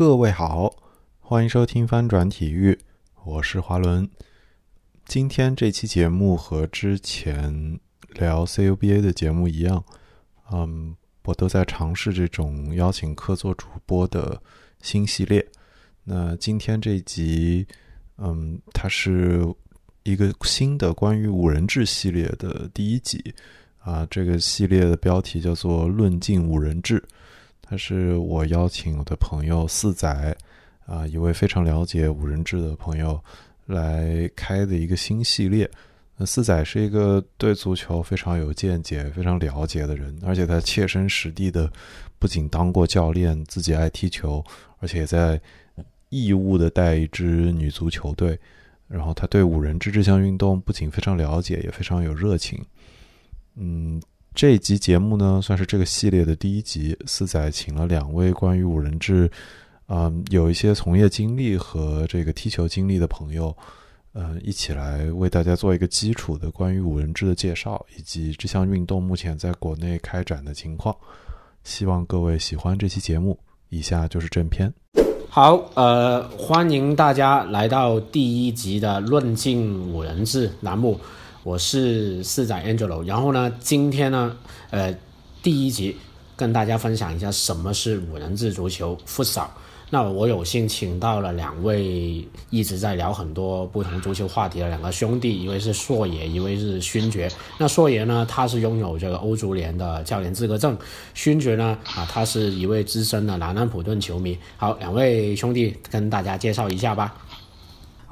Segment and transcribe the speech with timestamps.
[0.00, 0.74] 各位好，
[1.18, 2.78] 欢迎收听翻转体育，
[3.22, 4.08] 我是华伦。
[5.04, 7.78] 今天这期节目和之前
[8.14, 9.84] 聊 CUBA 的节目一样，
[10.50, 14.40] 嗯，我都在尝试这种邀请客座主播的
[14.80, 15.46] 新系列。
[16.04, 17.66] 那今天这集，
[18.16, 19.46] 嗯，它是
[20.04, 23.34] 一个新的关于五人制系列的第一集
[23.80, 24.06] 啊。
[24.10, 26.98] 这个系列的标题叫做《论尽五人制》。
[27.70, 30.36] 他是我邀请我的朋友四仔，
[30.86, 33.22] 啊，一位非常了解五人制的朋友
[33.66, 35.70] 来开的一个新系列。
[36.16, 41.72] 那四仔是一个对足球非常有见解、非常了解的人，而且他切身实地的
[42.18, 44.44] 不仅当过教练，自己爱踢球，
[44.80, 45.40] 而且在
[46.08, 48.36] 义务的带一支女足球队。
[48.88, 52.60] 然后他对五人制这项运动不仅非常了解，也非常有热情。
[53.54, 54.02] 嗯。
[54.34, 56.96] 这一集节目呢，算是这个系列的第一集。
[57.06, 59.30] 四仔请了两位关于五人制，
[59.88, 63.54] 嗯，有一些从业经历和这个踢球经历的朋友，
[64.14, 70.96] 嗯，一起来为大家做一个基础的关于五人制的介绍，以及这项运动目前在国内开展的情况。
[71.64, 73.38] 希望各位喜欢这期节目。
[73.68, 74.72] 以下就是正片。
[75.28, 80.98] 好，呃，欢迎大家来到第一集的《论尽五人制》栏目。
[81.42, 84.36] 我是四仔 Angelo，然后呢，今天呢，
[84.68, 84.94] 呃，
[85.42, 85.96] 第一集
[86.36, 89.46] 跟大家分享一下什么是五人制足球 Futsal。
[89.92, 97.28] 那我有幸请到了两位一直在聊很多不同足球话题的两个兄弟，一位是硕爷，一位是勋爵。
[97.56, 100.74] 那硕爷呢，他是拥有这个欧足联的教练资格证；
[101.14, 104.38] 勋爵呢，啊，他是一位资深的南安普顿球迷。
[104.58, 107.16] 好，两位兄弟跟大家介绍一下吧。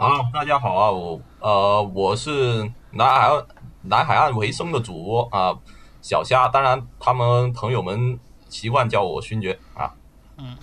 [0.00, 2.70] 好，大家好啊，我呃，我是。
[2.92, 3.44] 南海
[3.82, 5.52] 南海岸为生的主播啊，
[6.00, 8.16] 小虾，当然他们朋友们
[8.48, 9.92] 习惯叫我勋爵啊。
[10.36, 10.56] 嗯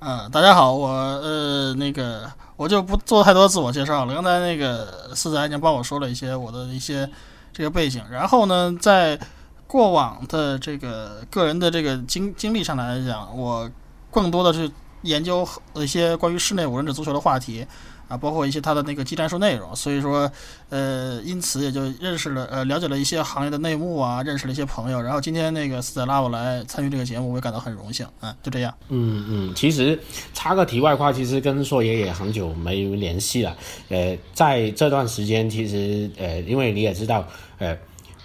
[0.00, 4.12] 嗯，大家好，我呃那个我就不做太多自我介绍了。
[4.12, 7.08] 刚才那个四仔已经帮我说了一些我的一些
[7.54, 9.18] 这个背景，然后呢，在
[9.66, 13.70] 过往的这个个人的这个经经历上来讲，我
[14.10, 14.70] 更多的是
[15.00, 17.66] 研究一些关于室内五人制足球的话题。
[18.10, 20.28] 啊，包括一些他的那个技战术内容，所以说，
[20.68, 25.00] 呃，因此也就认识了，呃，了解了一些行业的内幕啊，认识了一些朋友。
[25.00, 28.04] 然后今天那个斯仔拉我来参与这个节目，我也感到很荣幸。
[28.20, 28.74] 嗯，就这样。
[28.88, 29.96] 嗯嗯，其实
[30.34, 33.56] 插个题外话，其实跟硕爷也很久没联系了。
[33.90, 37.24] 呃，在这段时间，其实呃，因为你也知道，
[37.58, 37.78] 呃，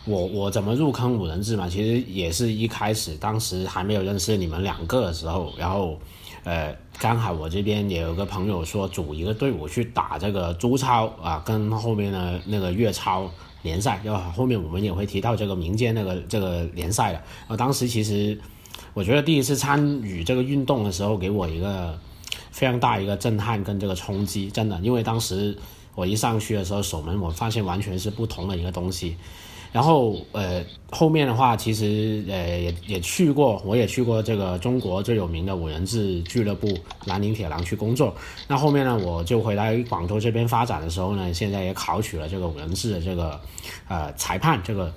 [0.05, 5.95] 我我怎么入坑五人制嘛，其实也是一开始当时还没有认识你们两个的时候，然后。
[6.45, 13.29] 呃，刚好我这边也有个朋友说组一个队伍去打这个朱超啊，跟后面的那个粤超
[13.63, 17.23] 联赛，要后面我们也会提到这个民间那个这个联赛的。
[17.47, 18.39] 啊，当时其实
[18.93, 21.99] 我觉得第一次参与这个运动的时候，给我一个
[22.51, 25.57] 非常大一个震撼跟这个冲击，真的，因为当时
[25.95, 29.17] 我一上去的时候守门，我发现完全是不同的一个东西。
[29.75, 38.15] 然后，呃，后面的话，其实，呃，也也去过，我也去过这个中国最有名的五人制俱乐部南宁铁狼去工作。
[38.47, 43.37] 那后面呢，我就回来广州这边发展的时候呢，现在也考取了这个五人制的这个，
[43.89, 44.89] 呃，裁判这个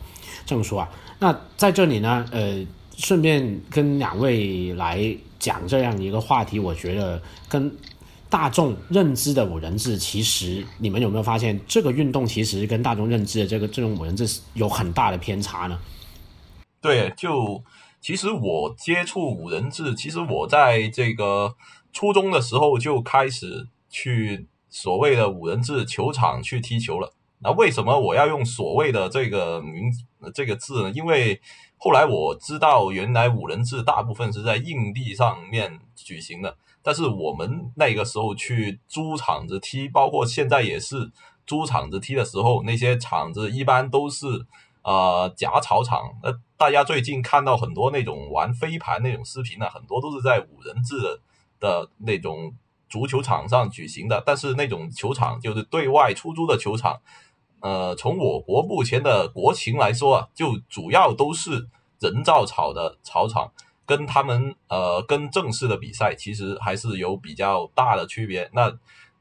[0.46, 0.88] 证书啊。
[1.18, 2.64] 那在这里呢，呃，
[2.96, 7.68] 顺便跟两位来讲这样一个话题，我觉得跟。
[8.30, 15.78] 大众认知的五人制，其实你们有没有发现，这个运动其实跟大众认知的这个这种五人制有很大的偏差呢？
[16.80, 17.62] 对，就
[18.00, 21.56] 其实我接触五人制，其实我在这个
[21.92, 27.14] 初中的时候就开始去所谓的五人制球场去踢球了。
[27.40, 29.90] 那为什么我要用所谓的这个名
[30.34, 30.90] 这个字呢？
[30.90, 31.40] 因为
[31.76, 36.56] 后来我知道，原来五人制大部分是在硬地上面举行的。
[36.82, 41.10] 但是我们那个时候去租场子踢，包括现在也是
[41.46, 44.26] 租场子踢的时候，那些场子一般都是
[44.82, 46.00] 呃假草场。
[46.22, 51.20] 那大家最近看到很多那种玩飞盘那种视频呢，很多都是在五人制的
[51.60, 52.54] 的那种
[52.88, 54.22] 足球场上举行的。
[54.24, 57.00] 但是那种球场就是对外出租的球场，
[57.60, 61.68] 呃，从我国目前的国情来说啊，就主要都是
[62.00, 63.52] 人造草的草场。
[63.88, 68.50] 跟他们呃，跟正式的比赛其实还是有比较大的区别。
[68.52, 68.70] 那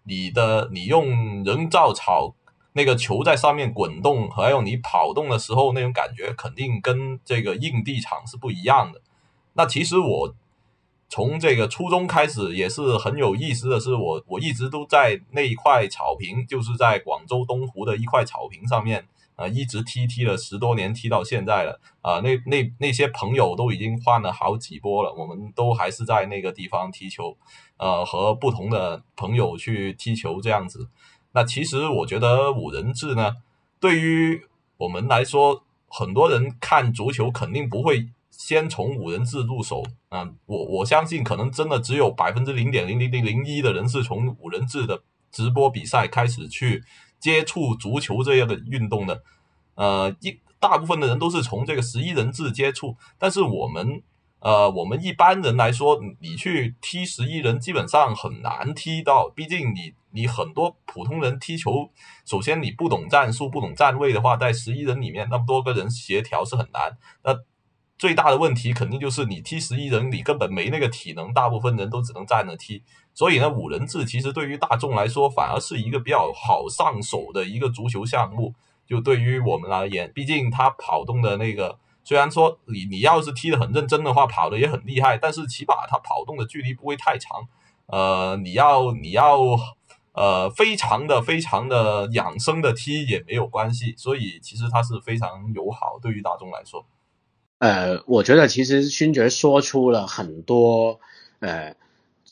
[0.03, 2.35] 你的你用人造草
[2.73, 9.01] 那个球在上面滚动，还有你跑动的时候那种感觉，肯定跟这个硬地场是不一样的。
[9.53, 10.35] 那其实我
[11.07, 19.07] 从这个初中开始也是很有意思的是，我我一直都在那一块草坪，就是在广州东湖的一块草坪上面
[19.38, 27.38] 呃，一直踢踢了十多年，踢到现在了，啊，那那那些朋友都已经换了好几波了，我们都还是在那个地方踢球，
[27.78, 30.89] 呃，和不同的朋友去踢球这样子。
[31.34, 33.36] 那其实我觉得五人制呢，
[33.80, 34.42] 对于
[34.78, 46.84] 我们来说，很多人看足球肯定不会先从五人制入手啊，我我相信可能真的只有百分之零点零零零零一的人是从五人制的直播比赛开始去。
[47.19, 49.23] 接触足球这样的运动的，
[49.75, 54.01] 呃，一大部分的人都是从这个十一人制接触，但是我们，
[54.39, 61.91] 呃，我们一般人来说，你去踢十一人基本上很难踢到，毕竟你你很多普通人踢球，
[62.25, 66.97] 首先你不懂战术，不懂站位的话，在十一人里面那么多个人协调是很难。
[67.23, 67.35] 那
[67.97, 72.83] 最大的问题肯定就是你踢十一人，你根本没那个体能，大部分人都只能站着踢。
[73.17, 78.53] 所以呢，五人制其实对于大众来说，反而是一个比较好上手的一个足球项目。
[78.85, 87.47] 就对于我们而言，毕竟他跑动的那个，虽然说你你要是踢得很认真的话，跑的也很厉害，但是起码他跑动的距离不会太长。
[87.87, 89.39] 呃，你要你要
[90.11, 93.95] 呃非常的非常的养生的踢也没有关系。
[93.97, 96.85] 所以其实它是非常友好，对于大众来说。
[97.57, 100.99] 呃，我觉得其实勋爵说出了很多
[101.39, 101.75] 呃。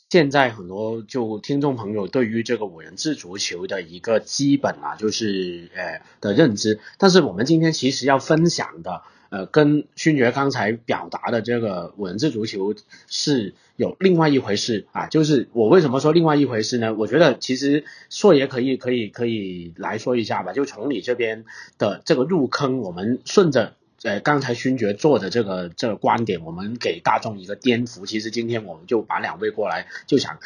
[0.08, 12.72] 现在很多就听众朋友对于这个五人制足球的一个基本啊，就是呃的认知，但是我们今天其实要分享的，呃，跟勋爵刚才表达的这个五人制足球
[13.08, 15.06] 是有另外一回事啊。
[15.08, 16.94] 就是我为什么说另外一回事呢？
[16.94, 21.44] 我觉得其实硕爷可以可以可以来说一下吧，就从你这边
[21.78, 23.74] 的这个入坑，我们顺着。
[24.06, 28.06] 呃，刚才勋爵做的这个这个观点，我们给大众一个颠覆。
[28.06, 30.38] 其实今天我们就把两位过来，就想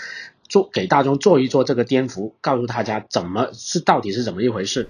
[0.48, 4.88] 做给大众做一做这个颠覆，告诉大家怎么是到底是怎么一回事。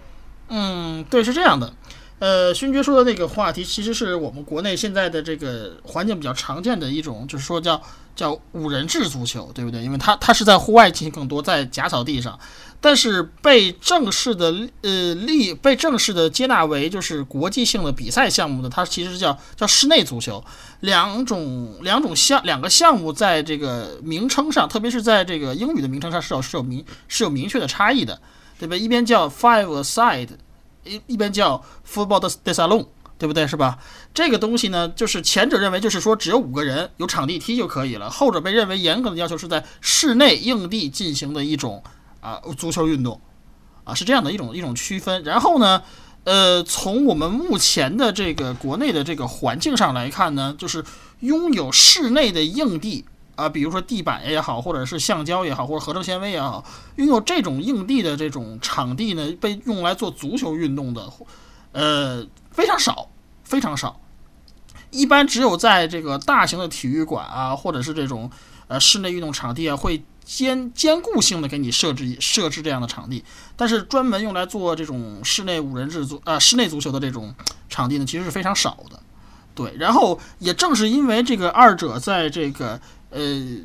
[0.50, 1.72] 嗯，对，是这样的。
[2.20, 7.82] 呃，勋爵说的那个话题，其实是我们国内现在的这个环境比较常见的一种，就是说叫
[8.20, 9.82] 叫五人制足球，对不对？
[9.82, 12.38] 因为它它是在户外进行更多，在假草地上。
[12.82, 20.44] 但是被正式的呃立被正式的接纳为就是国际性的比赛项目的，它其实叫叫室内足球，
[20.80, 28.20] 两种两种项两个项目在这个名称上，特别是在这个英语的名称上是有是有明是有明确的差异的，
[28.58, 28.76] 对吧？
[28.76, 30.28] 一边叫 five a side，
[30.84, 32.84] 一一边叫 football de salon，
[33.20, 33.46] 对不对？
[33.46, 33.78] 是吧？
[34.12, 41.84] 这个东西呢，就是前者认为就是说只有五个人有场地踢就可以了，后者被认为严格的要求是在室内硬地进行的一种。
[42.22, 43.18] 啊，足球运动，
[43.82, 45.24] 啊，是这样的一种一种区分。
[45.24, 45.82] 然后呢，
[46.24, 50.84] 呃，从我们目前的这个国内的这个环境上来看呢，就是
[51.20, 53.06] 拥有室内的硬地
[53.36, 56.62] 啊，比如说地板也好，或者是橡胶也好，或者合成纤维也好，
[56.96, 61.10] 拥有这种硬地的这种场地呢，被用来做足球运动的，
[61.72, 63.08] 呃，非常少，
[63.44, 64.00] 非常少。
[64.90, 68.30] 一般只有在这个大型的体育馆啊，或者是这种
[68.68, 70.02] 呃室内运动场地啊，会。
[70.22, 73.24] 兼兼顾性的给你设置设置这样的场地，
[73.56, 77.34] 但是专门用来做这种室内五人制足啊室内足球的这种
[77.68, 79.00] 场地呢，其实是非常少的。
[79.56, 83.20] 对，然后也正是因为这个二者在这个呃，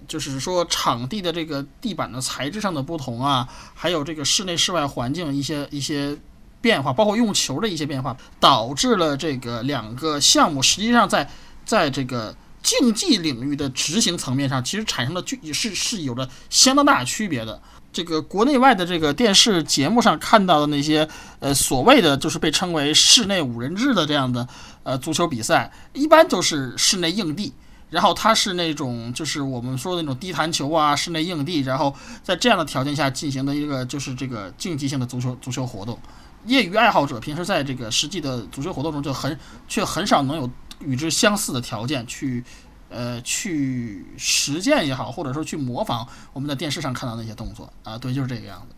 [0.07, 6.17] 就是说场地的这个地板的材质上的不同啊，还有这个室内室外环境一些一些
[6.65, 11.29] 变化，包括用球的一些变化，导致了这个两个项目实际上在
[11.63, 12.35] 在这个。
[12.65, 17.61] 竞技领域的执行层面上，其实产生的具是是有着相当大区别的。
[17.93, 21.07] 这个国内外的这个电视节目上看到的那些，
[21.39, 24.47] 呃，所谓的就是被称为室内五人制的这样的
[24.81, 27.53] 呃足球比赛，一般都是室内硬地，
[27.91, 35.99] 然后它是那种就是我们说的那种低弹球啊，室内硬地，然后在这样的条件下进行的一个就是这个竞技性的足球足球活动。
[36.45, 39.37] 业余爱好者平时在这个实际的足球活动中就很
[39.67, 40.49] 却很少能有。
[40.81, 42.43] 与之相似的条件去，
[42.89, 48.75] 呃，去实践也好，或者说去模仿我们在电视上看到那些动作啊，对，就是这个样子。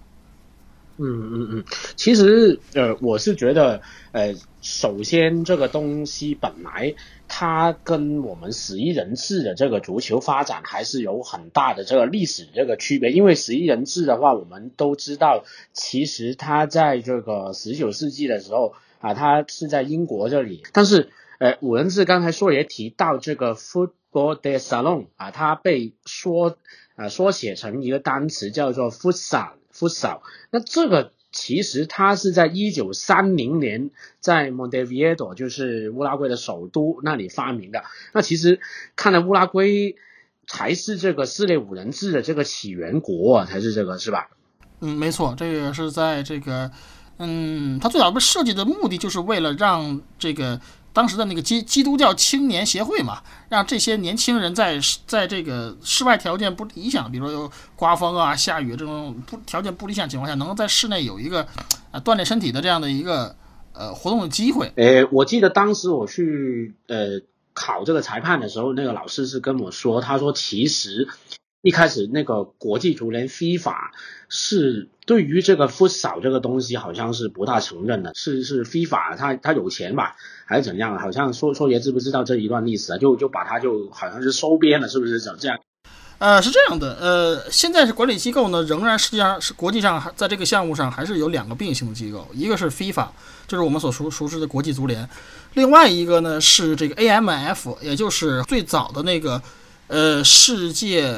[0.98, 1.64] 嗯嗯嗯，
[1.96, 6.96] 其实呃，我是觉得呃，首先这个东西本来
[7.28, 21.10] 它跟我们十一人制的这个足球发展还是有很大的这个历史这个区别，因为十一人制的话，我们都知道，其实它在这个十九世纪的时候啊，它是在英国这里，但是。
[21.40, 26.58] 呃，五人制刚才说也提到这个 football de salon 啊，它被说
[26.96, 30.22] 啊缩写成一个单词叫做 footsall futsal，futsal。
[30.52, 37.84] 那这个其实它是在一九三零年在 Montevideo，就是乌拉圭的首都那里发明的。
[38.14, 38.60] 那其实
[38.96, 39.96] 看来乌拉圭
[40.48, 44.30] 才是这个四类五人制的这个起源国啊，才是这个是吧？
[44.80, 46.72] 嗯，没错，这个是在这个。
[47.20, 50.62] 嗯，它最早被设计的目的就是为了让这个
[50.94, 61.48] 当时的那个基基督教青年协会嘛，让这些年轻人在在这个室外条件不理想，比如说有刮风啊、下雨这种不条件不理想情况下，能够在室内有一个
[61.92, 63.36] 啊锻炼身体的这样的一个
[63.74, 64.72] 呃活动的机会。
[64.76, 67.22] 诶，我记得当时我去呃
[67.54, 71.08] 考这个裁判的时候，那个老师是跟我说，他说其实
[71.68, 73.76] 一开始那个国际足联 FIFA
[74.30, 80.98] 是对于这个 futsal 这个东西好像是不大承认的，是是 FIFA 他他有钱吧，还是怎样？
[80.98, 82.98] 好像说说爷知不知道这一段历史啊？
[82.98, 85.60] 就就把它就好像是收编了，是不是这样？
[86.20, 93.10] 呃，是这样的，呃，现在是管理机构呢，仍然实际上是国际上在这个项目上还是有两个并行的机构，一个是 FIFA，
[93.46, 95.08] 就是我们所熟熟知的国际足联，
[95.56, 99.42] 另外一个呢是这个 AMF，也就是最早的那个
[99.88, 101.14] 呃世界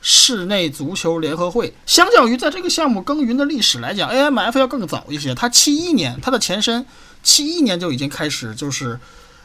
[0.00, 1.74] 室内足球联合会。
[1.86, 6.86] 相较于在这个项目耕耘的历史来讲，AMF 要更早一些，它七一年，它的前身
[7.22, 8.98] 七一年就已经开始就是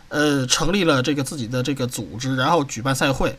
[0.10, 3.38] 呃成立了这个自己的这个组织，然后举办赛会。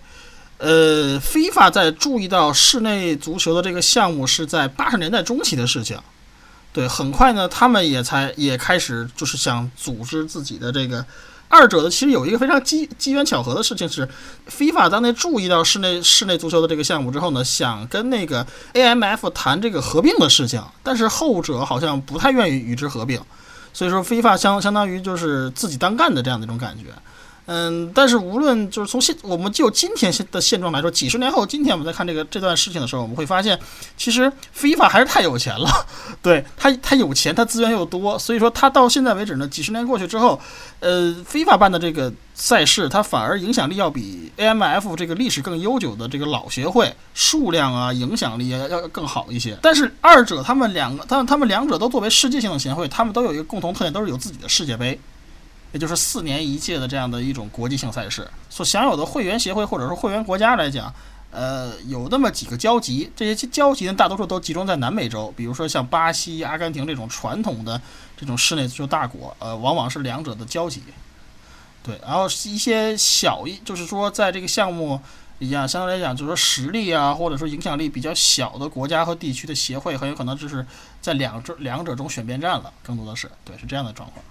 [0.59, 5.99] 呃，FIFA 在注意到室内足球的这个项目是在八十年代中期的事情，
[6.73, 11.05] 对，很快呢，他们也才也开始就是想组织自己的这个。
[11.49, 14.09] 二者的其实有一个非常机机缘巧合的事情是
[14.51, 23.21] ，FIFA 当年注意到室内室内足球的这个项目之后呢，想跟那个 AMF 谈这个合并的事情，但是后者好像不太愿意与之合并，
[23.73, 26.87] 所以说 FIFA 相相当于就是自己单干的这样的一种感觉。
[27.47, 33.59] 嗯，但是无论就是从现，我们就今天现的现状来说，几十年后，今天我们在看这个这段事情的时候，我们会发现，
[33.97, 35.69] 其实 FIFA 还是太有钱了，
[36.21, 40.41] 对他，他有钱，他资源又多，所以说他到现在为止呢，几十年过去之后，
[40.81, 49.57] 呃，FIFA 办的这个赛事，它反而影响力要比 AMF 这个历史更悠久的这个老协会数量啊，影响力要要更好一些。
[49.63, 54.99] 但是二者他们两个，但他们两者都作为世界性的协会，他们都有一个共同特点，都是有自己的世界杯。
[55.73, 60.93] 也就是四年一届的这样的一种国际性赛事，所享有的会员协会或者说会员国家来讲，
[61.31, 67.81] 呃，有那么几个交集，这些交集呢，大多数都集中在南美洲，比如说像巴西、阿根廷这种传统的
[68.17, 70.83] 这种室内足球大国，呃，往往是两者的交集。
[71.83, 75.01] 对，然后一些小一，就是说在这个项目
[75.39, 80.67] 一样，相对来讲，就是说实力啊，或者说影响力比较小的国家和地区的协会，很有可能就是
[81.03, 84.25] 在两者两者中选边站了，更多的是对，是这样的状况。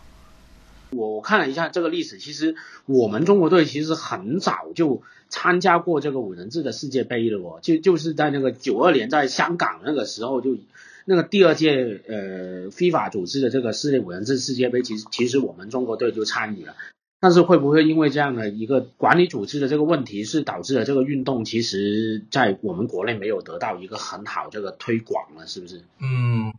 [0.92, 10.58] 我看了一下这个历史，其实我们中国队其实很早就参加过这个五人制的世界杯了哦，就就是在那个九二年在香港那个时候就
[11.06, 16.76] 那个第二届呃非法组织的这个世界五人制世界杯，其实其实我们中国队就参与了，
[17.20, 25.46] 但是会不会因为这样的一个管理组织的这个问题，是导致了这个运动其实在我们国内没有得到一个很好这个推广呢？
[25.46, 25.82] 是不是？
[26.00, 26.54] 嗯，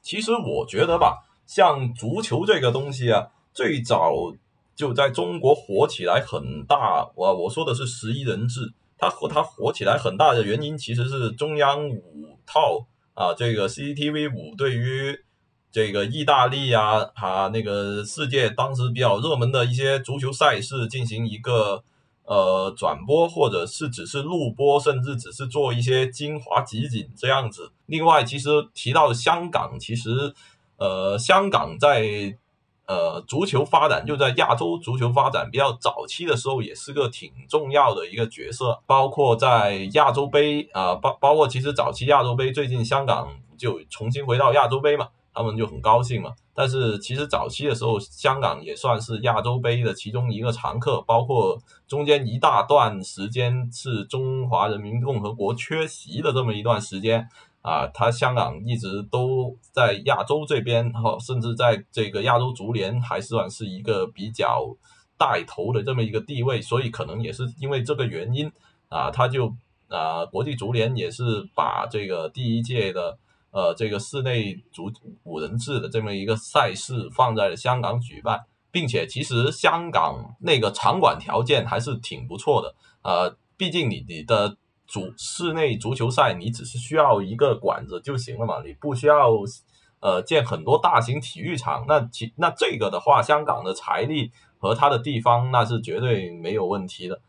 [0.00, 3.28] 其实我觉得吧，像足球这个东西啊。
[3.54, 4.12] 最早
[4.74, 12.84] 就在中国火起来很大，我我说的是十一人制，它和它火起来很大的原因其实是中央五套
[13.14, 15.16] 啊，这个 CCTV 五对于
[15.70, 21.84] 这个意大利啊啊那个世界当时比较热门的一些足球赛事进行一个
[22.24, 27.70] 呃转播，或者是只是录播，甚至只是做一些精华集锦这样子。
[27.86, 30.34] 另外，其实提到香港，其实
[30.76, 32.36] 呃香港在
[32.86, 38.78] 呃，足球发展就在亚洲足球发展比较早期的时候，也是个挺重要的一个角色。
[38.86, 46.32] 包括在亚洲杯啊，包包括其实早期亚洲杯，最近香港就重新回到亚洲杯嘛，他们就很高兴嘛。
[46.56, 57.28] 但是其实早期的时候，香港也算是亚洲杯的其中一个常客，包括中间一大段时间是中华人民共和国缺席的这么一段时间。
[57.64, 64.76] 啊，他香港一直都在亚洲这边，哈，甚至在这个亚洲足联还算是一个比较
[65.16, 68.52] 带头的这么一个地位，所以可能也是因为这个原因，
[68.90, 69.50] 啊，他就
[69.88, 73.16] 啊，国际足联也是把这个第一届的
[73.50, 74.92] 呃这个室内足
[75.22, 84.58] 五人制的这么一个赛事放在了香港举办，并且其实香港那个场馆条件还是挺不错的，呃，毕竟你你的。
[84.86, 89.30] 足室内足球赛，你只是需要一个馆子就行了嘛，你不需要
[90.00, 91.84] 呃建很多大型体育场。
[91.88, 97.20] 那其那这个的话，香港的财力和它的地方那是绝对没有问题的。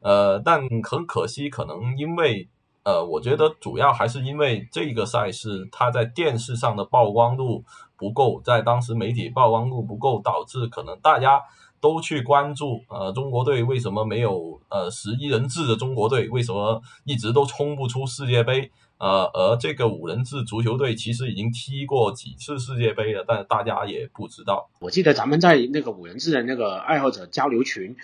[0.00, 2.48] 呃，但很可惜，可能因为
[2.84, 7.64] 呃，我觉得主要还是因为这个赛事它在电视上的曝光度
[7.96, 11.40] 不够，在当时媒体曝光度不够，导致可能大家
[11.82, 18.70] 都去关注呃中国队为什么没有呃十一人制的中国队，为什么一直都冲不出世界杯？
[18.98, 24.70] 呃，而这个五人制足球队其实已经踢过几次世界杯了，但大家也不知道。
[24.78, 27.96] 我记得咱们在那个五人制的那个爱好者交流群，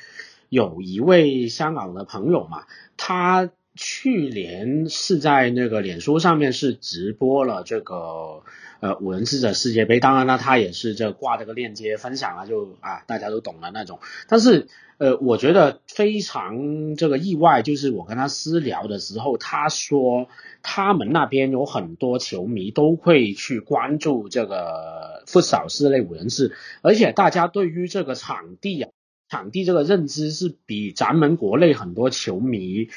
[0.48, 2.64] 有一位香港的朋友嘛，
[2.96, 8.42] 他去年是在那个脸书上面是直播了这个
[8.80, 14.66] 呃五人制的世界杯，当然了，他也是这挂这个链接分享了，就啊大家都懂的那种，但是。
[14.98, 20.26] 呃，我觉得非常这个意外，就是我跟他私聊的时候，他说
[20.60, 26.50] 他们那边有很多球迷都会去关注这个不少室内五人制，
[26.82, 28.90] 而且大家对于这个场地啊，
[29.28, 32.88] 场地这个认知是比咱们国内很多球迷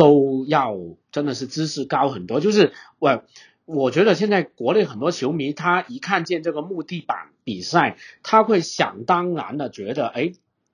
[0.00, 0.74] 都要
[1.12, 2.40] 真的是知识高很多。
[2.40, 3.22] 就是我
[3.66, 10.32] 我觉得现在国内很多球迷，他一看见这个木地板比赛，他会想当然的觉得，哎。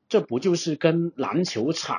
[0.09, 1.99] 这不就是跟篮球场，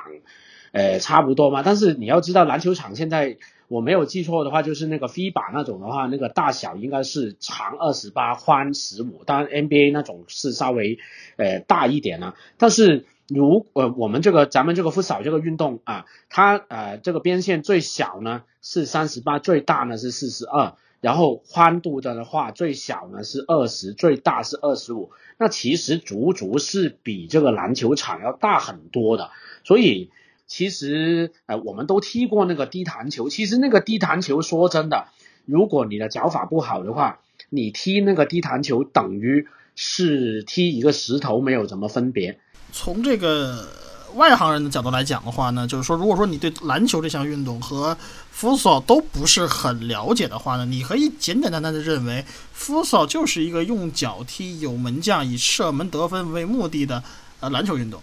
[0.72, 1.62] 呃，差不多吗？
[1.62, 9.26] 但是你要知道，篮球场现在我没有记错的话，就是那个 FIBA 那种的话，那个大小应该是长二十八，宽十五。
[9.26, 11.00] 当然 NBA 那种是稍微
[11.36, 12.34] 呃大一点啊。
[12.58, 20.76] 但是如呃我们这个咱们这个复扫这个运动啊，它呃这个边线最小呢是三十八，最大呢是四十二。
[21.00, 25.12] 然后宽度的话，最小呢是二十，最大是二十五。
[25.38, 29.30] 那其实足足是比这个篮球场要大很多的。
[29.64, 30.10] 所以
[30.48, 33.30] 其实呃，我们都踢过那个低弹球。
[33.30, 35.10] 其实那个低弹球，说真的，
[35.46, 37.20] 如果你的脚法不好的话，
[37.52, 42.40] 你踢那个低弹球等于是踢一个石头，没有什么分别。
[42.72, 43.68] 从这个。
[44.16, 47.96] 外行人的角度来讲的话呢，就是说，如果说你对篮球这项运动和
[48.36, 52.26] futsal 都不是很了解的话呢，你可以简简单单的认为
[52.58, 57.04] futsal 就是一个用脚踢、有门将、以射门得分为目的的
[57.42, 58.02] 呃篮球运动。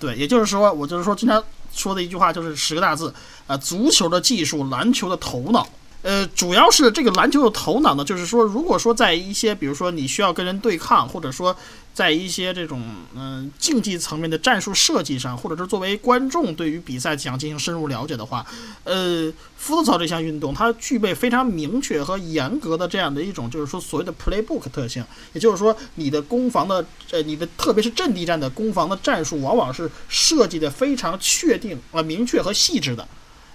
[0.00, 1.40] 对，也就是说，我就是说经常
[1.72, 3.14] 说的一句话就是十个大字：
[3.46, 5.68] 呃，足球的技术，篮球的头脑。
[6.02, 11.54] 呃，主要是这个篮球的头脑呢，就是说，如果说在一些，比如说你需要跟人对抗，或者说
[11.96, 12.82] 在一些这种
[13.14, 18.44] 嗯竞技层面的战术设计上，或者是作为观众对于比赛想进行深入了解的话，
[18.84, 33.08] 呃，福子操这项运动它具备非常明确和严格的这样的一种，就是说所谓的 playbook 特性，也就是说你的攻防的呃，你的特别是阵地战的攻防的战术，往往是设计的非常确定啊、明确和细致的。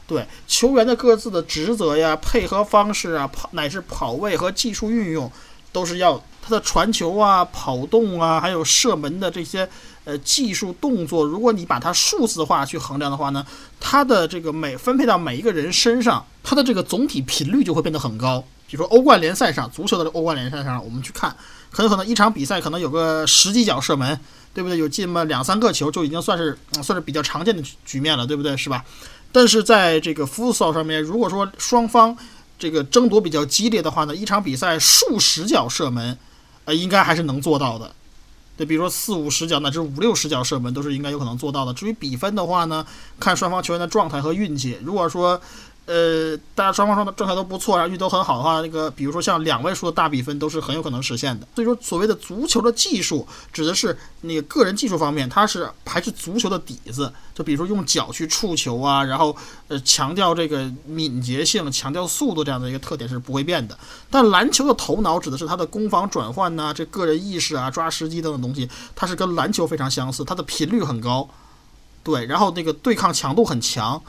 [0.08, 5.32] 对球员的各自的职责呀、配合方式啊、跑乃至跑位和技术运用，
[5.72, 9.68] 都是要他的传球啊、跑动啊，还有射门的这些
[10.04, 11.24] 呃技术动作。
[11.24, 13.46] 如果你把它数字化去衡量的话呢，
[13.80, 18.44] 它的这个每分配到每一个人身上，它的这个总体频率就会变得很高。
[18.68, 21.36] 比如说欧冠联赛上，足球的欧冠联赛上，我们去看，
[21.70, 24.18] 很有可能一场比赛可能有个十几脚射门，
[24.54, 24.78] 对不对？
[24.78, 28.56] 有进么两三个球就已经算是算是比较常见的局面了，对不对？
[28.56, 28.84] 是吧？
[29.34, 32.16] 但是在这个 FUSO 上面，如果说双方
[32.62, 36.16] 这个争夺比较激烈的话呢，一场比赛数十脚射门，
[36.66, 37.92] 呃，应该还是能做到的。
[38.56, 41.74] 对，比如说四五十脚乃至五六十脚射门，都是应该有可能做到的。
[41.74, 42.86] 至于比分的话呢，
[43.20, 44.78] 看双方球员的状态和运气。
[44.84, 45.42] 如果说
[45.88, 51.46] 呃，大家双方说的状态都不错，然后运气都很好的话，那个比如说像两位数的大比分都是很有可能实现的。
[51.56, 57.12] 所以说，所谓的足球的技术，指的是那个个人技术方面，它是还是足球的底子。
[57.34, 59.36] 就比如说用脚去触球啊，然后
[59.68, 63.78] 呃强调这个敏捷性、强调速度这样的一个特点是不会变的。
[64.10, 71.28] 但篮球的头脑指的是它的攻防转换呐，这个人意识啊、抓时机等等东西，它是跟篮球非常相似，它的频率很高，
[72.04, 74.02] 对，然后那个对抗强度很强。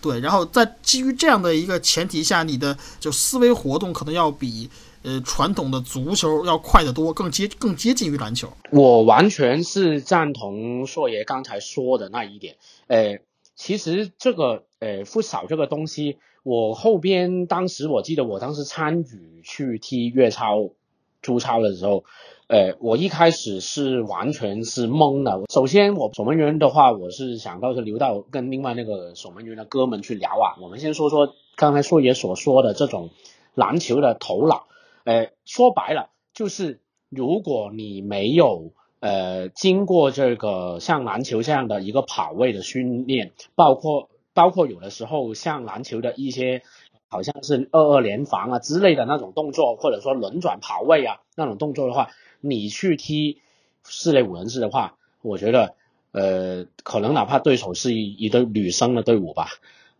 [0.00, 4.70] 对，然后在基于这样的一个前提下，你的就思维活动可能要比
[5.02, 8.50] 呃传统的足球要快得多，更接更接近于篮球。
[8.70, 12.56] 我完全是赞同硕爷刚才说的那一点。
[12.86, 13.18] 呃，
[13.54, 20.70] 其实这个呃不少这个东西，我后边当时我记得我当时参与去踢粤超、
[21.20, 22.04] 中超的时候。
[22.50, 25.40] 呃，我一开始是完全是懵的。
[25.52, 30.58] 首先，我守门员的话，我是想到是留到跟另外那个守门员的哥们去聊啊。
[30.60, 33.10] 我们先说说刚才硕爷所说的这种
[33.54, 34.66] 篮球的头脑。
[35.04, 46.62] 呃，说白了就是，如果你没有呃经过这个像篮球这样的一个跑位的训练，包括包括有的时候像篮球的一些
[47.06, 52.08] 好像是二二联防啊之类的那种动作，或者说轮转跑位啊那种动作的话。
[52.40, 53.38] 你去踢
[53.84, 55.74] 室内五人制的话，我觉得，
[56.12, 59.48] 呃，可能哪怕对手是一一队女生的队伍吧，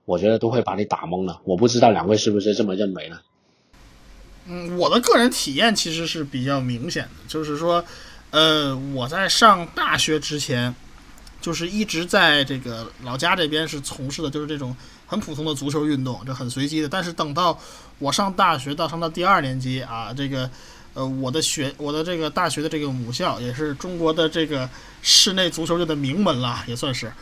[0.05, 1.41] 我觉得都会把你打懵了。
[1.45, 3.21] 我不知道两位是不是这么认为呢？
[4.47, 7.85] 嗯，我的个人体验其实是比较明显的，就是说，
[8.31, 10.75] 呃，我在上大学之前，
[11.41, 14.75] 就是一直在这个老家这边是从事的就是这种
[15.07, 16.89] 很普通的足球运动，这很随机的。
[16.89, 17.57] 但是等到
[17.99, 20.51] 我上大学到上到第二年级啊，这个
[20.95, 24.69] 呃，我的学我的这个大学的这个母校也是中国的这个
[25.03, 27.13] 室内足球队的名门了，也算是。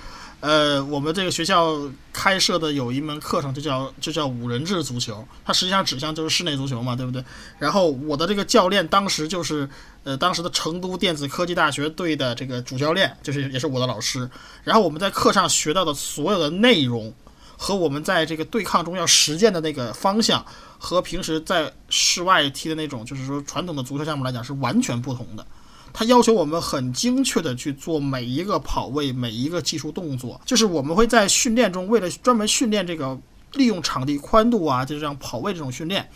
[0.41, 1.77] 呃，我们这个学校
[2.13, 7.25] 开设的有一门课程，就叫就叫五人制足球，它实际上指向就是室内足球嘛，对不对？
[7.59, 9.69] 然后我的这个教练当时就是
[10.05, 14.31] 呃当时的成都电子科技大学队的这个主教练，就是也是我的老师。
[14.63, 17.13] 然后我们在课上学到的所有的内容，
[17.57, 20.47] 和我们在这个对抗中要实践的那个方向，
[20.79, 25.47] 和平时在室外踢的那种就是说传统的足球项目来讲是完全不同的。
[25.93, 30.41] 它要求我们很精确的去做每一个跑位，每一个技术动作。
[30.45, 33.19] 就是我们会在训练中，为了专门训练这个
[33.55, 36.09] 利用场地宽度啊，就是这样跑位这种训练。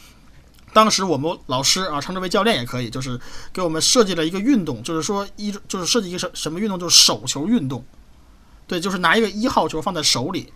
[0.72, 3.18] 当时我们老师啊，称之为教练也可以，就是
[3.52, 7.84] 给我们设计了一个运动，就是说一就是设计一个什什么运动，就是手球运动。
[8.66, 10.52] 对，就是拿一个一号球放在手里。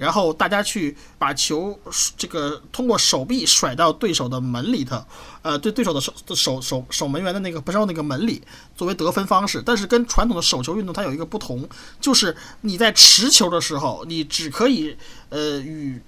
[0.00, 1.78] 然后大家去把球
[2.16, 5.04] 这个通过手臂甩到对手的门里头，
[5.42, 8.40] 呃，对对手的守守守守门员的那个不是那个门里，
[8.74, 9.62] 作为得分方式。
[9.62, 11.68] 但是跟传统的手球运动它有一个不同，
[12.00, 14.96] 就是你在持球的时候，你只可以
[15.28, 16.00] 呃与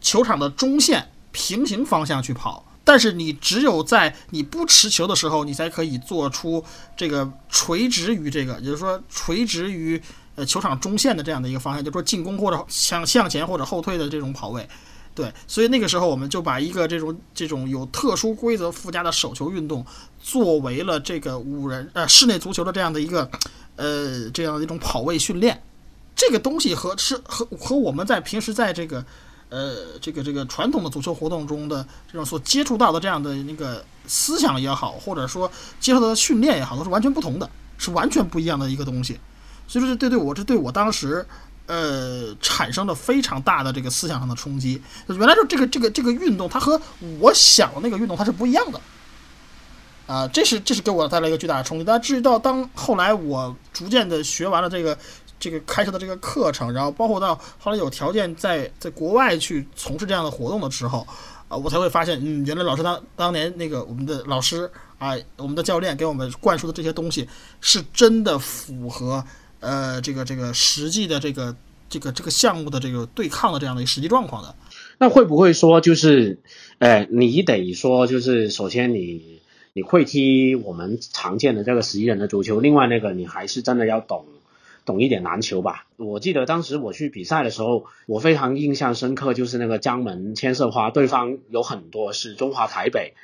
[0.00, 6.64] 球场的中线平行方向去跑，但是你只有在你不持球的时候，你才可以做出
[6.96, 10.00] 这个垂直于这个，也就是说垂直于。
[10.36, 14.68] 呃，球场中线的这样的一个方向，就是说进攻或者向向前或者后退的这种跑位，
[15.14, 19.86] 对，所以那个时候我们就把一个这种这种有特殊规则附加的手球运动，
[20.20, 23.30] 作为了这个五人呃室内足球的这样的一个
[23.76, 25.62] 呃这样的一种跑位训练。
[26.16, 29.04] 这个东西和是和和我们在平时在这个
[29.50, 39.18] 呃这个这个传统的足球活动中的这种所接触到的这样的那个思想也好，或者说接受到的训练也好，都是完全不同的，是完全不一样的一个东西。
[39.66, 41.26] 所以说，这对对我这对我当时，
[41.66, 44.80] 呃，产生了非常大的这个思想上的冲击。
[45.08, 46.80] 原来说这个这个这个运动，它和
[47.18, 48.80] 我想的那个运动它是不一样的，
[50.06, 51.84] 啊，这是这是给我带来一个巨大的冲击。
[51.84, 54.96] 但至于到当后来我逐渐的学完了这个
[55.40, 61.06] 这个开设的这个课程，然后包括到后来有条件在在国外去从事这样的活动的时候，
[61.48, 67.26] 啊，我才会发现，嗯，原来老师当当年那个我们的老师啊，我们的教练给我们灌输的这些东西，
[67.62, 69.24] 是真的符合。
[69.64, 71.56] 呃，这个这个实际的这个
[71.88, 74.54] 这个这个项目的这个对抗的这样的一个实际状况的，
[74.98, 76.38] 那会不会说就是，
[76.78, 79.40] 呃，你得说就是首先你
[79.72, 84.26] 你会踢我们常见的这个十一人的足球，另外那个你还是真的要懂
[84.84, 85.86] 懂一点篮球吧？
[85.96, 93.14] 我记得当时我去比赛的时候，我非常印象深刻，就是那个江门千色花，对方有很多是中华台北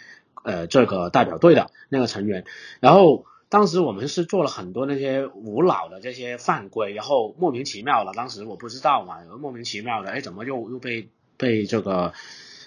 [0.43, 2.45] 呃这个代表队的那个成员，
[2.81, 3.27] 然后。
[3.51, 12.13] 当时我们是做了很多那些无脑的这些犯规，然后莫名其妙的，当时我不知道嘛，莫名其妙的，哎，怎么又又被被这个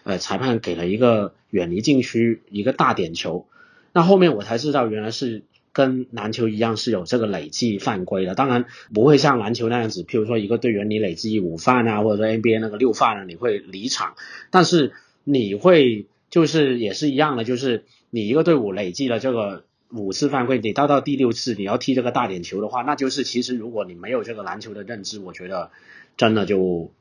[0.04, 3.48] 呃裁判给了一个远离禁区一个大点球？
[3.94, 8.36] 那后面我才知道，原来是跟篮球一样是有这个累计犯规的。
[8.36, 14.16] 当然不会像篮球那样子，譬如说一个队员你累计五犯啊，或者说 NBA 那个六犯啊，你会离场，
[14.52, 14.92] 但是
[15.24, 19.64] 你会就是也是一样的，就是你一个队伍累计了这个。
[19.96, 25.70] 五次犯规，你到到第六次你要踢这个大点球的话，那就是其实如果你没有这个篮球的认知，我觉得
[26.18, 26.92] 真的就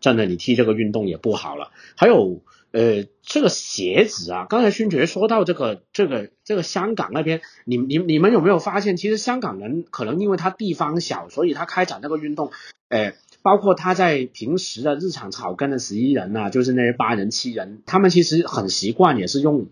[0.00, 1.70] 真的你踢这个运动也不好了。
[1.94, 12.50] 还有呃这个鞋子啊，刚才勋爵说到这个这个这个香港那边，你你你们有没有发现，其实香港人可能因为他地方小，所以他开展这个运动，
[12.88, 19.66] 呃，包括他在平时的日常草根的十一人呐，就是那些八人七人，他们其实很习惯也是用。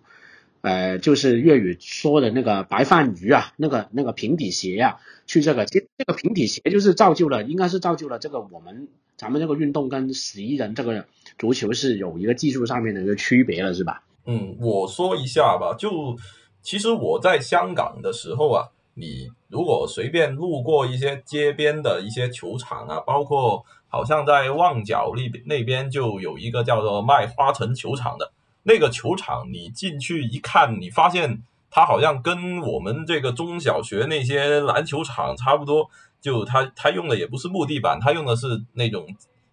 [0.67, 11.07] 呃，就是粤语说的那个白饭鱼啊，那个那个平底鞋啊，去这个其实这个平底鞋就是造就了，应该是造就了这个我们咱们这个运动跟十一人这个
[11.39, 14.03] 足球是有一个技术上面的一个区别了，是吧？
[14.25, 16.19] 嗯，我说一下吧，就
[16.63, 28.33] 其实我在香港的时候啊，你如果随便路过一些街边的一些球场啊，包括好像在旺角那边那边就有一个叫做卖花城球场的。
[28.69, 35.89] 那个球场，你进去一看，你发现它好像跟我们这个中小学那些篮球场差不多，
[36.21, 39.07] 就它它用的也不是木地板，它用的是那种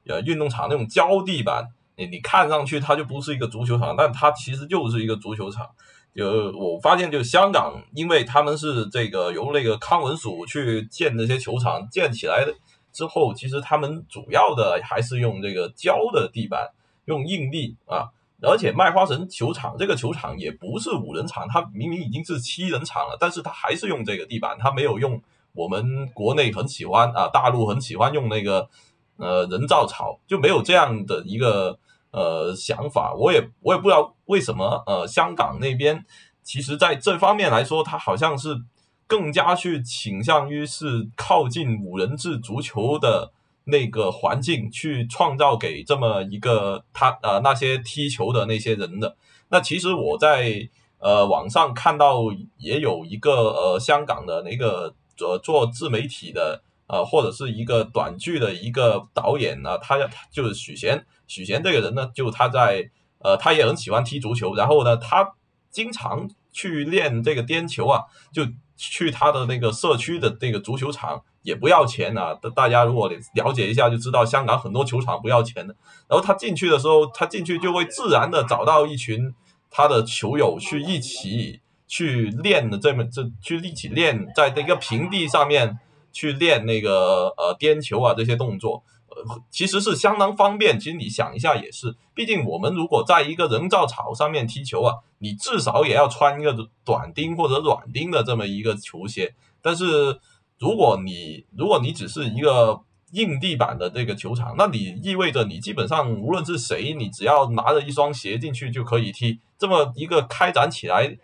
[0.08, 1.67] 呃运动场那种胶地板。
[1.95, 5.69] 你你看上去它就不是一个足球场，但它其实就是一个足球场。
[6.15, 12.56] 就我发现，就香港，因为他们是这个由那个康文署去建那些球场建起来的
[12.91, 16.69] 之后，其实他们主要的还是用这个胶的地板，
[17.06, 18.10] 用硬地啊。
[18.45, 25.21] 而且麦花臣球场这个球场也不是五人场，它明明已经是七人场了，但是它还是用这个地板，它没有用
[25.53, 28.69] 我们国内很喜欢啊，大陆很喜欢用那个
[29.17, 31.79] 呃人造草，就没有这样的一个
[32.12, 33.13] 呃想法。
[33.13, 36.06] 我也我也不知道为什么呃香港那边
[36.43, 38.62] 其实在这方面来说，它好像是
[39.08, 43.32] 更加去倾向于是靠近五人制足球的。
[43.65, 49.15] 那个环境去创造给这么一个他呃那些踢球的那些人的，
[49.49, 52.23] 那其实我在呃网上看到
[52.58, 59.97] 也有一个呃香港的那个呃做自媒体的呃或者是一个短剧的一个导演呢，他
[60.30, 65.36] 就是许贤，许贤这个人呢，就他在呃他也很喜欢踢足球，然后呢他
[65.71, 68.02] 经常去练这个颠球啊，
[68.34, 68.45] 就
[68.76, 71.23] 去他的那个社区的那个足球场。
[71.43, 72.34] 也不要钱啊！
[72.56, 75.75] 大家如果了解一下就知道，香港很多球场不要钱的。
[76.08, 79.34] 然后他进去的时候，他进去就会自然的找到一群
[79.69, 85.77] 他的球友去一起去练的这么这去一起练，在那个平地上面
[86.13, 90.79] 去练那个呃颠球啊这些动作，呃其实是相当方便。
[90.79, 100.17] 其实你想一下也是，毕竟我们如果在一个人造草上面踢球啊，你至少也要穿一个短钉或者软钉的这么一个球鞋，但是。
[100.63, 102.80] 如果你如果你只是一个
[103.12, 109.41] 硬地板的这个球场，那你意味着你基本上无论是谁，你只要拿着一双鞋进去就可以踢。
[109.58, 111.17] 这么一个开展起来，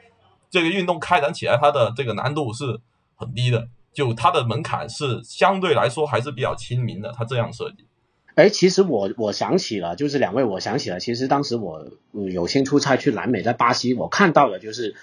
[0.49, 2.81] 这个运动开展起来，它的这个难度是
[3.15, 7.13] 很低的，就它的门槛是相对来说还是比较亲民的。
[7.17, 7.85] 它这样设计。
[8.35, 14.95] 哎，其实我我想起了，就是两位，我想起了，其实当时我有幸出差去南美，在巴西，我看到的就是，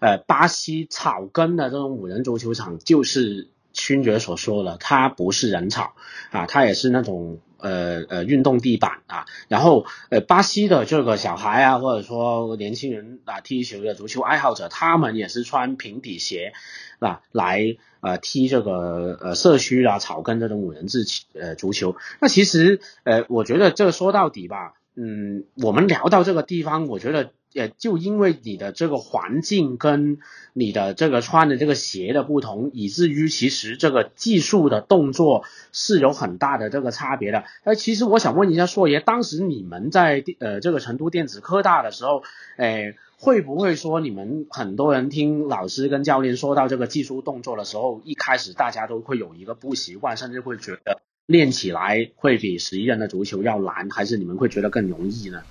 [0.00, 3.50] 呃，巴西草根的这种五人足球场，就是。
[3.72, 5.94] 勋爵所说的，它不是人草
[6.30, 9.26] 啊，它也是那种呃呃运动地板啊。
[9.48, 16.52] 然后呃，巴西的这个小孩啊，或者说年轻人啊，踢球的足球爱好者，他们也是穿平底鞋
[16.98, 21.04] 啊来呃踢这个呃社区啊草根这种五人制
[21.34, 21.96] 呃足球。
[22.20, 27.30] 那其实呃，我觉得这说到底吧，嗯，我们聊到这个地方，我觉得。
[27.52, 30.18] 也就因为你的这个环境跟
[30.52, 37.44] 你的这个穿的这个鞋的不同，以至于其实这个技术的动作是有很大的这个差别的。
[37.64, 42.22] 哎，其实我想问一下硕爷，当时你们在呃这个成都电子科大的时候，
[42.56, 55.42] 哎，会不会说你们很多人听老师跟教练说到这个技术动作的时候，一开始大家都会有一个不习惯，甚至会觉得练起来会比十一人的足球要难，还是你们会觉得更容易呢？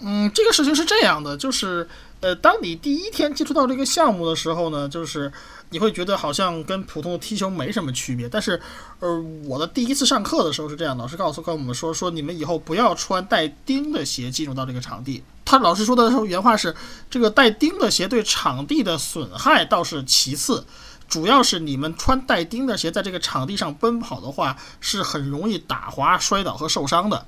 [0.00, 1.88] 嗯，这个事情是这样的，就是，
[2.20, 5.32] 呃，当你第一天接触到这个项目的时候呢，就是
[5.70, 8.28] 你会觉得好像跟普通的踢球没什么区别。
[8.28, 8.60] 但是，
[9.00, 15.24] 呃，我的第一次上课的时候是这样，老师告诉跟我们说，说你们以后不要穿带钉的鞋进入到这个场地。
[15.46, 16.74] 他老师说的时候原话是，
[17.08, 20.66] 这个带钉的鞋对场地的损害倒是其次，
[21.08, 27.24] 主要是你们穿带钉的鞋在这个场地上奔跑的话，是很容易打滑、摔倒和受伤的。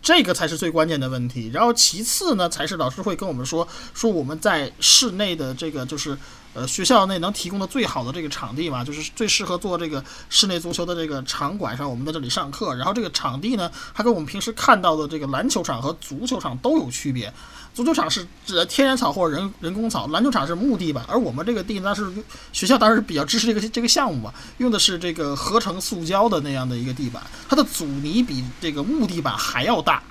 [0.00, 6.16] 这个才是最关键的问题，然后其次呢，才是老师会跟我们说说我们在室内的这个就是
[6.54, 12.74] 呃学校内能提供的最好的这个场地嘛，就是最适合做这个室内足球的这个场馆上，我们在这里上课。
[12.74, 17.32] 然后这个场地呢，它跟我们平时看到的这个篮球场和足球场都有区别。
[17.78, 22.12] 足球场是指天然草或者人人工草，篮球场是木地板，而我们这个地那是
[22.52, 30.02] 学校当时比较支持这个这个项目嘛，用的是这个合成塑胶的那样的一个地板，它的阻尼比这个木地板还要大，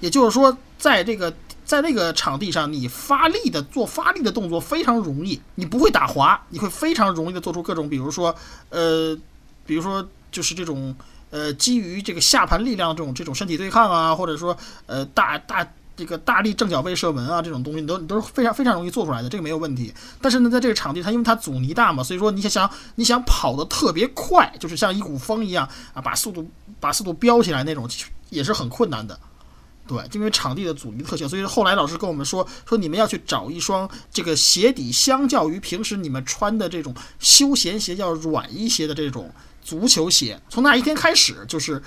[0.00, 1.32] 也就是说，在这个
[1.64, 8.34] 在那个场地上，你发力的做发力的动作非常容易，你不会打滑，你会非常容易的做出各种，比如说
[8.70, 9.16] 呃，
[9.64, 10.92] 比如说就是这种
[11.30, 15.64] 呃基于这个下盘力量这种这种身体对抗啊，或者说呃大大。
[15.96, 19.94] 这个大力正脚背射门啊，这种东西你都你都是非常非常容易做出来的，这个没有问题。
[20.20, 27.88] 但是呢，在这个场地，它因为它阻尼大嘛，所以说你想想你想跑得特别快，就是像一股风一样啊，把速度把速度飙起来那种，
[28.30, 29.18] 也是很困难的。
[29.86, 39.30] 对，因为场地的阻尼特性，所以后来老师跟我们说说你们要去找一双这个鞋底，相较于平时你们穿的这种休闲鞋要软一些的这种
[39.62, 40.40] 足球鞋。
[40.48, 41.80] 从那一天开始，就是。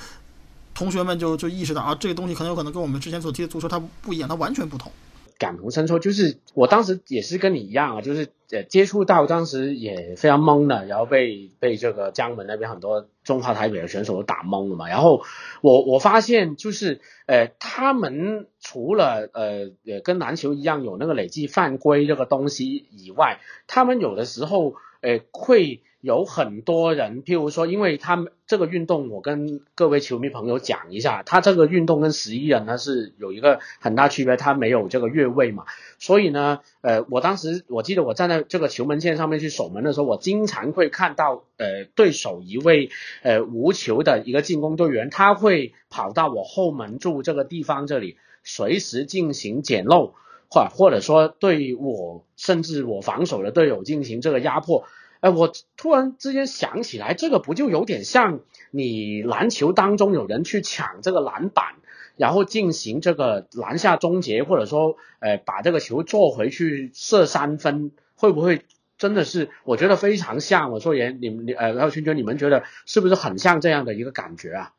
[0.77, 4.91] 同学们就就意识到啊，这个东西很有可能跟我们之前所踢的足球它不一样，它完全不同。
[5.39, 14.87] 感同身受，就是我当时也是跟你一样啊，就是呃接触到当时也非常懵的，然后被被这个江门那边很多中华台北的选手都打懵了嘛。
[14.87, 15.23] 然后
[15.61, 35.65] 我我发现就是呃他们除了呃呃跟篮球一样有那个累计犯规这个东西以外，他们有的时候呃，会有很多人，譬如说，因为他们这个运动，我跟各位球迷朋友讲一下，他这个运动跟十一人呢是有一个很大区别，他没有这个越位嘛，
[35.97, 42.89] 所以呢，呃，我当时我记得我站在这个球门线上面去守门的时候，我经常会看到，呃，对手一位
[43.23, 50.13] 呃无球的一个进攻队员，他会跑到我后门柱这个地方这里，随时进行捡漏。
[50.49, 54.85] 或或者说对我甚至我防守的队友进行这个压迫，
[55.19, 61.75] 哎，我突然之间想起来，这个不就有点像你篮球当中有人去抢这个篮板，
[62.15, 68.61] 然后进行这个篮下终结，或者说，呃，把这个球做回去射三分，会不会
[68.97, 69.49] 真的是？
[69.63, 70.71] 我觉得非常像。
[70.71, 74.73] 我说言，你们，呃，然后圈圈，你们觉得是不是很像这样的一个感觉啊？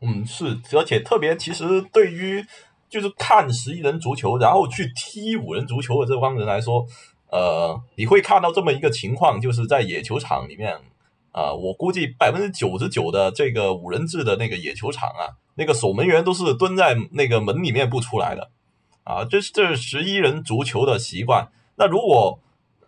[0.00, 2.44] 嗯，是，而且特别，其实对于。
[2.88, 6.86] 就是看十一人足球，然后去踢五人足球的这帮人来说，
[7.30, 10.76] 呃，你会看到这么一个情况，就是在野球场里面，
[11.32, 18.50] 啊，我估计百分之九十九的这个五人制的那个野球场啊，那个守门员都是蹲在那个门里面不出来的，
[19.04, 21.48] 啊，这是这是十一人足球的习惯。
[21.76, 22.38] 那如果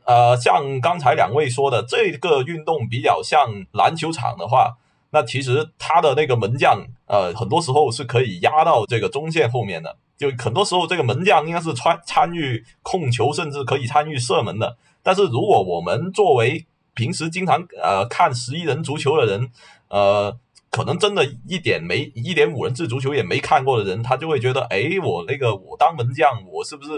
[0.04, 4.78] 呃像刚才两位说的，这个运动比较像篮球场的话。
[5.10, 9.96] 那其实他的那个门将，呃，很多时候是可以压到这个中线后面的。
[10.18, 14.76] 就很多时候，这个门将应该是参参与控球，甚至可以参与射门的。
[15.02, 19.50] 但是如果我们作为平时经常呃看十一人足球的人，
[19.88, 20.36] 呃。
[20.70, 26.90] 可能真的一点没一点五人制足球也没看过的人，他就会觉得，哎，我那个我当门将，我是不是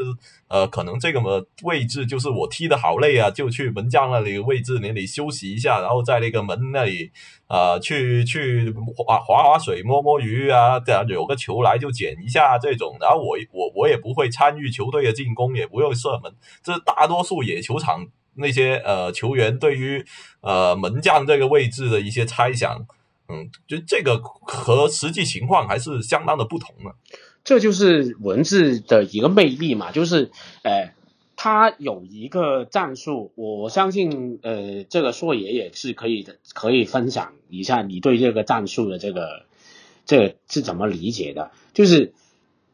[0.49, 7.13] 呃，可能这个么位置就是我踢的好累啊，就去门将那里位置那里休息一下，然后在那个门那里
[7.47, 18.05] 啊，去去划划划水、摸摸鱼啊，这样有个球来就捡一下这种，然后我我我也不会参与球队的进攻，也不用射门，这大多数野球场
[18.35, 20.05] 那些呃球员对于
[20.41, 22.85] 呃门将这个位置的一些猜想。
[23.31, 26.97] 嗯，就这个和实际情况还是相当的不同的。
[27.45, 30.31] 这就是文字的一个魅力嘛，就是，
[30.65, 30.93] 呃，
[31.37, 39.47] 他有一个战术，我相信，呃，这个硕爷也是可以的，可以分享一下你对这个战术的这个，
[40.05, 41.53] 这个是怎么理解的？
[41.73, 42.13] 就是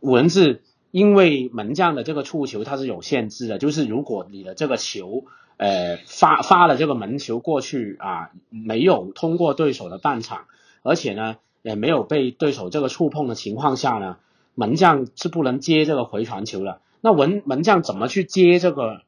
[0.00, 5.24] 文字，因为门将的这个触球它是有限制的，就是如果你的这个球。
[5.58, 10.48] 呃，发发了这个门球过去啊，没有通过对手的半场，
[10.82, 14.18] 而且呢，也没有被对手这个触碰的情况下呢，
[14.54, 16.82] 门将是不能接这个回传球的。
[17.00, 19.00] 那门门将怎么去接这个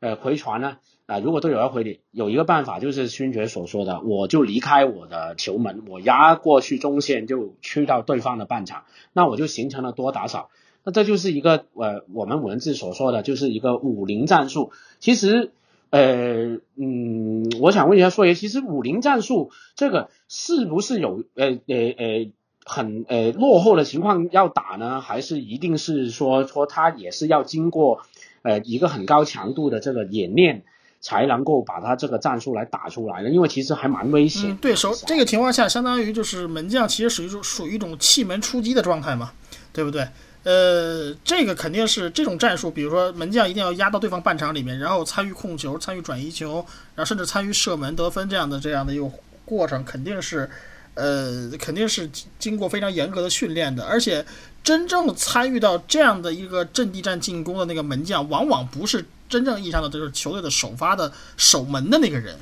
[0.00, 0.78] 呃回传呢？
[1.04, 10.48] 啊，如果队友要回你，有一个办法就是勋爵所说的，我就离开我的球门，我压过去中线就去到对方的半场，那我就形成了多打少。
[10.82, 15.52] 那这就是一个呃我们文字所说的就是一个五零战术，其实。
[15.90, 22.32] 呃嗯，我想问一下硕爷，其实五零战术这个是不是有呃呃呃
[22.64, 25.00] 很呃落后的情况要打呢？
[25.00, 28.02] 还是一定是说说他也是要经过
[28.42, 30.64] 呃一个很高强度的这个演练，
[31.00, 33.30] 才能够把他这个战术来打出来的？
[33.30, 34.56] 因为其实还蛮危险。
[34.58, 39.32] 对手这个情况下，相当于就是门将其实属于属于一种气门出击的状态嘛，
[39.72, 40.06] 对不对？
[40.44, 49.10] 呃，这个肯定是这种战术，比如说门将一定要压到对方半场里面，然后参与控球、参与转移球，然后甚至参与射门得分这样的这样的一个
[49.44, 50.48] 过程，肯定是，
[50.94, 53.84] 呃，肯定是经过非常严格的训练的。
[53.84, 54.24] 而且，
[54.62, 62.38] 真正参与到这样的一个阵地战进攻的那个门将，往往不是真正意义上的就是球队的首发的守门的那个人。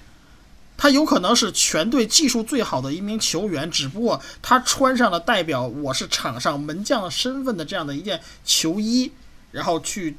[0.87, 9.11] 他有可能是全队技术最好的一名球员，只不过他穿上了代表我是场上门将身份的这样的一件球衣，
[9.51, 10.16] 然后去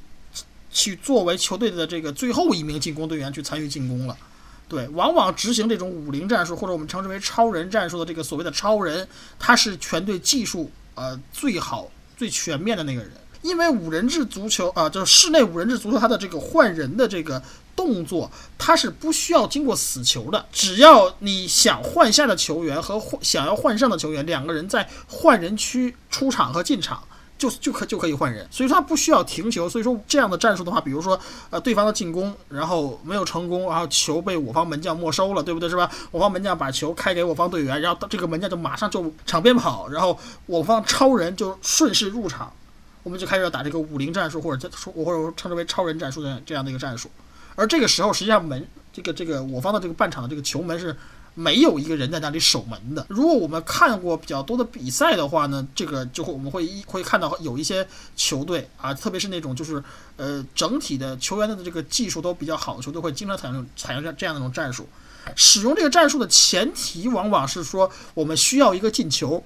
[0.69, 4.17] 去作为球队的这个最后一名进攻队员去参与进攻了。
[4.67, 9.07] 对，往往执行这种五零战术或者我们称之为超人战术的这个所谓的超人，
[9.39, 13.09] 他是全队技术呃最好最全面的那个人。
[13.41, 17.41] 因为五人制足球啊，就是室内五人制足球，它的这个换人的这个。
[17.87, 27.01] 动作它是不需要经过死球的，只要你想换下的球员和换想要换上的球员两个人在换人区出场和进场，
[27.37, 29.69] 就就可就可以换人，所以说他不需要停球。
[29.69, 31.17] 所以说这样的战术的话，比如说
[31.49, 35.69] 呃对方的进攻然后没有成功，然后球被我方门将没收了，对不对？
[35.69, 35.89] 是吧？
[36.11, 42.51] 我方门将把球开给我方队员，然后这个门将就马上就场边跑，然后我方超人就顺势入场，
[43.03, 47.09] 我们就开始要打这个五零战术，或者说或者称之为超人战术的这样的一个战术。
[47.57, 50.95] 而这个时候，实际上门这个这个我方的这个半场的这个球门是
[51.33, 53.03] 没有一个人在那里守门的。
[53.09, 59.83] 如果我们看过比较多的比赛的话呢，这个就会我们会一会看到有一些球队啊，特别是那种就是
[60.17, 64.87] 呃整体的球员的这个技术都比较好的球队，会经常采用采用这样这样的一种战术。
[65.35, 69.43] 使用这个战术的前提，往往是说我们需要一个进球。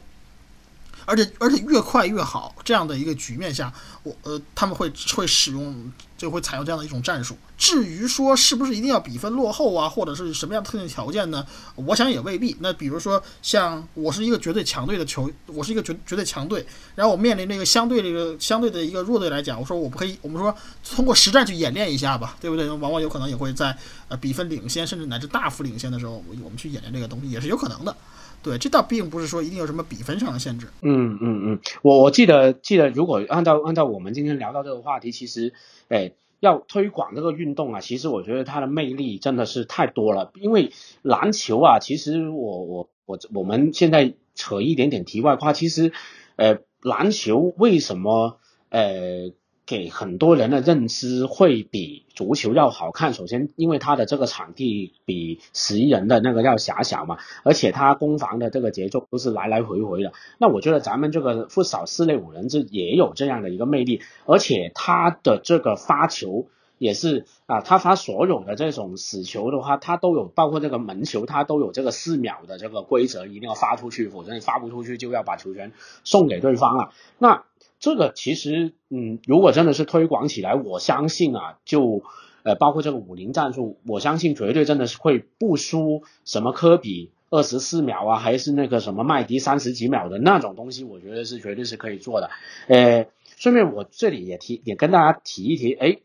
[1.05, 3.73] 而且而且越快越好，这样的一个局面下，
[4.03, 5.91] 我呃他们会会使用
[6.21, 7.35] 就会采用这样的一种战术。
[7.57, 11.43] 至于说是不是一定要比分落后啊，或者是什么样特定条件呢？
[11.75, 12.55] 我想也未必。
[12.59, 16.63] 那比如说像我是一个绝对强队的球，我是一个绝绝对强队，
[16.93, 20.55] 然后我面临这个相对这个相对的一个弱队来讲，我说我不可以，我们说
[20.87, 22.69] 通过实战去演练一下吧，对不对？
[22.69, 23.75] 往往有可能也会在
[24.07, 27.95] 呃比分领先甚至乃至大幅领先的时候，我们去演练这个东西也是有可能的。
[28.43, 30.67] 对，这倒并不是说一定有什么比分上的限制。
[30.81, 35.53] 嗯嗯嗯，我我记得记得，如果按照按照我们今天聊到这个话题，其实，
[35.91, 40.31] 哎，要推广这个运动啊，其实我觉得它的魅力真的是太多了。
[40.35, 40.71] 因为
[41.01, 45.91] 篮球啊，其实我我我我们现在扯一点点题外话，其实，
[46.37, 48.39] 呃，篮球为什么
[48.69, 49.33] 呃？
[49.71, 53.13] 给很多人的认知会比足球要好看。
[53.13, 60.11] 首先，因为它的这个场地比十一人的那个要狭小嘛，而且它攻防的这个节奏都是来来回回的。
[60.39, 66.47] 那我觉得咱们这个不少四类五人制也有这样的一个魅力，而且它的这个发球
[66.77, 75.71] 也是啊，它发所有的这种死球的话，它都有，包括这个门球，它都有这个四秒的这个规则，一定要发出去，否则你发不出去就要把球权
[76.03, 76.89] 送给对方了。
[77.17, 77.45] 那
[77.81, 82.03] 这个其实，嗯，如果真的是推广起来，我相信啊，就
[82.43, 92.29] 呃，包括这个五零战术，我相信绝对真的是会不输什么科比二十四秒啊，还是那个什么麦迪三十几秒的那种东西，我觉得是绝对是可以做的。
[92.67, 95.97] 呃，顺便我这里也提也跟大家提一提，哎，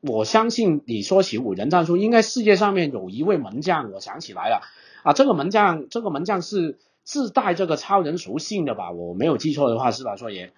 [0.00, 4.62] 我相信你说起五人战术，应该世界上面有一位门将，我想起来了
[5.04, 8.90] 啊，这个门将，这个门将是自带这个超人属性的吧？
[8.90, 10.52] 我没有记错的话是吧，硕爷？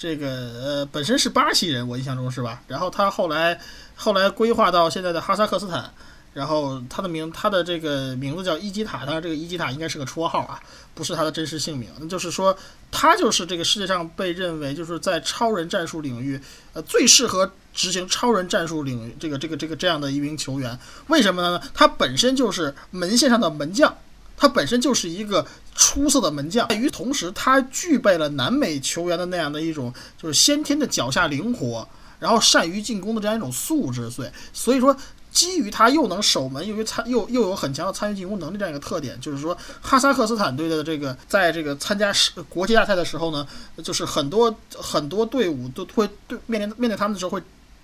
[0.00, 2.62] 这个呃本身是巴西人，我印象中是吧？
[2.66, 3.60] 然后他后来
[3.94, 5.92] 后来规划到现在的哈萨克斯坦，
[6.32, 10.58] 然后他的名他的这个名字叫伊基塔，当然这个伊基塔应该是个绰号啊，
[10.94, 11.90] 不是他的真实姓名。
[12.00, 12.56] 那就是说
[12.90, 16.40] 他就是这个世界上被认为就是在超人战术领域
[16.72, 20.78] 呃最适合执行超人战术领域这个这个这个这样的一名球员。
[21.08, 21.60] 为什么呢？
[21.74, 23.94] 他本身就是门线上的门将。
[24.40, 31.86] 他本身就是一个出色的门将，与同时他具备了南美球员的那样的一种就是先天的脚下灵活，
[32.18, 34.96] 然后善于进攻的这样一种素质，所以所以说
[35.30, 42.10] 基于他又能守门，又于参又又有很强的参与进攻能力这样一个特点，就是说哈萨克斯坦队的这个在这个参加
[42.48, 43.46] 国际大赛的时候呢，
[43.84, 47.42] 就是很多很多队伍都会对面临面对他们的时候会。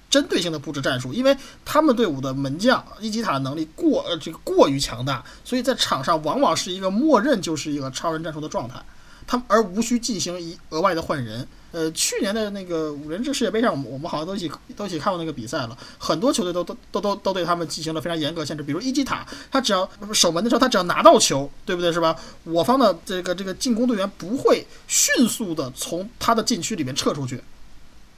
[0.09, 8.83] 针对性的布置战术，因为他们队伍的门将伊基塔能力过呃这个过于强大，所以在场上往往是一个默认就是一个超人战术的状态，
[9.27, 11.47] 他而无需进行一额外的换人。
[11.73, 21.93] 呃，去年的那个五人制世界杯上，我们我们好像都一起都一起看过那个比赛了，很多球队都都都都都对他们进行了非常严格限制，比如伊基塔，他只要守门的时候，他只要拿到球，对不对？
[21.93, 22.17] 是吧？
[22.45, 27.43] 我方的这个这个进攻队员不会迅速的从他的禁区里面撤出去。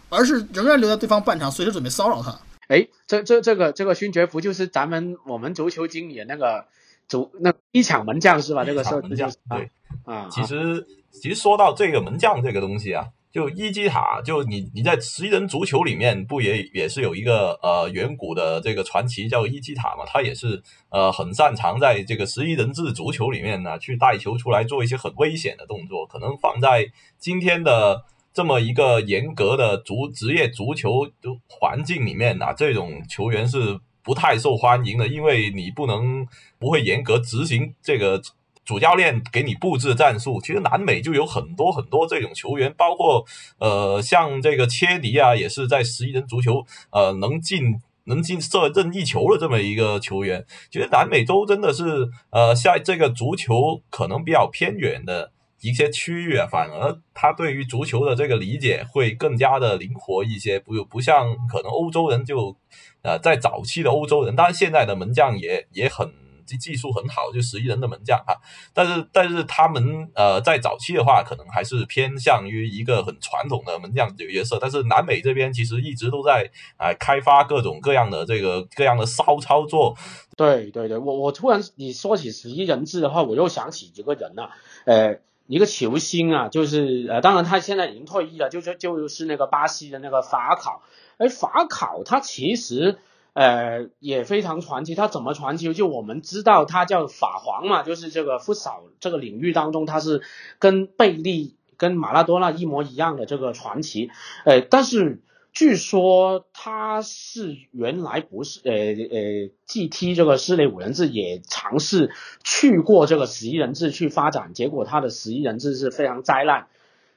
[0.08, 2.38] 而是仍然留在对方半场，随时准备骚扰他。
[2.68, 6.66] 哎，这这这个这个勋爵不就是咱们我们足球经理那个
[7.06, 8.62] 足那一抢门将是吧？
[8.64, 9.70] 这个是门将对
[10.04, 10.28] 啊。
[10.30, 20.04] 其实其实说到这个门将这个东西啊，就伊基塔，就你你在十一人足球里面不也也是有一个呃远古的这个传奇叫伊基塔嘛？
[20.06, 26.86] 他也是呃很擅长在这个十一人制足球里面呢去带球出来做一些很危险的动作，可能放在
[27.18, 28.04] 今天的。
[28.38, 31.08] 这么一个严格的足职业足球
[31.48, 36.24] 环境里面啊，这种球员是不太受欢迎的，因为你不能
[36.56, 38.22] 不会严格执行这个
[38.64, 40.40] 主教练给你布置战术。
[40.40, 43.26] 其实南美就有很多很多这种球员，包括
[43.58, 50.46] 呃像这个切尼啊，也是在十一人足球呃能进能进射任意球的这么一个球员。
[50.70, 55.32] 其实南美洲真的是呃在这个足球可能比较偏远的。
[55.60, 62.56] 一些区域啊，反而他对于足球的这个理解会更加的灵活一些，不不像可能欧洲人就，
[63.02, 66.12] 呃，在早期的欧洲人，当然现在的门将也也很
[66.46, 68.40] 技技术很好，就十一人的门将哈，
[68.72, 79.96] 但是但是他们呃在早期的话，可能还是偏向于一个很传统的门将角色，但是南美这边其实一直都在啊开发各种各样的这个各样的骚操作。
[80.36, 84.50] 对对对，我我突然你说起十一人制的话，我又想起一个人了，
[84.84, 85.18] 呃。
[85.48, 90.82] 一个球星啊，就是呃，当然他现在已经退役了，就是就是那个巴西的那个法考，
[91.16, 92.98] 哎，法考他其实
[93.32, 94.94] 呃，也非常传奇。
[94.94, 95.72] 他怎么传奇？
[95.72, 100.22] 就我们知道他叫法皇嘛，就是这个不少这个领域当中，他是
[100.58, 104.10] 跟贝利、跟马拉多纳一模一样的这个传奇。
[104.44, 105.22] 呃，但是
[105.58, 112.12] 据说他是原来不是呃呃，，GT 这个室内五人制，也尝试
[112.44, 116.68] 去过这个十一人制去发展，结果他的十一人制是非常灾难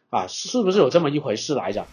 [0.10, 1.86] 啊，是不是有这么一回事来着？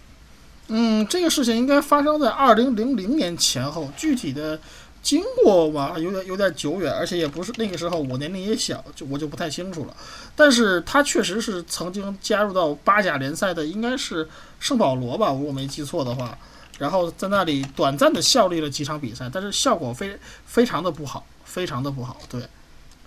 [0.69, 4.59] 嗯，这个事情应该发生在二零零零年前后，具体的
[5.03, 9.97] 经过吧，有点有点久远，而且也不是那个时候我年龄也小，就我就不太清楚了。
[10.37, 14.29] 但是他确实是曾经加入到八甲联赛的，应该是
[14.61, 16.37] 圣保罗吧，如果没记错的话。
[16.79, 22.17] 然后在那里短暂的效力了几场比赛，但是效果非非常的不好，非常的不好。
[22.31, 22.41] 对，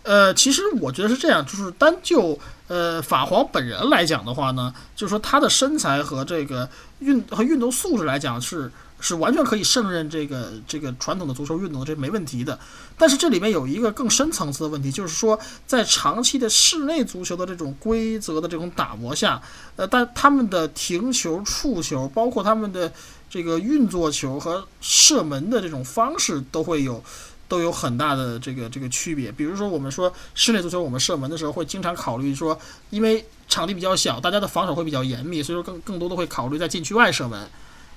[0.03, 2.37] 呃，其实我觉得是这样，就是单就
[2.67, 6.69] 呃法皇本人来讲的话呢，就是说他的身材和这个
[6.99, 8.69] 运和运动素质来讲是
[9.01, 12.57] 是完全可以胜任这个这个传统的足球运动，这没问题的。
[12.97, 15.37] 但是这里面有一个更深层次的问题，就是说
[15.67, 19.41] 在长期的室内足球的这种规则的这种打磨下，
[19.75, 22.89] 呃，但他们的停球、触球，包括他们的。
[23.31, 27.01] 这个运作球和射门的这种方式都会有，
[27.47, 29.31] 都有很大的这个这个区别。
[29.31, 37.47] 比如说，我们说室内足球，我们射门的时候会经常考虑说，因为场地比较小，大家的防守会比较严密，所以说更更多的会考虑在禁区外射门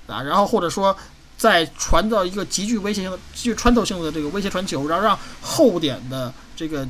[0.07, 0.21] 啊。
[0.21, 0.95] 然后或者说
[1.37, 6.87] 在传到一个极具威胁性、极具穿透性的这个威胁传球，然后让后点的这个。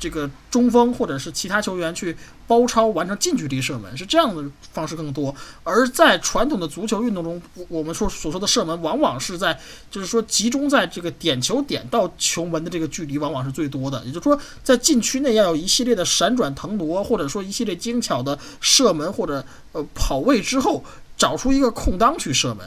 [0.00, 2.16] 这个中锋或者是其他球员去
[2.46, 5.34] 包抄完成近距离射门，是这样的方式更多。
[5.64, 9.58] 而在传统的足球运动中，我们说所说的射门，往往是在
[9.90, 14.00] 就是说集中在这个点球点到球门的这个距离，往往是最多的。
[14.04, 20.84] 也就是说，在禁区内要有一系列的闪转腾挪，或者说一系列精巧的射门或者呃跑位之后，
[21.18, 22.64] 找出一个空当去射门。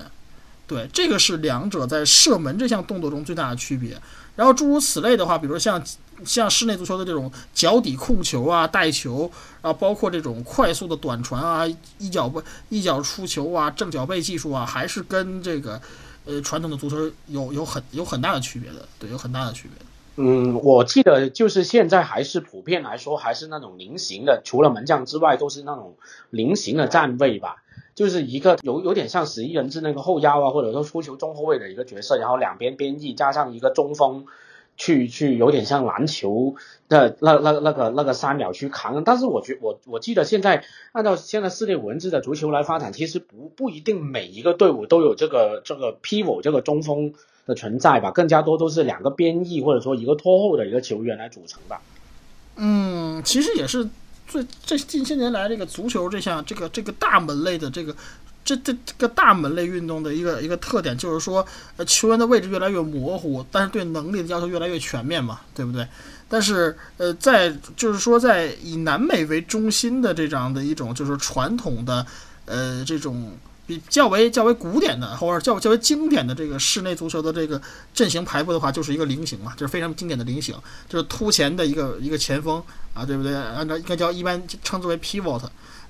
[0.67, 3.99] 对，这个是两者在射门这项动作中最大的区别。
[4.35, 5.81] 然后诸如此类的话，比如像。
[6.23, 9.31] 像室内足球的这种脚底控球啊、带球
[9.63, 11.65] 啊，包括这种快速的短传啊、
[11.97, 12.39] 一脚不
[12.69, 15.81] 一脚出球啊、正脚背技术啊，还是跟这个
[16.25, 20.23] 呃传统的足球有有很有很大的区别的，对，有很大的区别。
[20.23, 25.95] 嗯，我记得就是现在还是普遍来说还是那种菱形的，除了门将之外都是那种
[26.29, 27.63] 菱形的站位吧，
[28.01, 34.25] 就是一个有有点像十一人制那个后腰啊，或者说出球中后卫的一个角色，然后两边边翼加上一个中锋。
[34.77, 36.55] 去去有点像篮球
[36.89, 47.13] 的那那那个那个三秒去扛，但是我觉我我记得现在按照现在世界五人制的足球来发展，其实不不一定每一个队伍都有这个这个 pivot 这个中锋
[47.45, 51.81] 的存在吧，更加多都是两个边翼或者说一个拖后的一个球员来组成吧。
[52.55, 53.87] 嗯，其实也是
[54.31, 57.95] 最这近些年来这个足球这项这个这个大门类的这个。
[58.43, 61.45] 这这这个大门类运动的一个一个特点就是说，
[61.77, 65.87] 呃，球员的位置越来越模糊，但是对能力的要求越来越全面嘛，对不对？
[66.27, 72.03] 但是，呃，在就是说，在以南美为中心的这样的一种就是传统的，
[72.45, 73.31] 呃，这种
[73.77, 77.61] 比较为较为古典的或者较较为经典的这个室内足球的这个
[77.93, 80.55] 阵型排布的话，就是一个菱形嘛，就是非常经典的菱形，
[80.87, 82.61] 就是突前的一个一个前锋
[82.93, 83.35] 啊，对不对？
[83.35, 85.43] 按照应该叫一般称之为 pivot。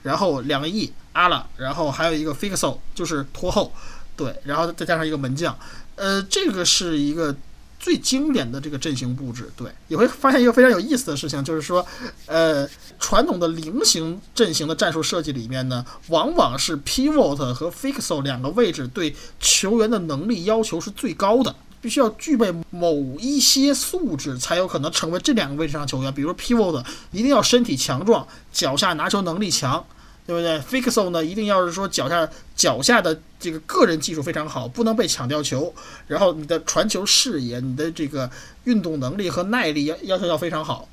[0.04, 3.72] 然后两个 E 阿拉，然后还有一个 Fixo 就是拖后，
[4.18, 5.56] 对，然后再加上一个门将，
[5.94, 7.36] 呃，这个是一个
[7.82, 9.52] 最经典的这个阵型布置。
[9.58, 11.86] 对，你会发现一个非常有意思的事情，就是说，
[12.28, 12.66] 呃，
[13.00, 21.54] 传统的菱形阵型的战术设计里面呢，往往是 Pivot 和 Fixo 两个位置对球员的能力要求是最高的。
[21.82, 26.14] 必须要具备某一些素质，才有可能成为这两个位置上球员。
[26.14, 29.84] 比如 pivot 一定要身体强壮，脚下拿球能力强，
[30.26, 35.74] 对不对？fixo 呢，一定要是说脚下脚下的这个个人技术非常好，不能被抢掉球。
[36.08, 38.30] 然后你的传球视野、你的这个
[38.66, 40.88] 运动能力和耐力要要求要非常好。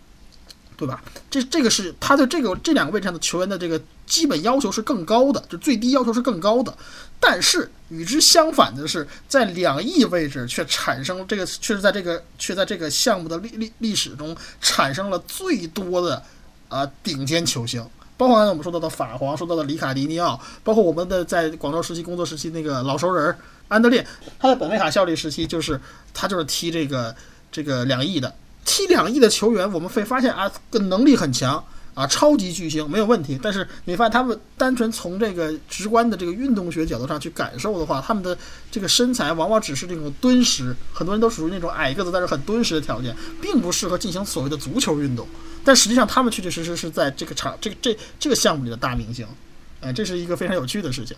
[0.76, 1.02] 对吧？
[1.28, 6.72] 这这个是他对这个这两个位置上的球员的这个基本要求是更高的，就最低要求是更高的。
[7.18, 16.22] 但是与之相反的是，在两翼位置却产生这个，却是在这个却在这个项目的历历历史中产生了最多的
[16.68, 17.84] 啊顶尖球星，
[18.18, 23.34] 包括刚才我们说到的法皇，说到的里卡迪尼奥，包括我们的在广州时期工作时期那个老熟人
[23.68, 24.06] 安德烈，
[24.38, 25.80] 他在本菲卡效力时期就是
[26.12, 27.14] 他就是踢这个
[27.50, 28.34] 这个两翼的。
[28.64, 31.64] 踢两亿的球员，我们会发现啊，个能力很强
[31.94, 33.38] 啊，超级巨星没有问题。
[33.42, 38.36] 但是你发现他们单纯从这个直观的这个运动学角度上去感受的话，他们的
[38.70, 45.26] 这个身材往往只是这种敦实，很多人都属于那种矮个子但是很敦实的条件，并不适合进行所谓的足球运动。
[45.68, 49.26] 但实际上，他们确确实实是在这个场这个这这个项目里的大明星，
[49.82, 51.14] 哎，这是一个非常有趣的事情。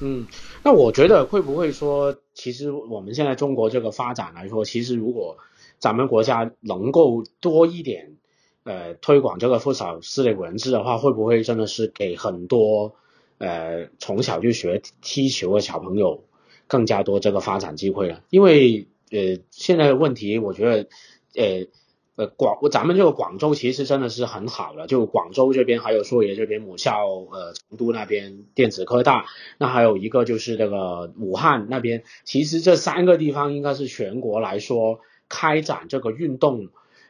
[0.00, 0.26] 嗯，
[0.62, 5.38] 那我觉得会不会说其实我们现在中国这个发展来说，其实如果
[5.78, 8.16] 咱们国家能够多一点
[8.64, 12.94] 呃推广这个附小四类文字的话，会不会真的是给很多
[13.38, 16.22] 呃从小就学踢球的小朋友
[16.66, 18.20] 更加多这个发展机会了？
[18.28, 20.88] 因为呃现在的问题，我觉得
[21.42, 21.66] 呃。
[22.16, 29.26] 呃，广咱们这个广州其实真的是很好的，就广州这边还有硕爷这边母校，呃，成都那边电子科大，
[29.58, 36.68] 那还有一个就是这个武汉那边，其实这三个地方应该是全国来说开展这个运动，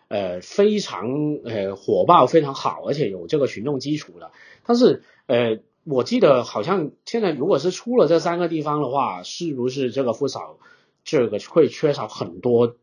[0.08, 4.30] 呃，非常呃火爆，非常好，而且有这个群众基础的。
[4.64, 10.56] 但是呃，我记得好像现在如果是出了这三个地方的话，是不是这个不少
[11.04, 12.76] 这个会缺少很多？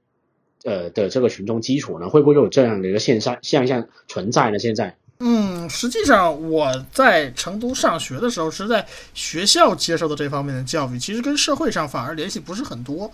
[0.64, 4.60] 呃的这个群众基础呢，会不会有这样的一个现象现象存在呢？
[4.60, 13.12] 现在，嗯，实际上我在成都上学的时候，是在学校接受的这方面的教育，其实跟社会上反而联系不是很多。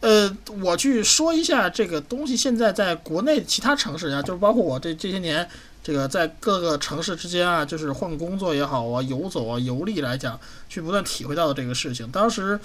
[0.00, 5.46] 呃，我去说一下这个东西，现在在国内其他城市啊，就是包括我这这些年
[5.82, 10.38] 这个在各个城市之间啊，就是换工作也好啊，游走啊，游历来讲，
[10.68, 12.10] 去不断体会到的这个事情。
[12.10, 12.58] 当时。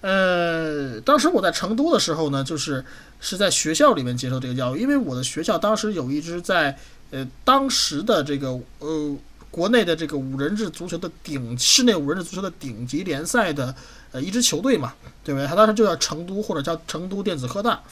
[0.00, 2.84] 呃，当时我在成都的时候呢，就是
[3.18, 6.78] 是在学校里面接受这个教育，因为我的学校当时有一支在
[7.10, 9.16] 呃当时的这个呃
[9.50, 13.74] 国内的这个五人制足球的顶室内五人制足球的顶级联赛的
[14.12, 14.94] 呃一支球队嘛，
[15.24, 15.48] 对不对？
[15.48, 17.82] 他当时就叫成都或者叫成都电子科大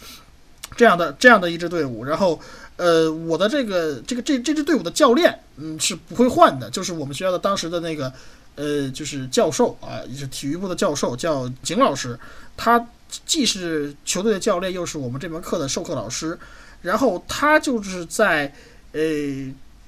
[0.77, 2.41] 这样的这样的一支队伍，然后
[2.77, 8.13] 呃我的这个这个这这支队伍的教练嗯是不会换的，就是我们学校的当时的那个。
[8.57, 12.19] 呃，就是教授啊，也是体育部的教授，叫景老师。
[12.57, 12.85] 他
[13.25, 16.37] 既是球队的教练，又是我们这门课的授课老师。
[16.83, 18.53] 然后他就是在，
[18.93, 19.01] 呃，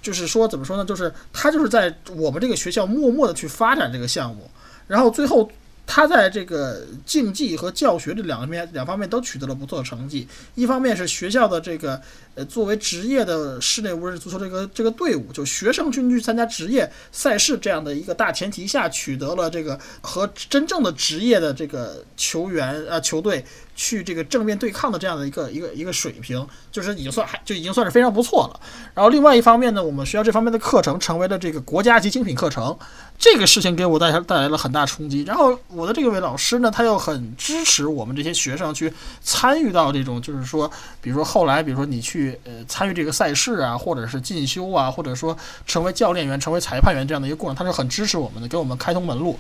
[0.00, 0.84] 就是说怎么说呢？
[0.84, 4.48] 就是他就是在我们这个学校默默的去发展这个项目。
[4.86, 5.50] 然后最后。
[5.90, 10.28] 他在这个竞技和教学这两个面两方面都取得了不错的成绩。
[10.54, 11.98] 一方面是学校的这个
[12.34, 23.42] 呃作为职业的室内无人足球这个这个队伍，就学生军去参加职业赛事这样的一个大前提下，取得了这个和真正的职业的这个球员啊球队。
[23.78, 28.60] 去这个正面对抗的这样的一个一个一个水平，就是已经算还就已经算是非常不错了。
[28.92, 32.76] 然后另外一方面呢，我们学校这方面的课程成为了这个国家级精品课程，
[33.16, 35.22] 这个事情给我带来带来了很大冲击。
[35.22, 40.68] 然后我的这位老师呢，他又很支持我们这些学生去参与到这种，就是说，
[41.00, 45.36] 比如说后来，比如说你去呃参与这个赛事啊，或者是进修啊，或者说
[45.68, 49.38] 成为教练员、成为裁判员这样的一个过程，他是很支持我们的，给我们开通门路。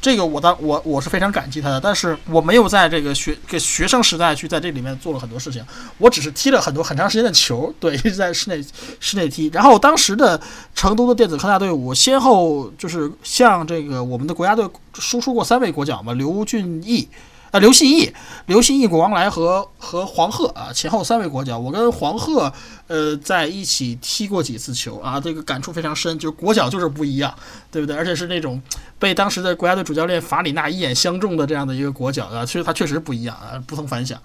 [0.00, 5.62] 这个我当我我是非常感激他的，但是我没有在这个学给学生时代去在这里面做了很多事情，
[5.98, 8.64] 我只是踢了很多很长时间的球，对，一直在室内
[8.98, 9.48] 室内踢。
[9.52, 10.40] 然后当时的
[10.74, 17.08] 成都的电子科大队伍先后就是向这个我们的国家队输出过三位国脚嘛，刘俊义。
[17.50, 18.12] 啊，刘信义、
[18.46, 22.52] 刘信义、果王来和和黄鹤啊，前后三位国脚，我跟黄鹤
[22.86, 27.34] 呃在一起踢过几次球啊，这个感触非常深，就是国脚就是不一样，
[27.68, 27.96] 对不对？
[27.96, 28.62] 而且是那种
[29.00, 34.16] 被当时的国家队主教练法里纳一眼相中的这样的一个国脚啊，其实他确实不一样啊，不同凡响。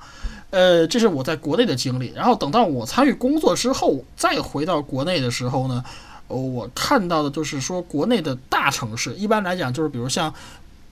[0.52, 5.84] 呃，这是我在国内的经历，然后等到我参与工作之后，再回到国内的时候呢，
[6.28, 10.32] 我看到的就是说国内的大城市，一般来讲就是比如像。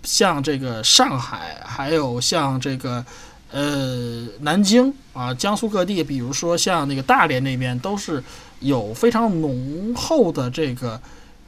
[0.04, 3.04] 像这个上海，还有像这个，
[3.51, 8.22] 呃，南京啊，江苏各地，比如说像那个大连那边，都是
[8.60, 10.99] 有非常浓厚的这个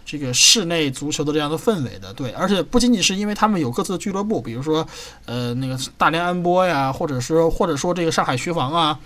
[0.05, 2.13] 这个室内足球的这样的氛围的。
[2.13, 4.87] 对，而且不仅仅是因为他们有各自的俱乐部，比如说，
[5.25, 8.99] 呃，那个大连安波呀，或者说或者说这个上海徐房啊，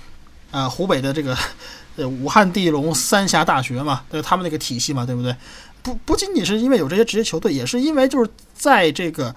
[0.51, 1.35] 啊，湖北的这个
[1.97, 5.35] 呃武汉地龙三峡大学嘛，对，他们那个体系嘛，对不对？
[5.81, 9.33] 不不仅仅是因为有这些职业球队，也是因为就是在这个，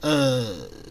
[0.00, 0.46] 呃，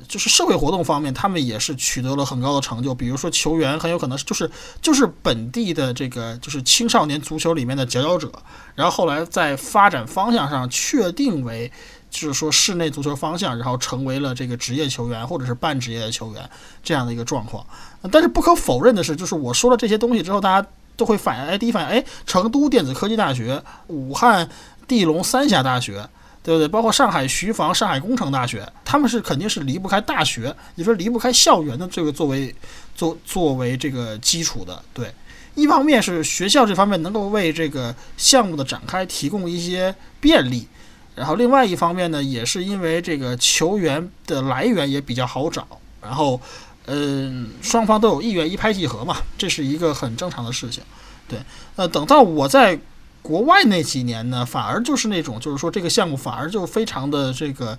[0.08, 2.96] 就是社会活动方面，他们也是取得了很高的成就。
[2.96, 4.50] 比如说球员很有可能就是
[4.82, 8.32] 就是本地的这个就是青少年足球里面的佼佼者，
[8.74, 11.72] 然后后来在发展方向上确定为
[12.10, 16.50] 就是说室内足球方向，然后成为了这个职业球员或者是半职业的球员
[16.82, 17.66] 这样的一个状况。
[18.12, 24.50] 但是不可否认的是，就是我说了这些东西之后，大家都会反应，哎，第一反应，哎，成都电子科技大学，武汉。
[24.88, 26.08] 地龙三峡大学，
[26.44, 26.68] 对不对？
[26.68, 32.54] 包括上海徐房、上海工程大学，他们是肯定是离不开大学，也说离不开校园的这个作为
[32.96, 34.80] 作作为这个基础的。
[34.94, 35.12] 对，
[35.56, 40.68] 一方面是学校这方面能够为这个项目的展开提供一些便利，
[41.16, 45.68] 然后另外一方面呢，也是因为这个球员的来源也比较好找，
[46.02, 46.40] 然后
[46.86, 50.84] 嗯，双方都有意愿一拍即合嘛，这是一个很正常的事情。
[51.28, 51.40] 对，
[51.76, 52.80] 呃，等到我在。
[53.26, 57.76] 国外那几年呢，反而就是那种，就是说这个项目反而就非常的这个，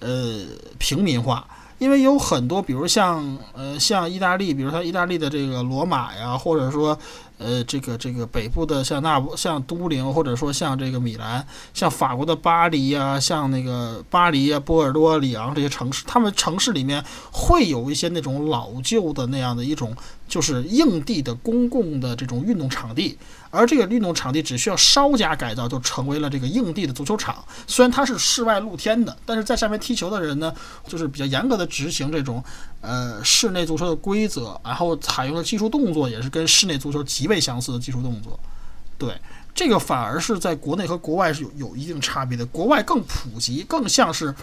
[0.00, 0.40] 呃，
[0.78, 1.46] 平民化。
[1.78, 6.98] 因为有很多，比如像呃像意大利，比如像意大利的这个罗马呀，或者说
[7.36, 19.94] 呃这个这个北部的像那像都灵，或者说像这个米兰，像法国的巴黎呀，像那个巴黎啊、波尔多、里昂这些城市，他们城市里面会有一些那种老旧的那样的一种
[20.28, 23.18] 就是硬地的公共的这种运动场地。
[23.50, 27.42] 而这个运动场地只需要稍加改造，就成为了这个硬地的足球场。
[27.66, 30.52] 虽然它是室外露天的，但是在上面踢球的人呢，
[30.86, 32.44] 就是比较严格的执行这种
[32.82, 38.38] 呃室内足球的规则，然后采用的技术动作也是跟室内足球极为相似的技术动作。
[38.98, 39.18] 对，
[39.54, 42.44] 这个反而是在国内和国外是有有一定差别的。
[42.44, 44.34] 国外更普及，更像是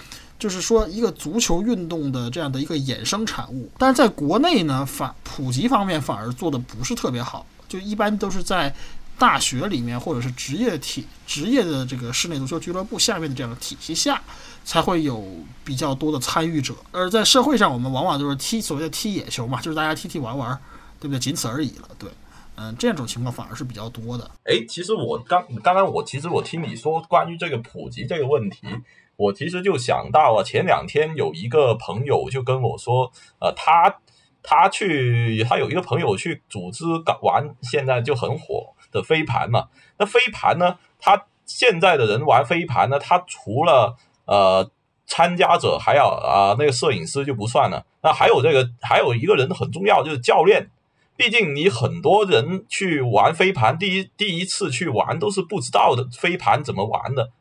[0.43, 3.71] 就是说一个足球运动的这样的一个衍生产物。
[3.77, 7.45] 但是在国内呢，反普及方面反而做的不是特别好。
[7.69, 8.75] 就一般都是在
[9.17, 14.21] 大学里面，或者是职业体、职业的这个室内足球俱乐部下面的这样的体系下，
[14.65, 15.25] 才会有
[15.63, 16.73] 比较多的参与者。
[16.91, 20.59] 而在社会上，我们往往就是踢所谓的踢野球嘛，就是大家踢踢玩玩，
[20.99, 21.19] 对不对？
[21.19, 21.87] 仅此而已了。
[21.97, 22.09] 对，
[22.57, 24.29] 嗯，这种情况反而是比较多的。
[24.43, 28.67] 哎，其实我刚刚刚我其实我听你说关于这个普及这个问题，
[29.15, 33.97] 我其实就想到了前两天有一个朋友就跟我说，呃，他。
[34.45, 39.69] 他去，他有一个朋友去组织搞玩，现在就很火的飞盘嘛。
[39.97, 40.77] 那飞盘呢？
[40.99, 43.95] 他现在的人玩飞盘呢，他除了
[44.25, 44.69] 呃
[45.07, 47.85] 参加者，还要啊那个摄影师就不算了。
[48.01, 50.69] 那还有这个，还有一个人很重要，就是教练。
[51.15, 57.31] 毕竟你很多人去玩飞盘，第一第一次去玩都是不知道的飞盘怎么玩的，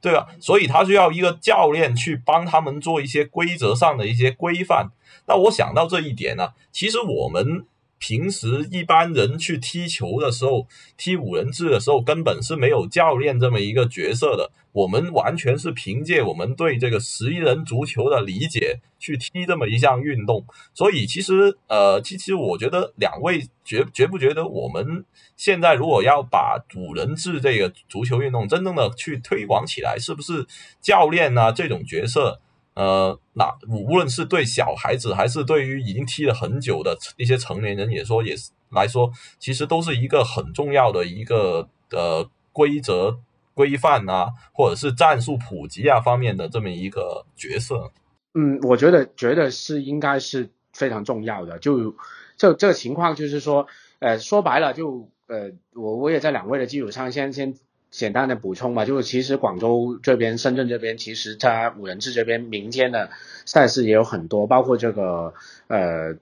[0.00, 0.26] 对吧？
[0.40, 4.90] 所以他需要一个教练去帮他们做一些规则上的一些规范。
[5.26, 7.66] 那我想到这一点呢，其实我们
[7.98, 10.66] 平时一般人去踢球的时候，
[10.96, 14.50] 踢五人制的时候，根本是没有教练这么一个角色的。
[14.72, 20.44] 我们完全是凭借我们对这个十一人足球的理解去踢这么一项运动。
[20.74, 25.02] 所以其实，呃，其实我觉得两位觉觉不觉得，我们
[25.34, 30.46] 现在如果要把五人制这个足球运动真正的去推广起来，是不是
[30.82, 32.42] 教练啊这种角色？
[32.76, 43.18] 呃，那无论是对小孩子，还是对于已经踢了很久的一些成年人，也说也是来说，其实都是一个很重要的一个呃规则
[43.54, 47.90] 规范啊，或者是战术普及啊方面的这么一个角色。
[48.34, 51.58] 嗯，我觉得觉得是应该是非常重要的。
[51.58, 51.96] 就
[52.36, 53.66] 这这个情况，就是说，
[54.00, 57.54] 呃，说白了，就呃，我我也在两位的基础上先先。
[57.96, 63.08] 简单的补充吧，就是其实广州这边、深圳这边，其实它五人制这边民间的
[63.46, 65.32] 赛事也有很多，包括这个
[65.68, 66.12] 呃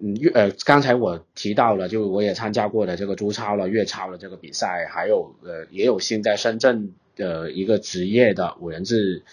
[0.00, 9.24] 嗯呃刚才我提到了，就我也参加过的这个朱超了、粤超了这个比赛，还有呃也有新在深圳的一个职业的五人制。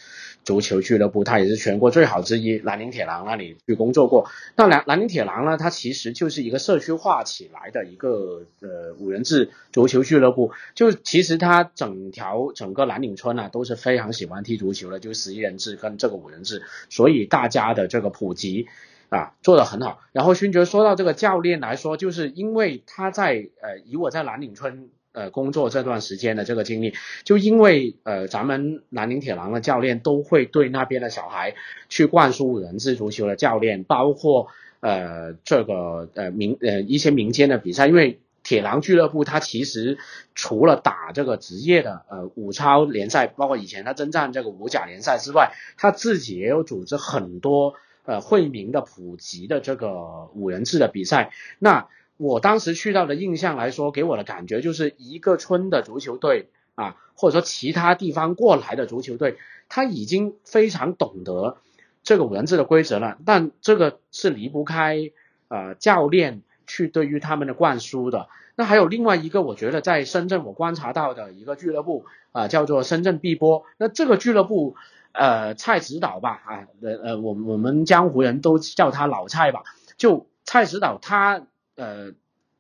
[0.43, 4.29] 足球俱乐部，它也是全国最好之一，南宁铁狼那里去工作过。
[4.55, 10.51] 那南南宁铁狼呢，它其实就是一个社区化起来的一个呃五人制足球俱乐部。
[10.75, 18.67] 就其实它整条整个南岭村呢都是非常喜欢踢足球的，就十一人制跟这个五人制，所以大家的这个普及
[19.09, 20.01] 啊做得很好。
[20.11, 24.89] 然后勋爵说到这个教练来说，就是因为他在呃以我在南岭村。
[25.13, 31.53] 呃，工作这段时间的这个经历，就因为呃，咱们南宁铁狼的教练都会对那边的小孩
[31.87, 34.47] 去灌输人制足球的教练，包括
[34.79, 39.99] 呃这个呃民呃一些民间的比赛，因为铁狼俱乐部它其实
[40.33, 51.87] 除了打这个职业的呃五超联赛，包括以前他征战这个五甲联赛之外，他自己也有组织很多呃惠民的普及的这个五人制的比赛，那。
[52.17, 59.37] 我当时去到的印象来说，给我的感觉就是一个村的足球队啊，或者说其他地方过来的足球队，
[59.67, 61.57] 他已经非常懂得
[62.03, 63.17] 这个五人制的规则了。
[63.25, 65.11] 但这个是离不开
[65.47, 68.29] 呃教练去对于他们的灌输的。
[68.55, 73.63] 那还有另外一个，我觉得在深圳我观察到的一个俱乐部啊，叫做深圳碧波。
[73.77, 74.75] 那这个俱乐部
[75.13, 79.63] 呃蔡指导吧啊呃呃我我们江湖人都叫他老蔡吧，
[79.97, 81.47] 就蔡指导他。
[81.75, 82.11] 呃，